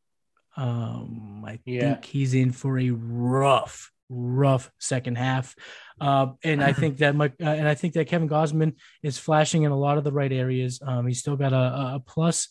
Um, 0.55 1.43
I 1.45 1.59
yeah. 1.65 1.93
think 1.93 2.05
he's 2.05 2.33
in 2.33 2.51
for 2.51 2.77
a 2.77 2.91
rough 2.91 3.91
rough 4.09 4.71
second 4.79 5.17
half. 5.17 5.55
Uh, 5.99 6.27
and 6.43 6.63
I 6.63 6.73
think 6.73 6.97
that 6.97 7.15
Mike, 7.15 7.33
uh, 7.41 7.49
and 7.49 7.67
I 7.67 7.75
think 7.75 7.93
that 7.93 8.07
Kevin 8.07 8.29
Gausman 8.29 8.75
is 9.01 9.17
flashing 9.17 9.63
in 9.63 9.71
a 9.71 9.77
lot 9.77 9.97
of 9.97 10.03
the 10.03 10.11
right 10.11 10.31
areas. 10.31 10.79
Um, 10.85 11.07
he's 11.07 11.19
still 11.19 11.35
got 11.35 11.53
a, 11.53 11.95
a 11.95 12.03
plus 12.05 12.49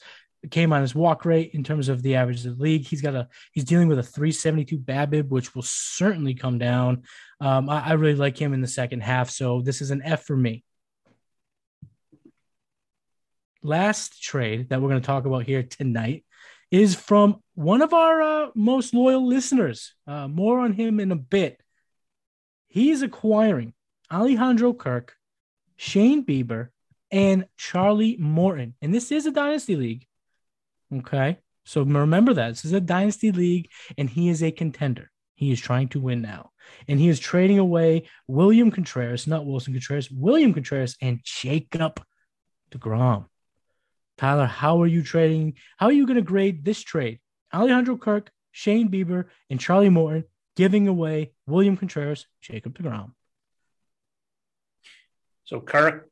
came 0.50 0.72
on 0.72 0.80
his 0.82 0.94
walk 0.94 1.24
rate 1.24 1.52
in 1.54 1.62
terms 1.62 1.88
of 1.88 2.02
the 2.02 2.16
average 2.16 2.44
of 2.44 2.56
the 2.56 2.62
league. 2.62 2.86
He's 2.86 3.02
got 3.02 3.14
a 3.14 3.28
he's 3.52 3.64
dealing 3.64 3.88
with 3.88 3.98
a 3.98 4.02
372 4.02 4.78
BABIP, 4.78 5.28
which 5.28 5.54
will 5.54 5.62
certainly 5.62 6.34
come 6.34 6.58
down. 6.58 7.02
Um, 7.40 7.68
I, 7.70 7.90
I 7.90 7.92
really 7.92 8.16
like 8.16 8.36
him 8.36 8.52
in 8.52 8.60
the 8.60 8.68
second 8.68 9.02
half, 9.02 9.30
so 9.30 9.60
this 9.60 9.80
is 9.80 9.90
an 9.90 10.02
F 10.04 10.24
for 10.24 10.36
me. 10.36 10.64
Last 13.62 14.20
trade 14.20 14.70
that 14.70 14.80
we're 14.80 14.88
going 14.88 15.00
to 15.00 15.06
talk 15.06 15.24
about 15.24 15.44
here 15.44 15.62
tonight 15.62 16.24
is 16.72 16.94
from 16.94 17.40
one 17.54 17.82
of 17.82 17.92
our 17.92 18.22
uh, 18.22 18.48
most 18.54 18.94
loyal 18.94 19.26
listeners. 19.26 19.94
Uh, 20.06 20.26
more 20.26 20.60
on 20.60 20.72
him 20.72 20.98
in 20.98 21.12
a 21.12 21.16
bit. 21.16 21.60
He's 22.66 23.02
acquiring 23.02 23.74
Alejandro 24.10 24.72
Kirk, 24.72 25.14
Shane 25.76 26.24
Bieber, 26.24 26.68
and 27.10 27.46
Charlie 27.58 28.16
Morton. 28.16 28.74
And 28.80 28.92
this 28.92 29.12
is 29.12 29.26
a 29.26 29.30
dynasty 29.30 29.76
league. 29.76 30.06
Okay. 30.92 31.38
So 31.64 31.82
remember 31.82 32.34
that. 32.34 32.50
This 32.50 32.64
is 32.64 32.72
a 32.72 32.80
dynasty 32.80 33.30
league, 33.32 33.68
and 33.96 34.10
he 34.10 34.28
is 34.28 34.42
a 34.42 34.50
contender. 34.50 35.10
He 35.34 35.52
is 35.52 35.60
trying 35.60 35.88
to 35.88 36.00
win 36.00 36.22
now. 36.22 36.50
And 36.88 37.00
he 37.00 37.08
is 37.08 37.18
trading 37.18 37.58
away 37.58 38.08
William 38.26 38.70
Contreras, 38.70 39.26
not 39.26 39.44
Willson 39.44 39.72
Contreras, 39.72 40.10
William 40.10 40.52
Contreras, 40.54 40.96
and 41.00 41.20
Jacob 41.24 42.02
DeGrom. 42.70 43.26
Tyler, 44.18 44.46
how 44.46 44.82
are 44.82 44.86
you 44.86 45.02
trading? 45.02 45.54
How 45.78 45.86
are 45.86 45.92
you 45.92 46.06
going 46.06 46.16
to 46.16 46.22
grade 46.22 46.64
this 46.64 46.80
trade? 46.80 47.20
Alejandro 47.52 47.96
Kirk, 47.96 48.30
Shane 48.52 48.90
Bieber, 48.90 49.26
and 49.50 49.58
Charlie 49.58 49.88
Morton 49.88 50.24
giving 50.54 50.86
away 50.86 51.32
William 51.46 51.76
Contreras, 51.76 52.26
Jacob 52.40 52.78
DeGrom. 52.78 53.12
So 55.44 55.60
Kirk 55.60 56.10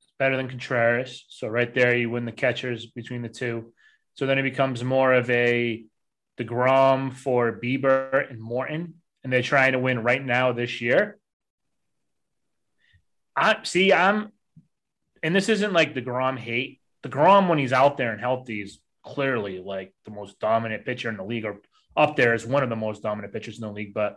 is 0.00 0.12
better 0.18 0.36
than 0.36 0.48
Contreras. 0.48 1.24
So 1.28 1.48
right 1.48 1.72
there, 1.72 1.94
you 1.96 2.10
win 2.10 2.24
the 2.24 2.32
catchers 2.32 2.86
between 2.86 3.22
the 3.22 3.28
two. 3.28 3.72
So 4.14 4.26
then 4.26 4.38
it 4.38 4.42
becomes 4.42 4.84
more 4.84 5.12
of 5.12 5.28
a 5.30 5.84
DeGrom 6.38 7.12
for 7.14 7.52
Bieber 7.52 8.30
and 8.30 8.40
Morton, 8.40 8.94
and 9.22 9.32
they're 9.32 9.42
trying 9.42 9.72
to 9.72 9.78
win 9.78 10.02
right 10.02 10.24
now 10.24 10.52
this 10.52 10.80
year. 10.80 11.18
I 13.36 13.56
see. 13.64 13.92
I'm, 13.92 14.32
and 15.22 15.34
this 15.34 15.48
isn't 15.48 15.72
like 15.72 15.94
DeGrom 15.94 16.38
hate 16.38 16.80
DeGrom, 17.04 17.48
when 17.48 17.58
he's 17.58 17.72
out 17.72 17.96
there 17.96 18.12
and 18.12 18.20
healthy, 18.20 18.62
is 18.62 18.80
clearly 19.02 19.58
like 19.58 19.92
the 20.04 20.10
most 20.10 20.40
dominant 20.40 20.84
pitcher 20.84 21.10
in 21.10 21.16
the 21.16 21.24
league, 21.24 21.44
or 21.44 21.60
up 21.96 22.16
there 22.16 22.32
as 22.32 22.46
one 22.46 22.62
of 22.62 22.70
the 22.70 22.76
most 22.76 23.02
dominant 23.02 23.32
pitchers 23.32 23.56
in 23.56 23.66
the 23.66 23.72
league. 23.72 23.94
But 23.94 24.16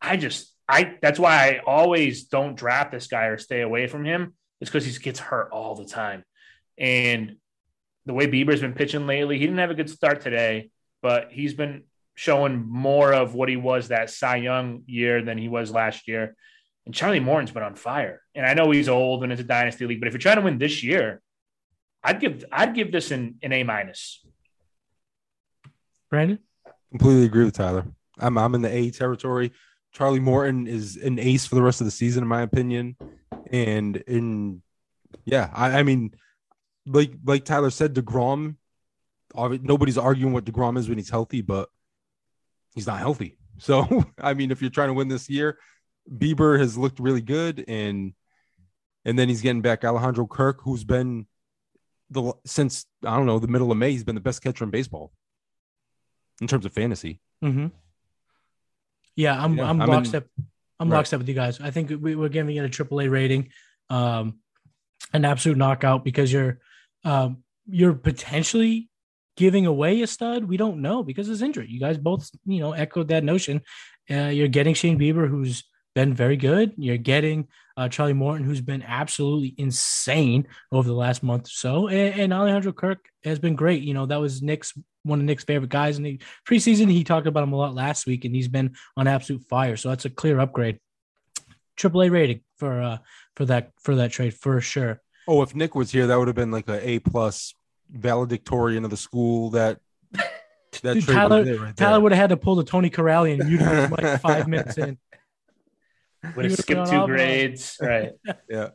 I 0.00 0.16
just 0.16 0.54
I 0.68 0.96
that's 1.02 1.18
why 1.18 1.48
I 1.48 1.60
always 1.66 2.24
don't 2.24 2.56
draft 2.56 2.92
this 2.92 3.08
guy 3.08 3.26
or 3.26 3.38
stay 3.38 3.60
away 3.62 3.88
from 3.88 4.04
him. 4.04 4.34
It's 4.60 4.70
because 4.70 4.86
he 4.86 4.96
gets 5.02 5.18
hurt 5.18 5.50
all 5.50 5.74
the 5.74 5.86
time. 5.86 6.24
And 6.78 7.36
the 8.06 8.14
way 8.14 8.26
Bieber's 8.26 8.60
been 8.60 8.74
pitching 8.74 9.06
lately, 9.06 9.38
he 9.38 9.46
didn't 9.46 9.58
have 9.58 9.70
a 9.70 9.74
good 9.74 9.90
start 9.90 10.20
today, 10.20 10.70
but 11.02 11.28
he's 11.30 11.54
been 11.54 11.84
showing 12.14 12.66
more 12.68 13.12
of 13.12 13.34
what 13.34 13.48
he 13.48 13.56
was 13.56 13.88
that 13.88 14.10
Cy 14.10 14.36
Young 14.36 14.82
year 14.86 15.22
than 15.22 15.38
he 15.38 15.48
was 15.48 15.70
last 15.70 16.08
year. 16.08 16.34
And 16.86 16.94
Charlie 16.94 17.20
Morton's 17.20 17.50
been 17.50 17.62
on 17.62 17.74
fire. 17.74 18.22
And 18.34 18.46
I 18.46 18.54
know 18.54 18.70
he's 18.70 18.88
old 18.88 19.22
and 19.22 19.32
it's 19.32 19.40
a 19.40 19.44
dynasty 19.44 19.86
league, 19.86 20.00
but 20.00 20.08
if 20.08 20.14
you're 20.14 20.20
trying 20.20 20.36
to 20.36 20.42
win 20.42 20.58
this 20.58 20.82
year, 20.82 21.20
I'd 22.02 22.20
give 22.20 22.44
I'd 22.50 22.74
give 22.74 22.92
this 22.92 23.10
an, 23.10 23.36
an 23.42 23.52
A 23.52 23.62
minus. 23.62 24.24
Brandon? 26.08 26.38
Completely 26.90 27.26
agree 27.26 27.44
with 27.44 27.54
Tyler. 27.54 27.86
I'm 28.18 28.36
I'm 28.38 28.54
in 28.54 28.62
the 28.62 28.74
A 28.74 28.90
territory. 28.90 29.52
Charlie 29.92 30.20
Morton 30.20 30.66
is 30.66 30.96
an 30.96 31.18
ace 31.18 31.46
for 31.46 31.56
the 31.56 31.62
rest 31.62 31.80
of 31.80 31.84
the 31.84 31.90
season, 31.90 32.22
in 32.22 32.28
my 32.28 32.42
opinion. 32.42 32.96
And 33.50 33.96
in 33.96 34.62
yeah, 35.24 35.50
I, 35.52 35.80
I 35.80 35.82
mean, 35.82 36.14
like 36.86 37.12
like 37.24 37.44
Tyler 37.44 37.70
said, 37.70 37.94
Degrom. 37.94 38.56
Nobody's 39.34 39.98
arguing 39.98 40.32
what 40.32 40.44
Degrom 40.44 40.76
is 40.76 40.88
when 40.88 40.98
he's 40.98 41.10
healthy, 41.10 41.40
but 41.40 41.68
he's 42.74 42.86
not 42.86 42.98
healthy. 42.98 43.36
So 43.62 44.06
I 44.18 44.32
mean, 44.32 44.50
if 44.50 44.62
you're 44.62 44.70
trying 44.70 44.88
to 44.88 44.94
win 44.94 45.08
this 45.08 45.28
year, 45.28 45.58
Bieber 46.10 46.58
has 46.58 46.78
looked 46.78 46.98
really 46.98 47.20
good, 47.20 47.62
and 47.68 48.14
and 49.04 49.18
then 49.18 49.28
he's 49.28 49.42
getting 49.42 49.60
back 49.60 49.84
Alejandro 49.84 50.26
Kirk, 50.26 50.62
who's 50.62 50.82
been 50.82 51.26
the 52.08 52.32
since 52.46 52.86
I 53.04 53.16
don't 53.16 53.26
know 53.26 53.38
the 53.38 53.48
middle 53.48 53.70
of 53.70 53.76
May, 53.76 53.92
he's 53.92 54.04
been 54.04 54.14
the 54.14 54.20
best 54.22 54.42
catcher 54.42 54.64
in 54.64 54.70
baseball 54.70 55.12
in 56.40 56.46
terms 56.46 56.64
of 56.64 56.72
fantasy. 56.72 57.20
Mm-hmm. 57.44 57.66
Yeah, 59.16 59.42
I'm 59.42 59.56
yeah, 59.56 59.68
I'm, 59.68 59.80
I'm 59.80 59.88
lockstep. 59.88 60.26
I'm 60.78 60.90
right. 60.90 60.96
lockstep 60.96 61.18
with 61.18 61.28
you 61.28 61.34
guys. 61.34 61.60
I 61.60 61.70
think 61.70 61.92
we, 62.00 62.14
are 62.14 62.28
giving 62.28 62.56
it 62.56 62.64
a 62.64 62.68
triple 62.68 63.00
A 63.00 63.08
rating, 63.08 63.50
um, 63.90 64.38
an 65.12 65.24
absolute 65.24 65.58
knockout 65.58 66.04
because 66.04 66.32
you're 66.32 66.58
um, 67.04 67.42
you're 67.68 67.94
potentially 67.94 68.88
giving 69.36 69.66
away 69.66 70.02
a 70.02 70.06
stud. 70.06 70.44
We 70.44 70.56
don't 70.56 70.82
know 70.82 71.02
because 71.02 71.26
his 71.26 71.42
injury. 71.42 71.66
You 71.68 71.80
guys 71.80 71.98
both 71.98 72.30
you 72.44 72.60
know 72.60 72.72
echoed 72.72 73.08
that 73.08 73.24
notion. 73.24 73.62
Uh, 74.10 74.28
you're 74.28 74.48
getting 74.48 74.74
Shane 74.74 74.98
Bieber, 74.98 75.28
who's 75.28 75.64
been 75.94 76.14
very 76.14 76.36
good. 76.36 76.72
You're 76.76 76.96
getting 76.96 77.48
uh, 77.76 77.88
Charlie 77.88 78.12
Morton, 78.12 78.44
who's 78.44 78.60
been 78.60 78.82
absolutely 78.82 79.54
insane 79.56 80.46
over 80.70 80.86
the 80.86 80.94
last 80.94 81.22
month 81.22 81.46
or 81.46 81.50
so, 81.50 81.88
and, 81.88 82.20
and, 82.20 82.32
Alejandro 82.32 82.72
Kirk 82.72 82.98
has 83.24 83.38
been 83.38 83.56
great. 83.56 83.82
You 83.82 83.94
know, 83.94 84.06
that 84.06 84.20
was 84.20 84.42
Nick's 84.42 84.72
one 85.02 85.20
of 85.20 85.24
Nick's 85.24 85.44
favorite 85.44 85.70
guys 85.70 85.96
in 85.96 86.04
the 86.04 86.20
preseason. 86.46 86.90
He 86.90 87.04
talked 87.04 87.26
about 87.26 87.42
him 87.42 87.52
a 87.52 87.56
lot 87.56 87.74
last 87.74 88.06
week, 88.06 88.24
and 88.24 88.34
he's 88.34 88.48
been 88.48 88.74
on 88.96 89.06
absolute 89.06 89.42
fire. 89.48 89.76
So 89.76 89.88
that's 89.88 90.04
a 90.04 90.10
clear 90.10 90.38
upgrade. 90.38 90.78
Triple 91.76 92.02
A 92.02 92.10
rating 92.10 92.42
for 92.58 92.82
uh 92.82 92.98
for 93.36 93.46
that 93.46 93.72
for 93.80 93.96
that 93.96 94.12
trade 94.12 94.34
for 94.34 94.60
sure. 94.60 95.00
Oh, 95.28 95.42
if 95.42 95.54
Nick 95.54 95.74
was 95.74 95.90
here, 95.90 96.06
that 96.06 96.18
would 96.18 96.28
have 96.28 96.36
been 96.36 96.50
like 96.50 96.68
a 96.68 96.88
A 96.88 96.98
plus 96.98 97.54
valedictorian 97.90 98.84
of 98.84 98.90
the 98.90 98.96
school. 98.96 99.50
That 99.50 99.80
that 100.82 100.94
Dude, 100.94 101.06
Tyler 101.06 101.58
right 101.58 101.76
Tyler 101.76 102.00
would 102.00 102.12
have 102.12 102.20
had 102.20 102.30
to 102.30 102.36
pull 102.36 102.54
the 102.54 102.64
Tony 102.64 102.90
Corrali 102.90 103.38
and 103.38 103.48
mute 103.48 103.60
him 103.60 103.90
like 103.90 104.20
five 104.22 104.48
minutes 104.48 104.78
in. 104.78 104.98
Would 106.36 106.44
have 106.44 106.58
skipped 106.58 106.90
two 106.90 107.06
grades. 107.06 107.76
Right. 107.80 108.12
yeah. 108.48 108.70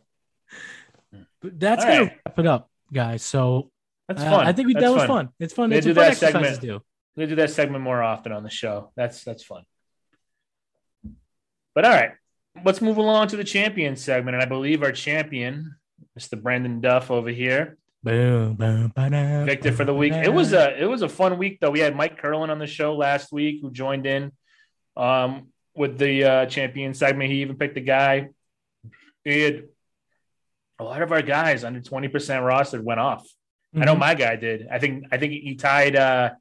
But 1.41 1.59
that's 1.59 1.83
All 1.83 1.91
gonna 1.91 2.03
right. 2.03 2.19
wrap 2.25 2.39
it 2.39 2.47
up, 2.47 2.69
guys. 2.91 3.23
So 3.23 3.71
that's 4.07 4.21
uh, 4.21 4.29
fun. 4.29 4.47
I 4.47 4.53
think 4.53 4.67
we, 4.67 4.73
that 4.73 4.91
was 4.91 5.03
fun. 5.03 5.07
fun. 5.07 5.29
It's 5.39 5.53
fun. 5.53 5.71
It's 5.71 5.85
do 5.85 5.93
that 5.93 6.17
segment. 6.17 6.61
Do. 6.61 6.81
We 7.15 7.25
do 7.27 7.35
that 7.35 7.51
segment 7.51 7.83
more 7.83 8.01
often 8.03 8.31
on 8.31 8.43
the 8.43 8.49
show. 8.49 8.91
That's 8.95 9.23
that's 9.23 9.43
fun. 9.43 9.63
But 11.73 11.85
all 11.85 11.91
right, 11.91 12.11
let's 12.63 12.81
move 12.81 12.97
along 12.97 13.27
to 13.29 13.37
the 13.37 13.43
champion 13.43 13.95
segment, 13.95 14.35
and 14.35 14.43
I 14.43 14.47
believe 14.47 14.81
our 14.83 14.91
champion, 14.91 15.75
Mr. 16.18 16.41
Brandon 16.41 16.82
Duff, 16.82 17.11
over 17.11 17.30
here. 17.30 17.78
Boom, 18.03 18.53
boom, 18.53 18.93
Victor 19.45 19.72
for 19.72 19.84
the 19.84 19.93
week. 19.93 20.13
It 20.13 20.32
was 20.32 20.53
a 20.53 20.80
it 20.80 20.86
was 20.86 21.01
a 21.01 21.09
fun 21.09 21.38
week 21.39 21.59
though. 21.59 21.72
We 21.72 21.80
had 21.80 21.95
Mike 21.95 22.20
Curlin 22.20 22.51
on 22.51 22.59
the 22.59 22.68
show 22.68 22.95
last 22.95 23.32
week 23.32 23.59
who 23.61 23.72
joined 23.72 24.05
in. 24.05 24.32
Um, 24.95 25.47
with 25.76 25.97
the 25.97 26.24
uh, 26.24 26.45
champion 26.45 26.93
segment. 26.93 27.32
He 27.32 27.41
even 27.41 27.57
picked 27.57 27.78
a 27.78 27.82
guy. 27.82 28.30
He 29.24 29.41
had 29.41 29.63
a 30.80 30.84
lot 30.84 31.01
of 31.01 31.11
our 31.11 31.22
guys 31.22 31.63
under 31.63 31.82
20% 31.82 32.45
roster 32.45 32.82
went 32.82 32.99
off. 32.99 33.24
Mm-hmm. 33.24 33.82
I 33.82 33.86
know 33.86 33.91
mm-hmm. 33.91 33.99
my 33.99 34.16
guy 34.16 34.36
did. 34.38 34.68
I 34.72 34.80
think 34.80 35.05
I 35.11 35.18
think 35.18 35.34
he 35.34 35.55
tied 35.55 35.95
uh 35.95 36.32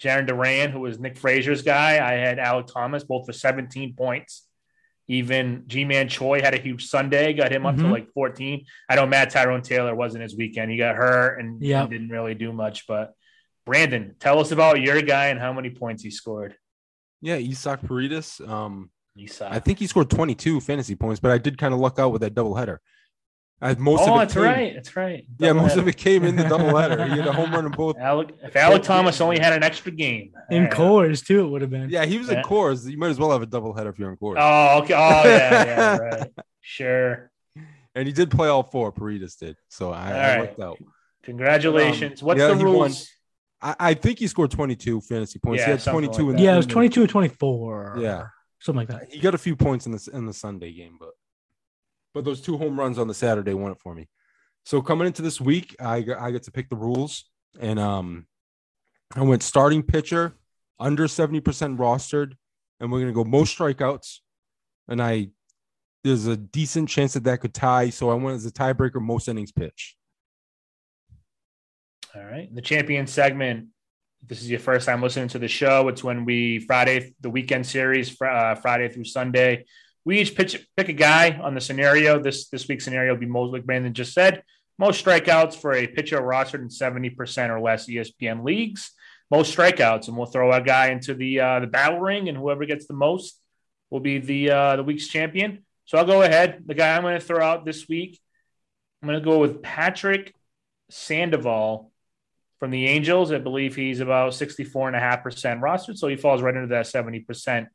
Jarren 0.00 0.26
Duran, 0.26 0.70
who 0.70 0.80
was 0.80 0.98
Nick 0.98 1.16
Frazier's 1.16 1.62
guy. 1.62 2.04
I 2.04 2.14
had 2.14 2.38
Alek 2.38 2.72
Thomas 2.72 3.04
both 3.04 3.26
for 3.26 3.32
17 3.32 3.94
points. 3.94 4.46
Even 5.08 5.64
Ji-Man 5.66 6.08
Choi 6.08 6.42
had 6.42 6.54
a 6.54 6.58
huge 6.58 6.86
Sunday, 6.86 7.32
got 7.32 7.50
him 7.50 7.64
up 7.64 7.74
mm-hmm. 7.74 7.86
to 7.86 7.90
like 7.90 8.12
14. 8.12 8.64
I 8.88 8.94
know 8.94 9.06
Matt 9.06 9.30
Tyrone 9.30 9.62
Taylor 9.62 9.94
wasn't 9.94 10.22
his 10.22 10.36
weekend. 10.36 10.70
He 10.70 10.76
got 10.76 10.96
hurt 10.96 11.40
and, 11.40 11.62
yep. 11.62 11.82
and 11.82 11.90
didn't 11.90 12.10
really 12.10 12.34
do 12.34 12.52
much. 12.52 12.86
But 12.86 13.14
Brandon, 13.64 14.14
tell 14.20 14.38
us 14.38 14.52
about 14.52 14.80
your 14.80 15.00
guy 15.00 15.26
and 15.26 15.40
how 15.40 15.52
many 15.52 15.70
points 15.70 16.02
he 16.02 16.10
scored. 16.10 16.56
Yeah, 17.20 17.36
Isaac 17.36 17.80
Paredes. 17.82 18.40
Um, 18.46 18.90
Isak. 19.16 19.48
I 19.50 19.58
think 19.58 19.78
he 19.78 19.86
scored 19.86 20.10
22 20.10 20.60
fantasy 20.60 20.94
points, 20.94 21.20
but 21.20 21.30
I 21.30 21.38
did 21.38 21.58
kind 21.58 21.74
of 21.74 21.80
luck 21.80 21.98
out 21.98 22.12
with 22.12 22.20
that 22.22 22.34
doubleheader. 22.34 22.78
I 23.60 23.74
most 23.74 24.02
oh, 24.02 24.14
of 24.14 24.16
it 24.16 24.18
that's 24.18 24.34
came, 24.34 24.42
right. 24.42 24.74
That's 24.74 24.96
right. 24.96 25.26
Double 25.36 25.46
yeah, 25.46 25.52
most 25.52 25.70
header. 25.70 25.82
of 25.82 25.88
it 25.88 25.96
came 25.96 26.24
in 26.24 26.36
the 26.36 26.42
doubleheader. 26.44 27.10
he 27.10 27.16
had 27.16 27.26
a 27.26 27.32
home 27.32 27.52
run 27.52 27.66
in 27.66 27.72
both. 27.72 27.96
Alek, 27.96 28.30
if 28.42 28.54
Alek 28.54 28.84
Thomas 28.84 29.20
only 29.20 29.38
had 29.40 29.52
an 29.52 29.64
extra 29.64 29.90
game 29.90 30.32
in 30.50 30.64
right. 30.64 30.72
Coors 30.72 31.26
too, 31.26 31.44
it 31.44 31.48
would 31.48 31.62
have 31.62 31.70
been. 31.70 31.90
Yeah, 31.90 32.04
he 32.04 32.18
was 32.18 32.28
yeah. 32.28 32.38
in 32.38 32.44
Coors. 32.44 32.88
You 32.88 32.96
might 32.98 33.08
as 33.08 33.18
well 33.18 33.32
have 33.32 33.42
a 33.42 33.46
doubleheader 33.46 33.90
if 33.90 33.98
you're 33.98 34.10
in 34.10 34.16
Coors. 34.16 34.36
Oh, 34.38 34.82
okay. 34.82 34.94
Oh, 34.94 35.28
yeah, 35.28 35.64
yeah, 35.64 35.96
right. 35.98 36.30
Sure. 36.60 37.30
And 37.96 38.06
he 38.06 38.12
did 38.12 38.30
play 38.30 38.48
all 38.48 38.62
four. 38.62 38.92
Paredes 38.92 39.34
did. 39.34 39.56
So 39.68 39.90
I, 39.90 40.10
I 40.10 40.12
right. 40.12 40.40
lucked 40.40 40.60
out. 40.60 40.78
Congratulations. 41.24 42.22
Um, 42.22 42.26
What's 42.26 42.38
yeah, 42.38 42.48
the 42.48 42.56
rules? 42.56 43.08
I, 43.60 43.74
I, 43.80 43.94
think 43.94 44.20
he 44.20 44.28
scored 44.28 44.52
22 44.52 45.00
fantasy 45.00 45.40
points. 45.40 45.60
Yeah, 45.60 45.66
he 45.66 45.70
had 45.72 45.82
22 45.82 46.12
like 46.12 46.38
in 46.38 46.44
Yeah, 46.44 46.54
it 46.54 46.58
was 46.58 46.66
22 46.66 47.02
or 47.02 47.06
24. 47.08 47.96
Yeah. 47.98 48.26
Something 48.60 48.86
like 48.86 48.88
that. 48.88 49.12
He 49.12 49.18
got 49.18 49.34
a 49.34 49.38
few 49.38 49.56
points 49.56 49.86
in 49.86 49.92
the 49.92 50.08
in 50.12 50.26
the 50.26 50.32
Sunday 50.32 50.72
game, 50.72 50.96
but 50.98 51.10
but 52.18 52.24
those 52.24 52.40
two 52.40 52.58
home 52.58 52.76
runs 52.76 52.98
on 52.98 53.06
the 53.06 53.14
Saturday 53.14 53.54
won 53.54 53.70
it 53.70 53.78
for 53.78 53.94
me. 53.94 54.08
So 54.64 54.82
coming 54.82 55.06
into 55.06 55.22
this 55.22 55.40
week, 55.40 55.76
I 55.78 56.04
I 56.18 56.32
get 56.32 56.42
to 56.42 56.50
pick 56.50 56.68
the 56.68 56.74
rules, 56.74 57.26
and 57.60 57.78
um, 57.78 58.26
I 59.14 59.22
went 59.22 59.44
starting 59.44 59.84
pitcher 59.84 60.34
under 60.80 61.04
70% 61.04 61.42
rostered, 61.76 62.32
and 62.80 62.90
we're 62.90 62.98
gonna 62.98 63.12
go 63.12 63.22
most 63.22 63.56
strikeouts, 63.56 64.16
and 64.88 65.00
I 65.00 65.28
there's 66.02 66.26
a 66.26 66.36
decent 66.36 66.88
chance 66.88 67.12
that 67.12 67.22
that 67.22 67.40
could 67.40 67.54
tie. 67.54 67.90
So 67.90 68.10
I 68.10 68.14
went 68.14 68.34
as 68.34 68.46
a 68.46 68.50
tiebreaker 68.50 69.00
most 69.00 69.28
innings 69.28 69.52
pitch. 69.52 69.96
All 72.16 72.24
right. 72.24 72.52
The 72.52 72.62
champion 72.62 73.06
segment. 73.06 73.68
This 74.26 74.42
is 74.42 74.50
your 74.50 74.58
first 74.58 74.86
time 74.86 75.00
listening 75.00 75.28
to 75.28 75.38
the 75.38 75.46
show. 75.46 75.86
It's 75.86 76.02
when 76.02 76.24
we 76.24 76.58
Friday, 76.58 77.14
the 77.20 77.30
weekend 77.30 77.64
series, 77.64 78.20
uh, 78.20 78.56
Friday 78.56 78.88
through 78.88 79.04
Sunday. 79.04 79.66
We 80.08 80.20
each 80.20 80.34
pitch, 80.34 80.66
pick 80.74 80.88
a 80.88 80.94
guy 80.94 81.32
on 81.32 81.52
the 81.52 81.60
scenario. 81.60 82.18
This 82.18 82.48
this 82.48 82.66
week's 82.66 82.84
scenario 82.84 83.12
will 83.12 83.20
be 83.20 83.26
most 83.26 83.52
like 83.52 83.66
Brandon 83.66 83.92
just 83.92 84.14
said. 84.14 84.42
Most 84.78 85.04
strikeouts 85.04 85.56
for 85.56 85.74
a 85.74 85.86
pitcher 85.86 86.18
rostered 86.18 86.62
in 86.62 86.68
70% 86.68 87.50
or 87.50 87.60
less 87.60 87.86
ESPN 87.86 88.42
leagues. 88.42 88.90
Most 89.30 89.54
strikeouts, 89.54 90.08
and 90.08 90.16
we'll 90.16 90.24
throw 90.24 90.50
a 90.50 90.62
guy 90.62 90.92
into 90.92 91.12
the 91.12 91.40
uh, 91.40 91.60
the 91.60 91.66
battle 91.66 92.00
ring, 92.00 92.30
and 92.30 92.38
whoever 92.38 92.64
gets 92.64 92.86
the 92.86 92.94
most 92.94 93.38
will 93.90 94.00
be 94.00 94.16
the 94.16 94.50
uh, 94.50 94.76
the 94.76 94.82
week's 94.82 95.08
champion. 95.08 95.66
So 95.84 95.98
I'll 95.98 96.06
go 96.06 96.22
ahead. 96.22 96.62
The 96.64 96.72
guy 96.72 96.96
I'm 96.96 97.02
going 97.02 97.20
to 97.20 97.26
throw 97.26 97.44
out 97.44 97.66
this 97.66 97.86
week, 97.86 98.18
I'm 99.02 99.10
going 99.10 99.20
to 99.20 99.30
go 99.30 99.36
with 99.36 99.60
Patrick 99.60 100.34
Sandoval 100.88 101.92
from 102.60 102.70
the 102.70 102.86
Angels. 102.86 103.30
I 103.30 103.40
believe 103.40 103.76
he's 103.76 104.00
about 104.00 104.32
64.5% 104.32 105.02
rostered. 105.60 105.98
So 105.98 106.08
he 106.08 106.16
falls 106.16 106.40
right 106.40 106.56
into 106.56 106.68
that 106.68 106.86
70% 106.86 107.66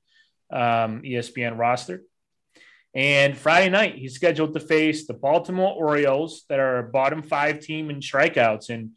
um, 0.52 1.04
ESPN 1.04 1.60
roster. 1.60 2.02
And 2.96 3.36
Friday 3.36 3.70
night, 3.70 3.96
he's 3.96 4.14
scheduled 4.14 4.54
to 4.54 4.60
face 4.60 5.08
the 5.08 5.16
Baltimore 5.16 5.74
Orioles, 5.74 6.46
that 6.50 6.60
are 6.60 6.78
a 6.80 6.84
bottom 6.84 7.24
five 7.24 7.60
team 7.60 7.90
in 7.90 8.02
strikeouts. 8.02 8.70
And, 8.70 8.92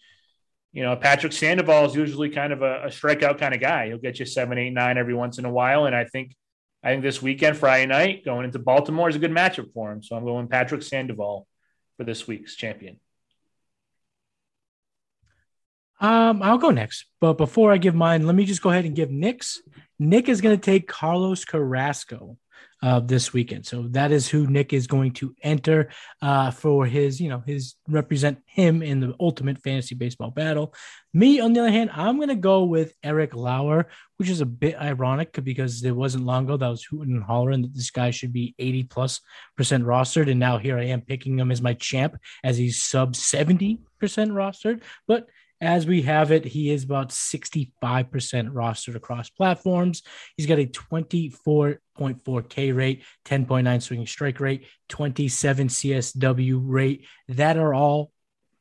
you 0.72 0.82
know, 0.82 0.94
Patrick 0.96 1.32
Sandoval 1.32 1.86
is 1.86 1.94
usually 1.94 2.28
kind 2.28 2.52
of 2.52 2.60
a, 2.60 2.84
a 2.84 2.88
strikeout 2.88 3.38
kind 3.38 3.54
of 3.54 3.60
guy. 3.60 3.86
He'll 3.86 3.98
get 3.98 4.18
you 4.18 4.26
seven, 4.26 4.58
eight, 4.58 4.70
nine 4.70 4.98
every 4.98 5.14
once 5.14 5.38
in 5.38 5.46
a 5.46 5.50
while. 5.50 5.86
And 5.86 5.96
I 5.96 6.04
think, 6.04 6.34
I 6.82 6.90
think 6.90 7.02
this 7.02 7.22
weekend, 7.22 7.56
Friday 7.56 7.86
night, 7.86 8.24
going 8.24 8.44
into 8.44 8.58
Baltimore 8.58 9.08
is 9.08 9.16
a 9.16 9.18
good 9.18 9.30
matchup 9.30 9.72
for 9.72 9.90
him. 9.90 10.02
So 10.02 10.14
I'm 10.14 10.24
going 10.24 10.48
Patrick 10.48 10.82
Sandoval 10.82 11.46
for 11.96 12.04
this 12.04 12.26
week's 12.26 12.54
champion. 12.54 13.00
Um, 15.98 16.42
I'll 16.42 16.58
go 16.58 16.68
next, 16.68 17.06
but 17.20 17.38
before 17.38 17.72
I 17.72 17.78
give 17.78 17.94
mine, 17.94 18.26
let 18.26 18.36
me 18.36 18.44
just 18.44 18.60
go 18.60 18.68
ahead 18.68 18.84
and 18.84 18.94
give 18.94 19.10
Nick's. 19.10 19.62
Nick 19.98 20.28
is 20.28 20.42
going 20.42 20.54
to 20.54 20.62
take 20.62 20.86
Carlos 20.86 21.46
Carrasco. 21.46 22.36
Uh, 22.82 23.00
this 23.00 23.32
weekend. 23.32 23.66
So 23.66 23.88
that 23.90 24.12
is 24.12 24.28
who 24.28 24.46
Nick 24.46 24.72
is 24.72 24.86
going 24.86 25.12
to 25.14 25.34
enter 25.42 25.90
uh, 26.20 26.50
for 26.50 26.86
his, 26.86 27.20
you 27.20 27.28
know, 27.28 27.42
his 27.46 27.74
represent 27.88 28.38
him 28.46 28.82
in 28.82 29.00
the 29.00 29.14
ultimate 29.18 29.58
fantasy 29.62 29.94
baseball 29.94 30.30
battle. 30.30 30.74
Me, 31.14 31.40
on 31.40 31.52
the 31.52 31.60
other 31.60 31.70
hand, 31.70 31.90
I'm 31.94 32.16
going 32.16 32.28
to 32.28 32.34
go 32.34 32.64
with 32.64 32.92
Eric 33.02 33.34
Lauer, 33.34 33.88
which 34.18 34.28
is 34.28 34.42
a 34.42 34.46
bit 34.46 34.76
ironic 34.76 35.42
because 35.42 35.82
it 35.82 35.96
wasn't 35.96 36.26
long 36.26 36.44
ago 36.44 36.56
that 36.56 36.68
was 36.68 36.84
hooting 36.84 37.14
and 37.14 37.24
hollering 37.24 37.62
that 37.62 37.74
this 37.74 37.90
guy 37.90 38.10
should 38.10 38.32
be 38.32 38.54
80 38.58 38.84
plus 38.84 39.20
percent 39.56 39.84
rostered. 39.84 40.30
And 40.30 40.40
now 40.40 40.58
here 40.58 40.78
I 40.78 40.84
am 40.84 41.00
picking 41.00 41.38
him 41.38 41.50
as 41.50 41.62
my 41.62 41.74
champ 41.74 42.16
as 42.44 42.58
he's 42.58 42.82
sub 42.82 43.14
70% 43.14 43.78
rostered. 44.02 44.82
But 45.08 45.26
as 45.60 45.86
we 45.86 46.02
have 46.02 46.32
it, 46.32 46.44
he 46.44 46.70
is 46.70 46.84
about 46.84 47.10
65% 47.10 47.72
rostered 47.72 48.94
across 48.94 49.30
platforms. 49.30 50.02
He's 50.36 50.46
got 50.46 50.58
a 50.58 50.66
24.4 50.66 52.48
K 52.48 52.72
rate, 52.72 53.04
10.9 53.24 53.82
swinging 53.82 54.06
strike 54.06 54.40
rate, 54.40 54.66
27 54.88 55.68
CSW 55.68 56.60
rate. 56.62 57.06
That 57.28 57.56
are 57.56 57.72
all 57.72 58.12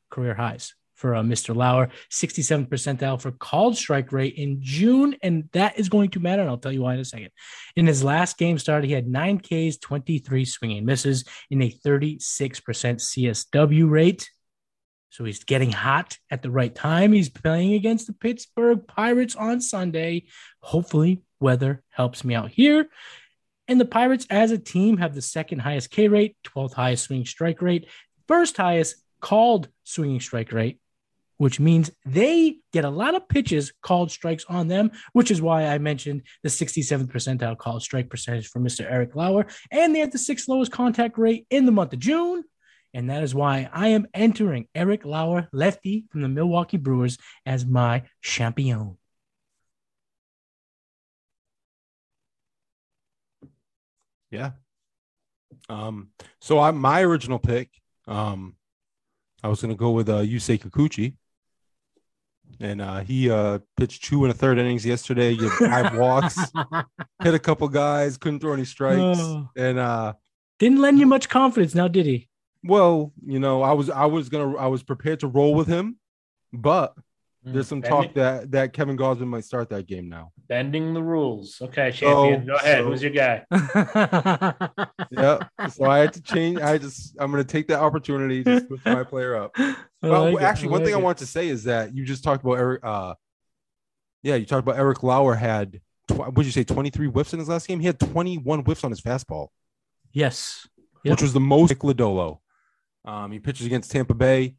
career 0.09 0.35
highs 0.35 0.73
for 0.95 1.15
uh, 1.15 1.21
Mr. 1.21 1.53
Lauer, 1.53 1.89
67 2.09 2.67
percentile 2.67 3.21
for 3.21 3.31
called 3.31 3.75
strike 3.75 4.11
rate 4.13 4.35
in 4.35 4.59
June. 4.61 5.15
And 5.21 5.49
that 5.51 5.77
is 5.77 5.89
going 5.89 6.11
to 6.11 6.21
matter. 6.21 6.41
And 6.41 6.49
I'll 6.49 6.57
tell 6.57 6.71
you 6.71 6.83
why 6.83 6.93
in 6.93 7.01
a 7.01 7.05
second. 7.05 7.31
In 7.75 7.85
his 7.85 8.03
last 8.03 8.37
game 8.37 8.57
started, 8.57 8.87
he 8.87 8.93
had 8.93 9.07
nine 9.07 9.39
Ks, 9.39 9.77
23 9.77 10.45
swinging 10.45 10.85
misses 10.85 11.25
in 11.51 11.61
a 11.61 11.69
36% 11.69 12.21
CSW 12.21 13.89
rate. 13.89 14.29
So 15.15 15.23
he's 15.23 15.45
getting 15.45 15.71
hot 15.71 16.17
at 16.29 16.41
the 16.41 16.51
right 16.51 16.75
time. 16.75 17.13
He's 17.13 17.29
playing 17.29 17.71
against 17.73 18.05
the 18.05 18.11
Pittsburgh 18.11 18.85
Pirates 18.85 19.33
on 19.33 19.61
Sunday. 19.61 20.25
Hopefully, 20.59 21.21
weather 21.39 21.83
helps 21.89 22.25
me 22.25 22.35
out 22.35 22.51
here. 22.51 22.89
And 23.69 23.79
the 23.79 23.85
Pirates, 23.85 24.27
as 24.29 24.51
a 24.51 24.57
team, 24.57 24.97
have 24.97 25.15
the 25.15 25.21
second 25.21 25.59
highest 25.59 25.89
K 25.89 26.09
rate, 26.09 26.35
12th 26.43 26.73
highest 26.73 27.05
swinging 27.05 27.25
strike 27.25 27.61
rate, 27.61 27.87
first 28.27 28.57
highest 28.57 28.97
called 29.21 29.69
swinging 29.85 30.19
strike 30.19 30.51
rate, 30.51 30.81
which 31.37 31.61
means 31.61 31.91
they 32.05 32.57
get 32.73 32.83
a 32.83 32.89
lot 32.89 33.15
of 33.15 33.29
pitches 33.29 33.71
called 33.81 34.11
strikes 34.11 34.43
on 34.49 34.67
them, 34.67 34.91
which 35.13 35.31
is 35.31 35.41
why 35.41 35.67
I 35.67 35.77
mentioned 35.77 36.23
the 36.43 36.49
67th 36.49 37.07
percentile 37.07 37.57
called 37.57 37.81
strike 37.81 38.09
percentage 38.09 38.49
for 38.49 38.59
Mr. 38.59 38.85
Eric 38.85 39.15
Lauer. 39.15 39.45
And 39.71 39.95
they 39.95 39.99
have 39.99 40.11
the 40.11 40.17
sixth 40.17 40.49
lowest 40.49 40.73
contact 40.73 41.17
rate 41.17 41.47
in 41.49 41.65
the 41.65 41.71
month 41.71 41.93
of 41.93 41.99
June. 41.99 42.43
And 42.95 43.09
that 43.09 43.23
is 43.23 43.35
why 43.35 43.69
I 43.73 43.89
am 43.89 44.07
entering 44.13 44.67
Eric 44.73 45.03
Lauer, 45.03 45.49
lefty 45.51 46.05
from 46.09 46.21
the 46.21 46.29
Milwaukee 46.29 46.77
Brewers, 46.77 47.17
as 47.45 47.65
my 47.65 48.03
champion. 48.21 48.97
Yeah. 54.31 54.51
Um, 55.69 56.09
so 56.41 56.59
I 56.59 56.71
my 56.71 57.01
original 57.01 57.39
pick, 57.39 57.69
um, 58.07 58.55
I 59.43 59.47
was 59.47 59.61
gonna 59.61 59.75
go 59.75 59.91
with 59.91 60.09
uh 60.09 60.19
Yusei 60.21 60.59
Kikuchi. 60.61 61.15
And 62.59 62.79
uh, 62.79 62.99
he 63.01 63.29
uh, 63.29 63.59
pitched 63.75 64.05
two 64.05 64.23
and 64.23 64.31
a 64.31 64.37
third 64.37 64.57
innings 64.59 64.85
yesterday. 64.85 65.33
He 65.35 65.43
had 65.43 65.51
five 65.91 65.97
walks, 65.97 66.37
hit 67.21 67.33
a 67.33 67.39
couple 67.39 67.67
guys, 67.67 68.17
couldn't 68.17 68.39
throw 68.39 68.53
any 68.53 68.63
strikes, 68.63 69.19
Oh. 69.19 69.49
and 69.57 69.77
uh, 69.77 70.13
Didn't 70.59 70.79
lend 70.79 70.99
you 70.99 71.05
much 71.07 71.27
confidence 71.27 71.75
now, 71.75 71.89
did 71.89 72.05
he? 72.05 72.29
Well, 72.65 73.13
you 73.25 73.39
know, 73.39 73.61
I 73.61 73.73
was 73.73 73.89
I 73.89 74.05
was 74.05 74.29
gonna 74.29 74.55
I 74.57 74.67
was 74.67 74.81
prepared 74.83 75.19
to 75.21 75.27
roll 75.27 75.53
with 75.53 75.67
him, 75.67 75.97
but 76.51 76.93
there's 77.43 77.67
some 77.67 77.83
talk 77.83 78.13
that 78.15 78.49
that 78.51 78.73
Kevin 78.73 78.97
Gausman 78.97 79.27
might 79.27 79.43
start 79.45 79.69
that 79.69 79.85
game 79.85 80.09
now. 80.09 80.31
bending 80.47 80.95
the 80.95 81.03
rules. 81.03 81.59
Okay, 81.61 81.91
champion. 81.91 82.41
So- 82.41 82.47
Go 82.47 82.55
ahead. 82.55 82.77
so- 82.79 82.85
Who's 82.89 83.03
your 83.03 83.11
guy? 83.11 83.45
Yeah, 85.11 85.39
so 85.69 85.85
I 85.85 85.99
had 85.99 86.13
to 86.13 86.21
change. 86.21 86.59
I 86.59 86.77
just 86.79 87.15
I'm 87.19 87.29
gonna 87.31 87.43
take 87.43 87.67
that 87.67 87.79
opportunity 87.79 88.43
to 88.43 88.65
switch 88.65 88.81
my 88.85 89.03
player 89.03 89.35
up. 89.35 89.55
Well, 90.01 90.25
like 90.25 90.35
it, 90.35 90.41
actually, 90.43 90.69
one 90.69 90.81
like 90.81 90.85
thing 90.85 90.95
I 90.95 90.99
it. 90.99 91.03
want 91.03 91.17
to 91.19 91.25
say 91.25 91.47
is 91.47 91.63
that 91.63 91.95
you 91.95 92.05
just 92.05 92.23
talked 92.23 92.43
about 92.43 92.59
Eric. 92.59 92.81
Uh, 92.83 93.15
yeah, 94.21 94.35
you 94.35 94.45
talked 94.45 94.61
about 94.67 94.77
Eric 94.77 95.01
Lauer 95.01 95.33
had. 95.33 95.81
Tw- 96.07 96.17
what 96.19 96.35
did 96.35 96.45
you 96.45 96.51
say? 96.51 96.63
23 96.63 97.07
whiffs 97.07 97.33
in 97.33 97.39
his 97.39 97.49
last 97.49 97.67
game. 97.67 97.79
He 97.79 97.87
had 97.87 97.99
21 97.99 98.59
whiffs 98.59 98.83
on 98.83 98.91
his 98.91 99.01
fastball. 99.01 99.47
Yes. 100.13 100.67
Yep. 101.03 101.11
which 101.13 101.21
was 101.23 101.33
the 101.33 101.39
most 101.39 101.69
Nick 101.69 101.79
Lodolo. 101.79 102.37
Um, 103.05 103.31
he 103.31 103.39
pitches 103.39 103.65
against 103.65 103.91
Tampa 103.91 104.13
Bay. 104.13 104.55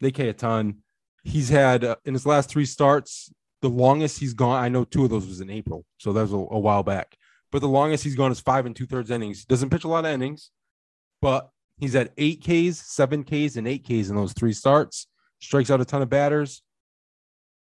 They 0.00 0.10
K 0.10 0.28
a 0.28 0.32
ton. 0.32 0.78
He's 1.24 1.48
had 1.48 1.84
uh, 1.84 1.96
in 2.04 2.14
his 2.14 2.26
last 2.26 2.48
three 2.48 2.64
starts, 2.64 3.32
the 3.62 3.68
longest 3.68 4.18
he's 4.20 4.34
gone. 4.34 4.62
I 4.62 4.68
know 4.68 4.84
two 4.84 5.04
of 5.04 5.10
those 5.10 5.26
was 5.26 5.40
in 5.40 5.50
April, 5.50 5.84
so 5.98 6.12
that 6.12 6.22
was 6.22 6.32
a, 6.32 6.36
a 6.36 6.58
while 6.58 6.82
back. 6.82 7.16
But 7.50 7.60
the 7.60 7.68
longest 7.68 8.04
he's 8.04 8.14
gone 8.14 8.32
is 8.32 8.40
five 8.40 8.66
and 8.66 8.74
two 8.74 8.86
thirds 8.86 9.10
innings. 9.10 9.44
Doesn't 9.44 9.70
pitch 9.70 9.84
a 9.84 9.88
lot 9.88 10.04
of 10.04 10.12
innings, 10.12 10.50
but 11.20 11.50
he's 11.78 11.94
at 11.94 12.12
eight 12.16 12.40
Ks, 12.40 12.78
seven 12.78 13.24
Ks, 13.24 13.56
and 13.56 13.66
eight 13.66 13.84
Ks 13.84 14.08
in 14.08 14.16
those 14.16 14.32
three 14.32 14.52
starts. 14.52 15.06
Strikes 15.40 15.70
out 15.70 15.80
a 15.80 15.84
ton 15.84 16.02
of 16.02 16.08
batters. 16.08 16.62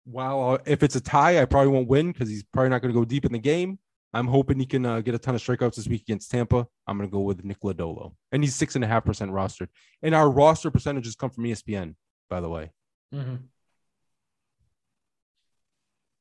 While 0.05 0.55
uh, 0.55 0.59
if 0.67 0.83
it's 0.83 0.97
a 0.97 1.01
tie, 1.01 1.41
I 1.41 1.45
probably 1.45 1.73
won't 1.73 1.89
win 1.89 2.13
because 2.13 2.29
he's 2.29 2.43
probably 2.43 2.71
not 2.71 2.83
going 2.83 2.93
to 2.93 2.99
go 2.99 3.05
deep 3.05 3.25
in 3.25 3.33
the 3.33 3.39
game. 3.39 3.79
I'm 4.13 4.27
hoping 4.27 4.59
he 4.59 4.67
can 4.67 4.85
uh, 4.85 5.01
get 5.01 5.15
a 5.15 5.19
ton 5.19 5.35
of 5.37 5.41
strikeouts 5.41 5.77
this 5.77 5.87
week 5.87 6.03
against 6.03 6.31
Tampa. 6.31 6.67
I'm 6.87 6.99
going 6.99 7.09
to 7.09 7.13
go 7.13 7.21
with 7.21 7.45
Nick 7.45 7.61
Lodolo, 7.61 8.15
and 8.33 8.43
he's 8.43 8.55
six 8.57 8.75
and 8.75 8.83
a 8.85 8.89
half 8.89 9.05
percent 9.05 9.31
rostered. 9.31 9.69
And 10.03 10.15
our 10.15 10.29
roster 10.29 10.71
percentages 10.71 11.15
come 11.15 11.31
from 11.31 11.45
ESPN, 11.45 11.95
by 12.29 12.41
the 12.41 12.49
way. 12.49 12.71
Mhm. 13.15 13.39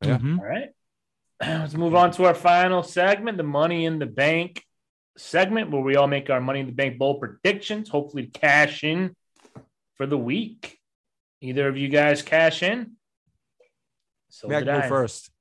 Yeah. 0.04 0.18
Mhm. 0.18 0.40
All 0.40 0.46
right. 0.46 0.70
Let's 1.42 1.74
move 1.74 1.96
on 1.96 2.12
to 2.12 2.26
our 2.26 2.34
final 2.36 2.84
segment, 2.84 3.38
the 3.38 3.44
Money 3.44 3.86
in 3.86 3.98
the 4.00 4.06
Bank 4.06 4.64
segment, 5.18 5.72
where 5.72 5.82
we 5.82 5.96
all 5.96 6.08
make 6.08 6.30
our 6.30 6.40
Money 6.42 6.60
in 6.62 6.66
the 6.68 6.72
Bank 6.74 6.98
bowl 6.98 7.20
predictions. 7.20 7.90
Hopefully, 7.90 8.28
cash 8.28 8.84
in 8.84 9.16
for 9.96 10.06
the 10.06 10.18
week. 10.18 10.78
Either 11.42 11.68
of 11.68 11.78
you 11.78 11.88
guys 11.90 12.22
cash 12.22 12.62
in? 12.64 12.94
So 14.30 14.48
Matt, 14.48 14.66
did 14.66 14.72
go 14.74 14.78
I. 14.80 14.90
first. 14.90 15.32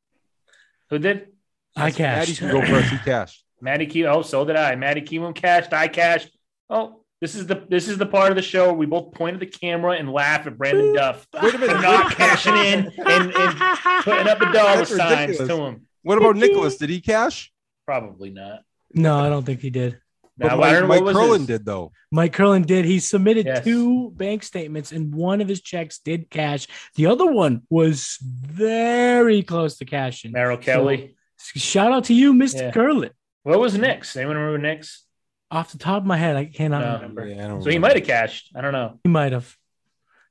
Who 0.91 0.99
did? 0.99 1.33
I 1.79 1.85
Maddie 1.85 1.97
cashed. 1.97 2.39
can 2.39 2.51
go 2.51 2.65
first. 2.67 2.91
He 2.91 2.99
cashed. 2.99 3.45
Maddie 3.61 3.87
Key. 3.87 4.07
Oh, 4.07 4.23
so 4.23 4.45
did 4.45 4.57
I. 4.57 4.75
Maddie 4.77 5.03
Keeman 5.03 5.35
cashed. 5.35 5.73
I 5.73 5.89
cashed. 5.89 6.31
Oh, 6.71 7.03
this 7.21 7.35
is 7.35 7.47
the 7.47 7.65
this 7.69 7.89
is 7.89 7.99
the 7.99 8.07
part 8.07 8.31
of 8.31 8.37
the 8.37 8.43
show 8.43 8.67
where 8.67 8.75
we 8.75 8.87
both 8.87 9.13
point 9.13 9.35
at 9.35 9.41
the 9.41 9.47
camera 9.47 9.93
and 9.97 10.13
laugh 10.13 10.47
at 10.47 10.57
Brandon 10.57 10.93
Duff 10.95 11.27
Wait 11.43 11.55
a 11.55 11.59
minute. 11.59 11.81
not 11.81 12.13
cashing 12.15 12.55
in 12.55 12.93
and, 13.07 13.33
and 13.35 13.59
putting 14.05 14.29
up 14.29 14.39
the 14.39 14.51
dollar 14.53 14.77
That's 14.77 14.95
signs 14.97 15.31
ridiculous. 15.41 15.49
to 15.49 15.57
him. 15.65 15.87
What 16.03 16.19
about 16.19 16.37
Nicholas? 16.37 16.77
Did 16.77 16.91
he 16.91 17.01
cash? 17.01 17.53
Probably 17.87 18.31
not. 18.31 18.61
No, 18.95 19.19
I 19.19 19.29
don't 19.29 19.45
think 19.45 19.61
he 19.61 19.71
did. 19.71 19.99
Now, 20.37 20.57
But 20.57 20.69
I 20.69 20.81
Mike, 20.81 20.89
Mike 20.89 21.01
what 21.01 21.05
was 21.07 21.17
Curlin 21.17 21.47
did 21.47 21.65
though. 21.65 21.91
Mike 22.13 22.33
Curlin 22.33 22.63
did. 22.63 22.85
He 22.85 23.01
submitted 23.01 23.47
Yes. 23.47 23.65
two 23.65 24.11
bank 24.13 24.45
statements, 24.45 24.93
and 24.93 25.13
one 25.13 25.41
of 25.41 25.49
his 25.49 25.61
checks 25.61 25.99
did 25.99 26.31
cash. 26.31 26.69
The 26.95 27.07
other 27.07 27.27
one 27.27 27.63
was 27.69 28.19
very 28.21 29.43
close 29.43 29.79
to 29.79 29.85
cashing. 29.85 30.31
Merrill 30.31 30.59
Kelly. 30.59 31.17
Shout 31.57 31.93
out 31.93 32.05
to 32.05 32.15
you, 32.15 32.33
Mr. 32.35 32.61
Yeah. 32.63 32.71
Curlin. 32.73 33.11
What 33.43 33.61
was 33.61 33.77
Nick's? 33.79 34.15
Anyone 34.17 34.37
remember 34.37 34.59
Nick's? 34.59 35.05
Off 35.51 35.73
the 35.73 35.79
top 35.79 36.03
of 36.03 36.07
my 36.07 36.17
head, 36.19 36.37
I 36.37 36.45
cannot 36.45 36.81
No. 36.85 36.95
remember. 36.97 37.27
Yeah, 37.27 37.45
I 37.45 37.49
don't 37.49 37.63
So 37.63 37.71
he 37.71 37.79
might 37.79 37.97
have 37.97 38.07
cashed. 38.07 38.51
I 38.55 38.61
don't 38.61 38.73
know. 38.73 38.99
He 39.05 39.09
might 39.09 39.33
have. 39.33 39.57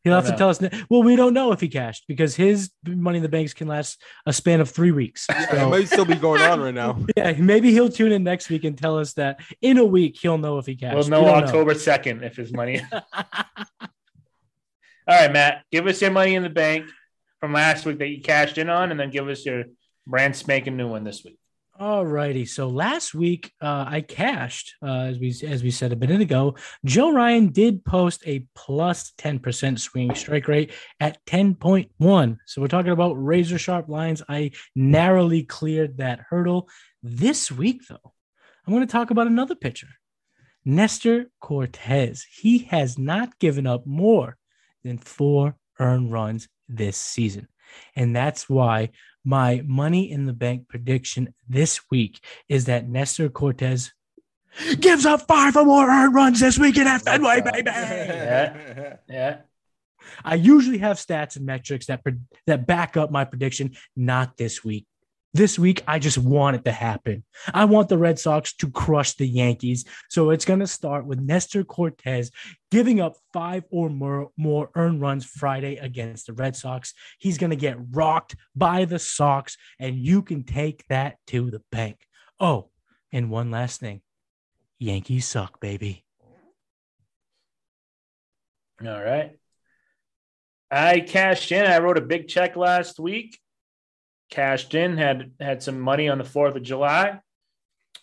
He'll 0.03 0.13
have 0.13 0.27
I 0.27 0.31
to 0.31 0.37
tell 0.37 0.49
us. 0.49 0.61
ne- 0.61 0.69
Well, 0.89 1.01
we 1.03 1.15
don't 1.15 1.33
know 1.33 1.51
if 1.51 1.59
he 1.59 1.67
cashed 1.67 2.05
because 2.07 2.35
his 2.35 2.69
money 2.85 3.17
in 3.17 3.23
the 3.23 3.27
banks 3.29 3.53
can 3.53 3.67
last 3.67 4.01
a 4.25 4.31
span 4.31 4.61
of 4.61 4.69
three 4.69 4.91
weeks. 4.91 5.25
Yeah, 5.29 5.45
So, 5.51 5.67
it 5.67 5.69
might 5.69 5.87
still 5.87 6.05
be 6.05 6.15
going 6.15 6.41
on 6.43 6.61
right 6.61 6.73
now. 6.73 6.99
yeah, 7.17 7.33
maybe 7.33 7.71
he'll 7.71 7.89
tune 7.89 8.11
in 8.11 8.23
next 8.23 8.49
week 8.49 8.63
and 8.63 8.77
tell 8.77 8.97
us 8.99 9.13
that 9.13 9.39
in 9.61 9.77
a 9.79 9.83
week 9.85 10.17
he'll 10.21 10.37
know 10.37 10.59
if 10.59 10.65
he 10.67 10.75
cashed. 10.75 10.95
We'll 10.95 11.07
know 11.09 11.25
don't 11.25 11.43
October 11.43 11.73
2nd 11.73 12.21
if 12.23 12.37
his 12.37 12.53
money. 12.53 12.81
All 12.91 13.09
right, 15.09 15.31
Matt, 15.31 15.63
give 15.71 15.87
us 15.87 16.01
your 16.01 16.11
money 16.11 16.35
in 16.35 16.43
the 16.43 16.49
bank 16.49 16.85
from 17.39 17.53
last 17.53 17.85
week 17.85 17.97
that 17.99 18.07
you 18.07 18.21
cashed 18.21 18.57
in 18.57 18.69
on, 18.69 18.91
and 18.91 18.99
then 18.99 19.09
give 19.09 19.27
us 19.27 19.45
your 19.45 19.63
brand 20.07 20.35
spanking 20.35 20.77
new 20.77 20.87
one 20.87 21.03
this 21.03 21.23
week. 21.23 21.37
All 21.79 22.03
righty. 22.03 22.45
So 22.45 22.69
last 22.69 23.13
week 23.13 23.51
uh, 23.61 23.85
I 23.87 24.01
cashed, 24.01 24.73
uh, 24.81 25.01
as 25.11 25.19
we 25.19 25.29
as 25.45 25.61
we 25.61 25.69
said 25.69 25.93
a 25.93 25.95
minute 25.95 26.21
ago. 26.21 26.55
Joe 26.83 27.11
Ryan 27.11 27.49
did 27.49 27.85
post 27.85 28.23
a 28.25 28.47
plus 28.55 29.13
ten 29.15 29.37
percent 29.37 29.79
swinging 29.79 30.15
strike 30.15 30.47
rate 30.47 30.71
at 30.99 31.23
ten 31.27 31.53
point 31.53 31.91
one. 31.97 32.39
So 32.47 32.61
we're 32.61 32.67
talking 32.67 32.93
about 32.93 33.13
razor 33.13 33.59
sharp 33.59 33.89
lines. 33.89 34.23
I 34.27 34.51
narrowly 34.75 35.43
cleared 35.43 35.97
that 35.97 36.21
hurdle. 36.31 36.67
This 37.03 37.51
week, 37.51 37.83
though, 37.87 38.13
I'm 38.65 38.73
going 38.73 38.85
to 38.85 38.91
talk 38.91 39.11
about 39.11 39.27
another 39.27 39.53
pitcher, 39.53 39.89
Nestor 40.65 41.27
Cortes. 41.39 42.25
He 42.41 42.59
has 42.71 42.97
not 42.97 43.37
given 43.37 43.67
up 43.67 43.85
more 43.85 44.37
than 44.83 44.97
four 44.97 45.57
earned 45.79 46.11
runs 46.11 46.47
this 46.67 46.97
season, 46.97 47.49
and 47.95 48.15
that's 48.15 48.49
why 48.49 48.89
my 49.23 49.61
money 49.65 50.09
in 50.09 50.25
the 50.25 50.33
bank 50.33 50.67
prediction 50.67 51.33
this 51.47 51.81
week 51.91 52.23
is 52.47 52.65
that 52.65 52.87
Nestor 52.87 53.29
Cortes 53.29 53.91
gives 54.79 55.05
up 55.05 55.27
five 55.27 55.55
or 55.55 55.65
more 55.65 55.89
earned 55.89 56.13
runs 56.15 56.39
this 56.39 56.57
weekend 56.57 56.87
at 56.87 57.01
Fenway, 57.01 57.41
baby. 57.41 57.63
Yeah. 57.65 58.95
Yeah. 59.09 59.37
I 60.23 60.35
usually 60.35 60.77
have 60.79 60.97
stats 60.97 61.35
and 61.35 61.45
metrics 61.45 61.87
that 61.87 62.03
pre- 62.03 62.15
that 62.45 62.65
back 62.65 62.95
up 62.97 63.11
my 63.11 63.25
prediction. 63.25 63.75
Not 63.95 64.37
this 64.37 64.63
week. 64.63 64.85
This 65.33 65.59
week, 65.59 65.83
I 65.87 65.99
just 65.99 66.17
want 66.17 66.55
it 66.55 66.65
to 66.65 66.71
happen. 66.71 67.23
I 67.53 67.65
want 67.65 67.89
the 67.89 67.97
Red 67.97 68.17
Sox 68.17 68.55
to 68.55 68.71
crush 68.71 69.13
the 69.13 69.27
Yankees. 69.27 69.85
So 70.09 70.31
it's 70.31 70.45
going 70.45 70.61
to 70.61 70.67
start 70.67 71.05
with 71.05 71.19
Nestor 71.19 71.63
Cortes 71.63 72.31
giving 72.71 73.01
up 73.01 73.15
five 73.33 73.63
or 73.69 73.89
more, 73.89 74.31
more 74.37 74.69
earned 74.75 75.01
runs 75.01 75.25
Friday 75.25 75.75
against 75.75 76.27
the 76.27 76.33
Red 76.33 76.55
Sox. 76.55 76.93
He's 77.19 77.37
going 77.37 77.49
to 77.49 77.55
get 77.55 77.77
rocked 77.91 78.35
by 78.55 78.85
the 78.85 78.99
Sox, 78.99 79.57
and 79.79 79.95
you 79.97 80.21
can 80.21 80.43
take 80.43 80.85
that 80.87 81.17
to 81.27 81.51
the 81.51 81.61
bank. 81.71 81.99
Oh, 82.39 82.69
and 83.11 83.29
one 83.29 83.51
last 83.51 83.79
thing 83.79 84.01
Yankees 84.79 85.27
suck, 85.27 85.59
baby. 85.59 86.05
All 88.85 89.03
right. 89.03 89.37
I 90.69 90.99
cashed 90.99 91.51
in. 91.51 91.65
I 91.65 91.79
wrote 91.79 91.97
a 91.97 92.01
big 92.01 92.27
check 92.27 92.55
last 92.55 92.99
week. 92.99 93.39
Cashed 94.29 94.73
in, 94.73 94.97
had 94.97 95.31
had 95.39 95.63
some 95.63 95.79
money 95.79 96.09
on 96.09 96.17
the 96.17 96.23
4th 96.23 96.55
of 96.55 96.63
July. 96.63 97.19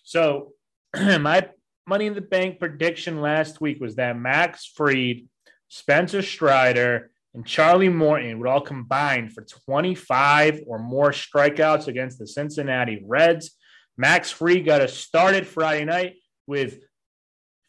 So 0.03 0.53
my 0.95 1.49
money 1.87 2.07
in 2.07 2.15
the 2.15 2.21
bank 2.21 2.59
prediction 2.59 3.21
last 3.21 3.61
week 3.61 3.81
was 3.81 3.97
that 3.97 4.19
Max 4.19 4.67
Fried, 4.67 5.29
Spencer 5.69 6.23
Strider, 6.23 7.11
and 7.35 7.45
Charlie 7.45 7.89
Morton 7.89 8.39
would 8.39 8.49
all 8.49 8.61
combine 8.61 9.29
for 9.29 9.43
25 9.67 10.63
or 10.67 10.79
more 10.79 11.11
strikeouts 11.11 11.89
against 11.89 12.19
the 12.19 12.27
Cincinnati 12.27 13.03
Reds. 13.05 13.57
Max 13.97 14.31
Fried 14.31 14.65
got 14.65 14.81
us 14.81 14.95
started 14.95 15.47
Friday 15.47 15.85
night 15.85 16.15
with 16.47 16.79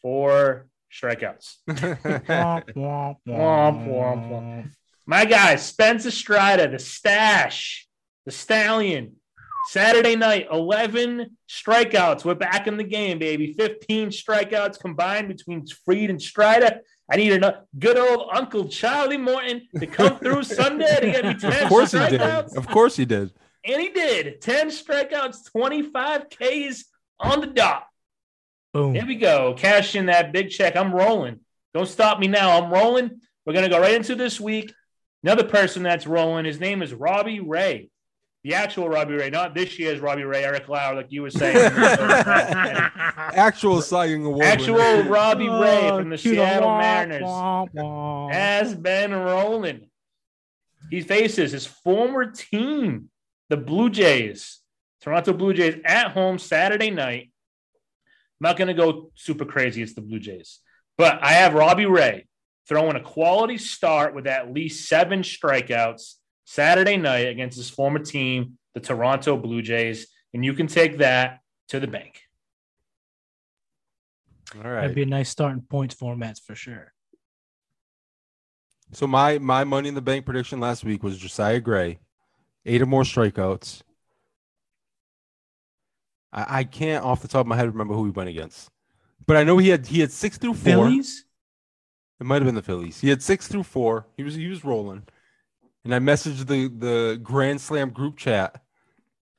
four 0.02 0.68
strikeouts. 0.92 1.56
Womp, 1.68 2.74
womp, 2.76 3.26
Womp. 3.26 4.70
My 5.04 5.24
guy, 5.24 5.56
Spencer 5.56 6.10
Strider, 6.10 6.68
the 6.68 6.78
stash, 6.78 7.85
the 8.26 8.32
stallion. 8.32 9.12
Saturday 9.70 10.14
night, 10.14 10.46
11 10.52 11.36
strikeouts. 11.48 12.24
We're 12.24 12.34
back 12.34 12.66
in 12.68 12.76
the 12.76 12.84
game, 12.84 13.18
baby. 13.18 13.52
15 13.52 14.10
strikeouts 14.10 14.78
combined 14.78 15.26
between 15.28 15.66
Fried 15.66 16.10
and 16.10 16.20
Strider. 16.22 16.80
I 17.10 17.16
need 17.16 17.42
a 17.42 17.64
good 17.78 17.98
old 17.98 18.28
Uncle 18.32 18.68
Charlie 18.68 19.16
Morton 19.16 19.62
to 19.78 19.86
come 19.86 20.18
through 20.20 20.44
Sunday 20.44 20.94
to 21.00 21.06
get 21.10 21.24
me 21.24 21.34
10 21.34 21.62
Of 21.64 21.68
course 21.68 21.92
he 21.92 21.98
did. 21.98 22.20
strikeouts. 22.20 22.56
Of 22.56 22.68
course 22.68 22.96
he 22.96 23.04
did. 23.04 23.32
And 23.64 23.80
he 23.82 23.88
did. 23.88 24.40
10 24.40 24.68
strikeouts, 24.68 25.50
25 25.50 26.26
Ks 26.30 26.84
on 27.18 27.40
the 27.40 27.48
dot. 27.48 27.86
Boom. 28.72 28.94
Here 28.94 29.06
we 29.06 29.16
go. 29.16 29.54
Cash 29.56 29.96
in 29.96 30.06
that 30.06 30.32
big 30.32 30.50
check. 30.50 30.76
I'm 30.76 30.92
rolling. 30.94 31.40
Don't 31.74 31.88
stop 31.88 32.20
me 32.20 32.28
now. 32.28 32.60
I'm 32.62 32.72
rolling. 32.72 33.20
We're 33.44 33.52
going 33.52 33.64
to 33.64 33.70
go 33.70 33.80
right 33.80 33.94
into 33.94 34.14
this 34.14 34.40
week. 34.40 34.72
Another 35.24 35.44
person 35.44 35.82
that's 35.82 36.06
rolling, 36.06 36.44
his 36.44 36.60
name 36.60 36.82
is 36.82 36.94
Robbie 36.94 37.40
Ray. 37.40 37.90
The 38.46 38.54
actual 38.54 38.88
Robbie 38.88 39.14
Ray, 39.14 39.28
not 39.28 39.56
this 39.56 39.76
year's 39.76 39.98
Robbie 39.98 40.22
Ray, 40.22 40.44
Eric 40.44 40.68
Lauer, 40.68 40.94
like 40.94 41.08
you 41.10 41.22
were 41.22 41.30
saying. 41.30 41.56
Actual 43.34 43.82
Cy 43.82 44.04
Young 44.04 44.24
Award. 44.24 44.44
actual 44.44 44.74
winner. 44.76 45.10
Robbie 45.10 45.48
Ray 45.48 45.90
Oh, 45.90 45.98
from 45.98 46.10
the 46.10 46.16
cute. 46.16 46.34
Seattle 46.36 46.68
Womp, 46.68 46.78
Mariners 46.80 47.22
womp, 47.22 47.74
womp. 47.74 48.32
has 48.32 48.72
been 48.72 49.12
rolling. 49.12 49.88
He 50.90 51.00
faces 51.00 51.50
his 51.50 51.66
former 51.66 52.30
team, 52.30 53.10
the 53.48 53.56
Blue 53.56 53.90
Jays, 53.90 54.60
Toronto 55.00 55.32
Blue 55.32 55.52
Jays, 55.52 55.80
at 55.84 56.12
home 56.12 56.38
Saturday 56.38 56.90
night. 56.90 57.32
I'm 58.40 58.42
not 58.48 58.56
going 58.56 58.68
to 58.68 58.74
go 58.74 59.10
super 59.16 59.44
crazy. 59.44 59.82
It's 59.82 59.94
the 59.94 60.02
Blue 60.02 60.20
Jays, 60.20 60.60
but 60.96 61.18
I 61.20 61.32
have 61.32 61.54
Robbie 61.54 61.86
Ray 61.86 62.28
throwing 62.68 62.94
a 62.94 63.00
quality 63.02 63.58
start 63.58 64.14
with 64.14 64.28
at 64.28 64.52
least 64.52 64.88
seven 64.88 65.22
strikeouts 65.22 66.14
Saturday 66.46 66.96
night 66.96 67.26
against 67.26 67.56
his 67.56 67.68
former 67.68 67.98
team, 67.98 68.56
the 68.72 68.80
Toronto 68.80 69.36
Blue 69.36 69.60
Jays, 69.60 70.06
and 70.32 70.44
you 70.44 70.54
can 70.54 70.68
take 70.68 70.98
that 70.98 71.40
to 71.68 71.80
the 71.80 71.88
bank. 71.88 72.22
All 74.54 74.62
right. 74.70 74.82
That'd 74.82 74.94
be 74.94 75.02
a 75.02 75.06
nice 75.06 75.28
starting 75.28 75.62
points 75.62 75.94
formats 75.96 76.40
for 76.40 76.54
sure. 76.54 76.92
So 78.92 79.08
my 79.08 79.38
my 79.38 79.64
money 79.64 79.88
in 79.88 79.96
the 79.96 80.00
bank 80.00 80.24
prediction 80.24 80.60
last 80.60 80.84
week 80.84 81.02
was 81.02 81.18
Josiah 81.18 81.58
Gray, 81.58 81.98
eight 82.64 82.80
or 82.80 82.86
more 82.86 83.02
strikeouts. 83.02 83.82
I, 86.32 86.58
I 86.58 86.64
can't 86.64 87.04
off 87.04 87.22
the 87.22 87.28
top 87.28 87.40
of 87.40 87.46
my 87.48 87.56
head 87.56 87.66
remember 87.66 87.94
who 87.94 88.04
he 88.04 88.12
went 88.12 88.30
against, 88.30 88.70
but 89.26 89.36
I 89.36 89.42
know 89.42 89.58
he 89.58 89.70
had 89.70 89.88
he 89.88 89.98
had 89.98 90.12
six 90.12 90.38
through 90.38 90.54
four. 90.54 90.86
Phillies? 90.86 91.24
It 92.20 92.24
might 92.24 92.36
have 92.36 92.44
been 92.44 92.54
the 92.54 92.62
Phillies. 92.62 93.00
He 93.00 93.08
had 93.08 93.20
six 93.20 93.48
through 93.48 93.64
four. 93.64 94.06
He 94.16 94.22
was 94.22 94.36
he 94.36 94.46
was 94.46 94.64
rolling, 94.64 95.02
and 95.86 95.94
I 95.94 96.00
messaged 96.00 96.46
the 96.48 96.68
the 96.68 97.18
Grand 97.22 97.60
Slam 97.60 97.90
group 97.90 98.16
chat. 98.16 98.60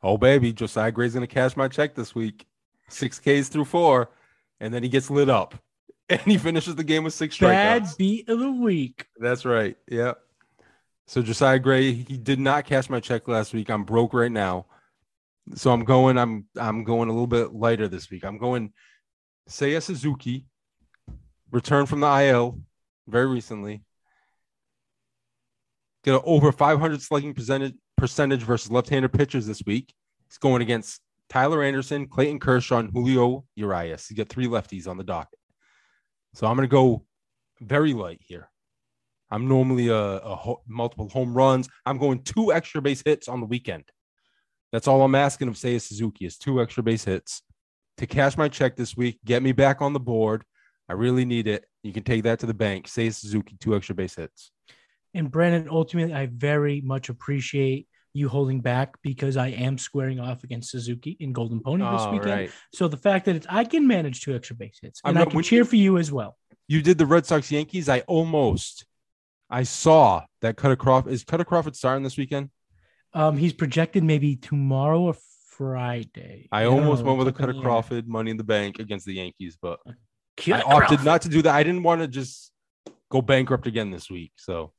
Oh 0.01 0.17
baby, 0.17 0.53
Josiah 0.53 0.91
Gray's 0.91 1.13
gonna 1.13 1.27
cash 1.27 1.57
my 1.57 1.67
check 1.67 1.93
this 1.93 2.15
week. 2.15 2.47
Six 2.87 3.19
Ks 3.19 3.49
through 3.49 3.65
four, 3.65 4.11
and 4.61 4.73
then 4.73 4.81
he 4.81 4.87
gets 4.87 5.09
lit 5.09 5.29
up, 5.29 5.55
and 6.09 6.21
he 6.21 6.37
finishes 6.37 6.75
the 6.75 6.85
game 6.85 7.03
with 7.03 7.13
six 7.13 7.37
Bad 7.37 7.83
strikeouts. 7.83 7.97
beat 7.97 8.29
of 8.29 8.39
the 8.39 8.51
week. 8.51 9.07
That's 9.17 9.43
right. 9.43 9.75
Yeah. 9.89 10.13
So 11.05 11.21
Josiah 11.21 11.59
Gray, 11.59 11.91
he 11.91 12.17
did 12.17 12.39
not 12.39 12.65
cash 12.65 12.89
my 12.89 13.01
check 13.01 13.27
last 13.27 13.53
week. 13.53 13.69
I'm 13.69 13.83
broke 13.83 14.13
right 14.13 14.31
now. 14.31 14.65
So 15.55 15.71
I'm 15.71 15.83
going, 15.83 16.17
I'm 16.17 16.45
I'm 16.55 16.85
going 16.85 17.09
a 17.09 17.11
little 17.11 17.27
bit 17.27 17.53
lighter 17.53 17.89
this 17.89 18.09
week. 18.09 18.23
I'm 18.23 18.37
going 18.37 18.71
Seiya 19.49 19.81
Suzuki, 19.81 20.45
returned 21.51 21.89
from 21.89 21.99
the 21.99 22.07
IL 22.23 22.61
very 23.05 23.27
recently. 23.27 23.83
Get 26.07 26.15
an 26.15 26.21
over 26.23 26.53
500 26.53 27.01
slugging 27.01 27.33
percentage 27.33 27.73
percentage 27.97 28.41
versus 28.41 28.71
left-handed 28.71 29.11
pitchers 29.11 29.45
this 29.45 29.61
week. 29.65 29.93
He's 30.29 30.37
going 30.37 30.61
against 30.61 31.01
Tyler 31.27 31.61
Anderson, 31.61 32.07
Clayton 32.07 32.39
Kershaw, 32.39 32.77
and 32.77 32.89
Julio 32.93 33.43
Urias. 33.57 34.09
You 34.09 34.15
get 34.15 34.29
three 34.29 34.47
lefties 34.47 34.87
on 34.87 34.97
the 34.97 35.03
docket. 35.03 35.37
So 36.33 36.47
I'm 36.47 36.55
going 36.55 36.65
to 36.65 36.71
go 36.71 37.03
very 37.59 37.91
light 37.91 38.21
here. 38.23 38.49
I'm 39.29 39.49
normally 39.49 39.89
a, 39.89 39.97
a 39.97 40.33
ho- 40.33 40.61
multiple 40.65 41.09
home 41.09 41.33
runs. 41.33 41.67
I'm 41.85 41.97
going 41.97 42.23
two 42.23 42.53
extra 42.53 42.81
base 42.81 43.03
hits 43.03 43.27
on 43.27 43.41
the 43.41 43.45
weekend. 43.45 43.83
That's 44.71 44.87
all 44.87 45.01
I'm 45.01 45.13
asking 45.13 45.49
of 45.49 45.55
Seiya 45.55 45.81
Suzuki 45.81 46.25
is 46.25 46.37
two 46.37 46.61
extra 46.61 46.83
base 46.83 47.03
hits 47.03 47.41
to 47.97 48.07
cash 48.07 48.37
my 48.37 48.47
check 48.47 48.77
this 48.77 48.95
week. 48.95 49.19
Get 49.25 49.43
me 49.43 49.51
back 49.51 49.81
on 49.81 49.91
the 49.91 49.99
board. 49.99 50.45
I 50.87 50.93
really 50.93 51.25
need 51.25 51.47
it. 51.47 51.65
You 51.83 51.91
can 51.91 52.03
take 52.03 52.23
that 52.23 52.39
to 52.39 52.45
the 52.45 52.53
bank. 52.53 52.87
Seiya 52.87 53.13
Suzuki, 53.13 53.57
two 53.59 53.75
extra 53.75 53.93
base 53.93 54.15
hits. 54.15 54.53
And 55.13 55.31
Brandon, 55.31 55.67
ultimately, 55.69 56.13
I 56.13 56.27
very 56.27 56.81
much 56.81 57.09
appreciate 57.09 57.87
you 58.13 58.29
holding 58.29 58.61
back 58.61 58.95
because 59.03 59.37
I 59.37 59.47
am 59.49 59.77
squaring 59.77 60.19
off 60.19 60.43
against 60.43 60.71
Suzuki 60.71 61.15
in 61.19 61.33
Golden 61.33 61.59
Pony 61.59 61.83
this 61.83 62.01
All 62.01 62.11
weekend. 62.13 62.31
right. 62.31 62.51
So 62.73 62.87
the 62.87 62.97
fact 62.97 63.25
that 63.25 63.35
it's 63.35 63.47
I 63.49 63.63
can 63.63 63.87
manage 63.87 64.21
two 64.21 64.35
extra 64.35 64.55
base 64.55 64.79
hits 64.81 65.01
I 65.03 65.09
and 65.09 65.19
I, 65.19 65.23
know 65.23 65.29
can 65.29 65.43
cheer 65.43 65.59
you- 65.59 65.65
for 65.65 65.75
you 65.75 65.97
as 65.97 66.11
well. 66.11 66.37
You 66.67 66.81
did 66.81 66.97
the 66.97 67.05
Red 67.05 67.25
Sox 67.25 67.49
Yankees. 67.51 67.87
I 67.87 67.99
almost, 68.01 68.85
I 69.49 69.63
saw 69.63 70.23
that 70.41 70.57
Kutter 70.57 70.77
Crawford 70.77 71.13
is 71.13 71.23
Kutter 71.23 71.45
Crawford 71.45 71.75
starting 71.77 72.03
this 72.03 72.17
weekend. 72.17 72.49
Um, 73.13 73.37
he's 73.37 73.53
projected 73.53 74.03
maybe 74.03 74.35
tomorrow 74.35 74.99
or 75.01 75.15
Friday. 75.51 76.47
I 76.51 76.65
almost 76.65 77.03
know, 77.03 77.07
went 77.13 77.19
with 77.19 77.27
a 77.27 77.29
it's 77.31 77.39
up 77.39 77.49
in 77.49 77.55
Kutter. 77.55 77.61
Crawford 77.61 78.07
money 78.07 78.31
in 78.31 78.37
the 78.37 78.43
bank 78.43 78.79
against 78.79 79.05
the 79.05 79.13
Yankees, 79.13 79.57
but 79.61 79.79
I 79.85 80.61
opted 80.61 80.65
Crawford. 80.99 81.05
not 81.05 81.21
to 81.23 81.29
do 81.29 81.41
that. 81.43 81.55
I 81.55 81.63
didn't 81.63 81.83
want 81.83 82.01
to 82.01 82.07
just 82.07 82.51
go 83.09 83.21
bankrupt 83.21 83.65
again 83.67 83.89
this 83.91 84.09
week, 84.09 84.33
so 84.35 84.73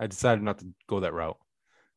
I 0.00 0.06
decided 0.06 0.42
not 0.42 0.58
to 0.58 0.66
go 0.88 1.00
that 1.00 1.12
route. 1.12 1.38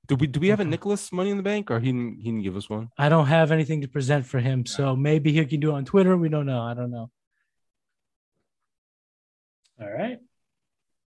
Do 0.07 0.15
we 0.15 0.27
do 0.27 0.39
we 0.39 0.49
have 0.49 0.59
a 0.59 0.65
Nicholas 0.65 1.11
money 1.11 1.29
in 1.29 1.37
the 1.37 1.43
bank, 1.43 1.69
or 1.69 1.79
he 1.79 1.87
didn't, 1.87 2.17
he 2.17 2.23
didn't 2.23 2.43
give 2.43 2.57
us 2.57 2.69
one? 2.69 2.89
I 2.97 3.07
don't 3.07 3.27
have 3.27 3.51
anything 3.51 3.81
to 3.81 3.87
present 3.87 4.25
for 4.25 4.39
him, 4.39 4.65
so 4.65 4.95
maybe 4.95 5.31
he 5.31 5.45
can 5.45 5.59
do 5.59 5.71
it 5.71 5.75
on 5.75 5.85
Twitter. 5.85 6.17
We 6.17 6.29
don't 6.29 6.47
know. 6.47 6.61
I 6.61 6.73
don't 6.73 6.91
know. 6.91 7.11
All 9.79 9.91
right. 9.91 10.19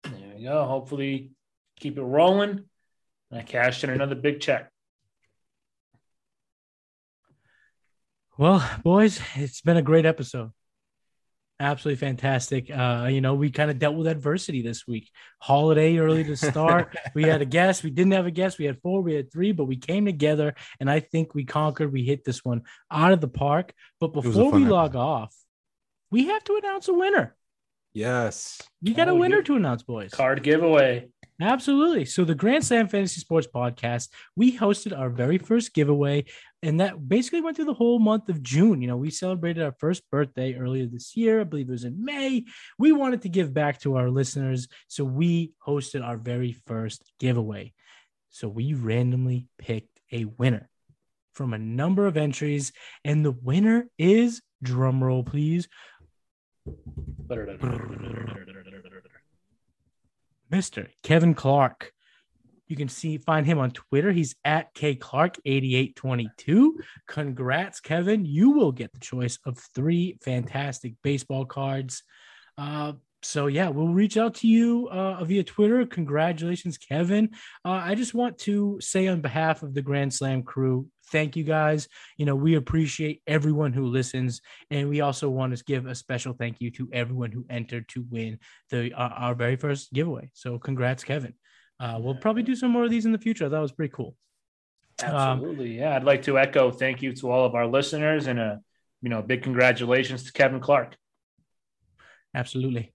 There 0.03 0.33
we 0.37 0.43
go. 0.43 0.65
Hopefully, 0.65 1.31
keep 1.79 1.97
it 1.97 2.03
rolling. 2.03 2.65
I 3.31 3.41
cashed 3.41 3.83
in 3.83 3.89
another 3.89 4.15
big 4.15 4.39
check. 4.39 4.69
Well, 8.37 8.67
boys, 8.83 9.19
it's 9.35 9.61
been 9.61 9.77
a 9.77 9.81
great 9.81 10.05
episode. 10.05 10.51
Absolutely 11.63 11.99
fantastic. 11.99 12.69
Uh, 12.69 13.07
you 13.09 13.21
know, 13.21 13.35
we 13.35 13.49
kind 13.49 13.71
of 13.71 13.79
dealt 13.79 13.95
with 13.95 14.05
adversity 14.07 14.61
this 14.61 14.85
week. 14.85 15.09
Holiday 15.39 15.97
early 15.97 16.25
to 16.25 16.35
start. 16.35 16.95
we 17.15 17.23
had 17.23 17.41
a 17.41 17.45
guest. 17.45 17.83
We 17.83 17.89
didn't 17.89 18.11
have 18.11 18.25
a 18.25 18.31
guest. 18.31 18.59
We 18.59 18.65
had 18.65 18.81
four. 18.81 19.01
We 19.01 19.13
had 19.13 19.31
three, 19.31 19.53
but 19.53 19.63
we 19.63 19.77
came 19.77 20.05
together, 20.05 20.55
and 20.81 20.89
I 20.91 20.99
think 20.99 21.33
we 21.33 21.45
conquered. 21.45 21.93
We 21.93 22.03
hit 22.03 22.25
this 22.25 22.43
one 22.43 22.63
out 22.91 23.13
of 23.13 23.21
the 23.21 23.29
park. 23.29 23.73
But 24.01 24.07
before 24.13 24.51
we 24.51 24.63
fun 24.63 24.69
log 24.69 24.95
off, 24.97 25.33
we 26.11 26.27
have 26.27 26.43
to 26.43 26.59
announce 26.61 26.89
a 26.89 26.93
winner. 26.93 27.33
Yes. 27.93 28.61
We 28.81 28.93
got 28.93 29.07
Oh, 29.07 29.11
a 29.11 29.15
winner 29.15 29.37
you- 29.37 29.43
to 29.43 29.55
announce, 29.55 29.83
boys. 29.83 30.11
Card 30.11 30.43
giveaway. 30.43 31.09
Absolutely. 31.41 32.05
So 32.05 32.23
the 32.25 32.35
Grand 32.35 32.65
Slam 32.65 32.87
Fantasy 32.87 33.19
Sports 33.21 33.47
Podcast, 33.53 34.09
we 34.35 34.57
hosted 34.57 34.97
our 34.97 35.09
very 35.09 35.37
first 35.37 35.73
giveaway, 35.73 36.25
and 36.63 36.79
that 36.79 37.07
basically 37.09 37.41
went 37.41 37.57
through 37.57 37.65
the 37.65 37.73
whole 37.73 37.99
month 37.99 38.29
of 38.29 38.41
June. 38.41 38.81
You 38.81 38.87
know, 38.87 38.95
we 38.95 39.09
celebrated 39.09 39.61
our 39.61 39.73
first 39.73 40.09
birthday 40.09 40.55
earlier 40.55 40.85
this 40.85 41.15
year. 41.15 41.41
I 41.41 41.43
believe 41.43 41.67
it 41.67 41.73
was 41.73 41.83
in 41.83 42.03
May. 42.03 42.45
We 42.79 42.93
wanted 42.93 43.23
to 43.23 43.29
give 43.29 43.53
back 43.53 43.81
to 43.81 43.97
our 43.97 44.09
listeners, 44.09 44.69
so 44.87 45.03
we 45.03 45.51
hosted 45.67 46.03
our 46.03 46.15
very 46.15 46.53
first 46.65 47.03
giveaway. 47.19 47.73
So 48.29 48.47
we 48.47 48.73
randomly 48.73 49.47
picked 49.59 49.99
a 50.11 50.25
winner. 50.25 50.69
from 51.33 51.51
a 51.51 51.57
number 51.57 52.05
of 52.05 52.15
entries, 52.15 52.71
and 53.03 53.25
the 53.25 53.31
winner 53.31 53.87
is 53.97 54.39
drumroll, 54.63 55.25
please. 55.25 55.67
Mr. 60.51 60.87
Kevin 61.01 61.33
Clark. 61.33 61.91
You 62.73 62.77
can 62.77 62.89
see 62.89 63.19
find 63.19 63.45
him 63.45 63.59
on 63.59 63.69
Twitter. 63.69 64.11
He's 64.11 64.33
at 64.43 64.73
K 64.73 64.95
Clark 64.95 65.37
8822. 65.45 66.79
Congrats, 67.07 67.79
Kevin. 67.79 68.25
You 68.25 68.49
will 68.49 68.71
get 68.71 68.91
the 68.91 68.99
choice 68.99 69.37
of 69.45 69.59
three 69.75 70.17
fantastic 70.23 70.95
baseball 71.03 71.45
cards. 71.45 72.01
Uh, 72.57 72.93
so 73.21 73.45
yeah, 73.45 73.69
we'll 73.69 73.93
reach 73.93 74.17
out 74.17 74.33
to 74.37 74.47
you 74.47 74.89
uh, 74.91 75.23
via 75.23 75.43
Twitter. 75.43 75.85
Congratulations, 75.85 76.79
Kevin. 76.79 77.29
Uh, 77.63 77.73
I 77.73 77.93
just 77.93 78.15
want 78.15 78.39
to 78.39 78.79
say 78.81 79.05
on 79.05 79.21
behalf 79.21 79.61
of 79.61 79.75
the 79.75 79.83
Grand 79.83 80.11
Slam 80.11 80.41
crew, 80.41 80.87
thank 81.11 81.35
you 81.35 81.43
guys. 81.43 81.87
You 82.17 82.25
know, 82.25 82.35
we 82.35 82.55
appreciate 82.55 83.21
everyone 83.27 83.73
who 83.73 83.85
listens, 83.85 84.41
and 84.71 84.89
we 84.89 85.01
also 85.01 85.29
want 85.29 85.55
to 85.55 85.63
give 85.63 85.85
a 85.85 85.93
special 85.93 86.33
thank 86.33 86.59
you 86.59 86.71
to 86.71 86.89
everyone 86.91 87.31
who 87.31 87.45
entered 87.51 87.87
to 87.89 88.03
win 88.09 88.39
the 88.71 88.91
uh, 88.93 89.09
our 89.09 89.35
very 89.35 89.57
first 89.57 89.93
giveaway. 89.93 90.31
So 90.33 90.57
congrats, 90.57 91.03
Kevin. 91.03 91.35
Uh, 91.83 91.99
we'll 91.99 92.15
probably 92.15 92.43
do 92.43 92.55
some 92.55 92.71
more 92.71 92.85
of 92.85 92.89
these 92.89 93.05
in 93.05 93.11
the 93.11 93.17
future. 93.17 93.49
That 93.49 93.59
was 93.59 93.73
pretty 93.73 93.91
cool. 93.93 94.15
Um, 95.03 95.09
Absolutely, 95.09 95.71
um, 95.73 95.81
yeah. 95.81 95.95
I'd 95.97 96.05
like 96.05 96.21
to 96.23 96.39
echo 96.39 96.71
thank 96.71 97.01
you 97.01 97.13
to 97.15 97.29
all 97.29 97.45
of 97.45 97.55
our 97.55 97.67
listeners 97.67 98.27
and 98.27 98.39
a 98.39 98.61
you 99.01 99.09
know 99.09 99.21
big 99.21 99.43
congratulations 99.43 100.23
to 100.23 100.31
Kevin 100.31 100.61
Clark. 100.61 100.95
Absolutely. 102.33 102.93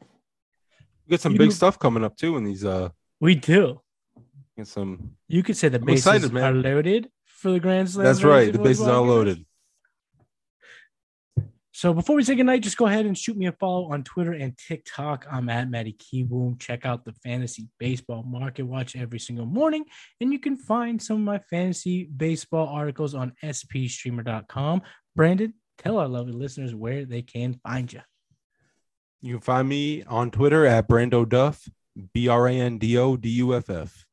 We 0.00 1.10
got 1.10 1.20
some 1.20 1.32
you, 1.32 1.38
big 1.38 1.50
stuff 1.50 1.80
coming 1.80 2.04
up 2.04 2.16
too 2.16 2.36
in 2.36 2.44
these. 2.44 2.64
uh 2.64 2.90
We 3.18 3.34
do. 3.34 3.80
Get 4.56 4.68
some. 4.68 5.16
You 5.26 5.42
could 5.42 5.56
say 5.56 5.68
the 5.68 5.80
I'm 5.80 5.84
bases 5.84 6.06
excited, 6.06 6.36
are 6.36 6.52
loaded 6.52 7.08
for 7.24 7.50
the 7.50 7.58
Grand 7.58 7.90
Slam. 7.90 8.04
That's 8.04 8.22
right. 8.22 8.52
The 8.52 8.60
bases 8.60 8.86
are 8.86 9.00
loaded. 9.00 9.44
So 11.74 11.94
before 11.94 12.16
we 12.16 12.22
say 12.22 12.34
goodnight, 12.34 12.62
just 12.62 12.76
go 12.76 12.86
ahead 12.86 13.06
and 13.06 13.16
shoot 13.16 13.34
me 13.34 13.46
a 13.46 13.52
follow 13.52 13.90
on 13.90 14.04
Twitter 14.04 14.34
and 14.34 14.56
TikTok. 14.58 15.26
I'm 15.30 15.48
at 15.48 15.70
Matty 15.70 15.94
Keyboom. 15.94 16.60
Check 16.60 16.84
out 16.84 17.06
the 17.06 17.14
fantasy 17.24 17.66
baseball 17.80 18.22
market 18.22 18.64
watch 18.64 18.94
every 18.94 19.18
single 19.18 19.46
morning. 19.46 19.86
And 20.20 20.34
you 20.34 20.38
can 20.38 20.58
find 20.58 21.00
some 21.00 21.16
of 21.16 21.22
my 21.22 21.38
fantasy 21.38 22.04
baseball 22.04 22.68
articles 22.68 23.14
on 23.14 23.32
spstreamer.com. 23.42 24.82
Brandon, 25.16 25.54
tell 25.78 25.96
our 25.98 26.08
lovely 26.08 26.34
listeners 26.34 26.74
where 26.74 27.06
they 27.06 27.22
can 27.22 27.54
find 27.54 27.90
you. 27.90 28.02
You 29.22 29.34
can 29.36 29.42
find 29.42 29.66
me 29.66 30.02
on 30.02 30.30
Twitter 30.30 30.66
at 30.66 30.86
Brando 30.86 31.26
Duff, 31.26 31.66
B 32.12 32.28
R 32.28 32.48
A 32.48 32.52
N 32.52 32.76
D 32.76 32.98
O 32.98 33.16
D 33.16 33.30
U 33.30 33.54
F 33.54 33.70
F. 33.70 34.04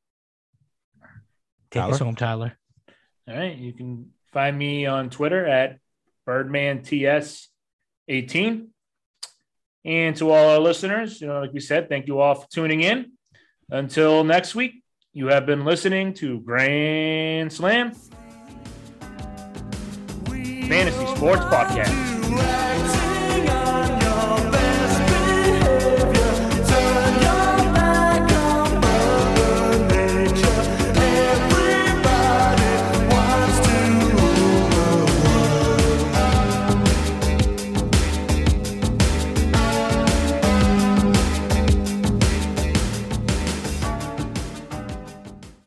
Take 1.71 1.81
Tyler? 1.81 1.93
us 1.93 1.99
home, 1.99 2.15
Tyler. 2.15 2.57
All 3.27 3.35
right. 3.35 3.57
You 3.57 3.73
can 3.73 4.11
find 4.31 4.57
me 4.57 4.85
on 4.85 5.09
Twitter 5.09 5.45
at 5.45 5.79
BirdmanTS18. 6.29 8.67
And 9.85 10.15
to 10.17 10.31
all 10.31 10.49
our 10.51 10.59
listeners, 10.59 11.21
you 11.21 11.27
know, 11.27 11.39
like 11.39 11.53
we 11.53 11.59
said, 11.59 11.89
thank 11.89 12.07
you 12.07 12.19
all 12.19 12.35
for 12.35 12.47
tuning 12.49 12.81
in. 12.81 13.13
Until 13.71 14.23
next 14.23 14.53
week, 14.53 14.83
you 15.13 15.27
have 15.27 15.45
been 15.45 15.65
listening 15.65 16.13
to 16.15 16.39
Grand 16.41 17.51
Slam 17.51 17.93
Fantasy 20.69 21.05
Sports 21.15 21.45
Podcast. 21.45 22.88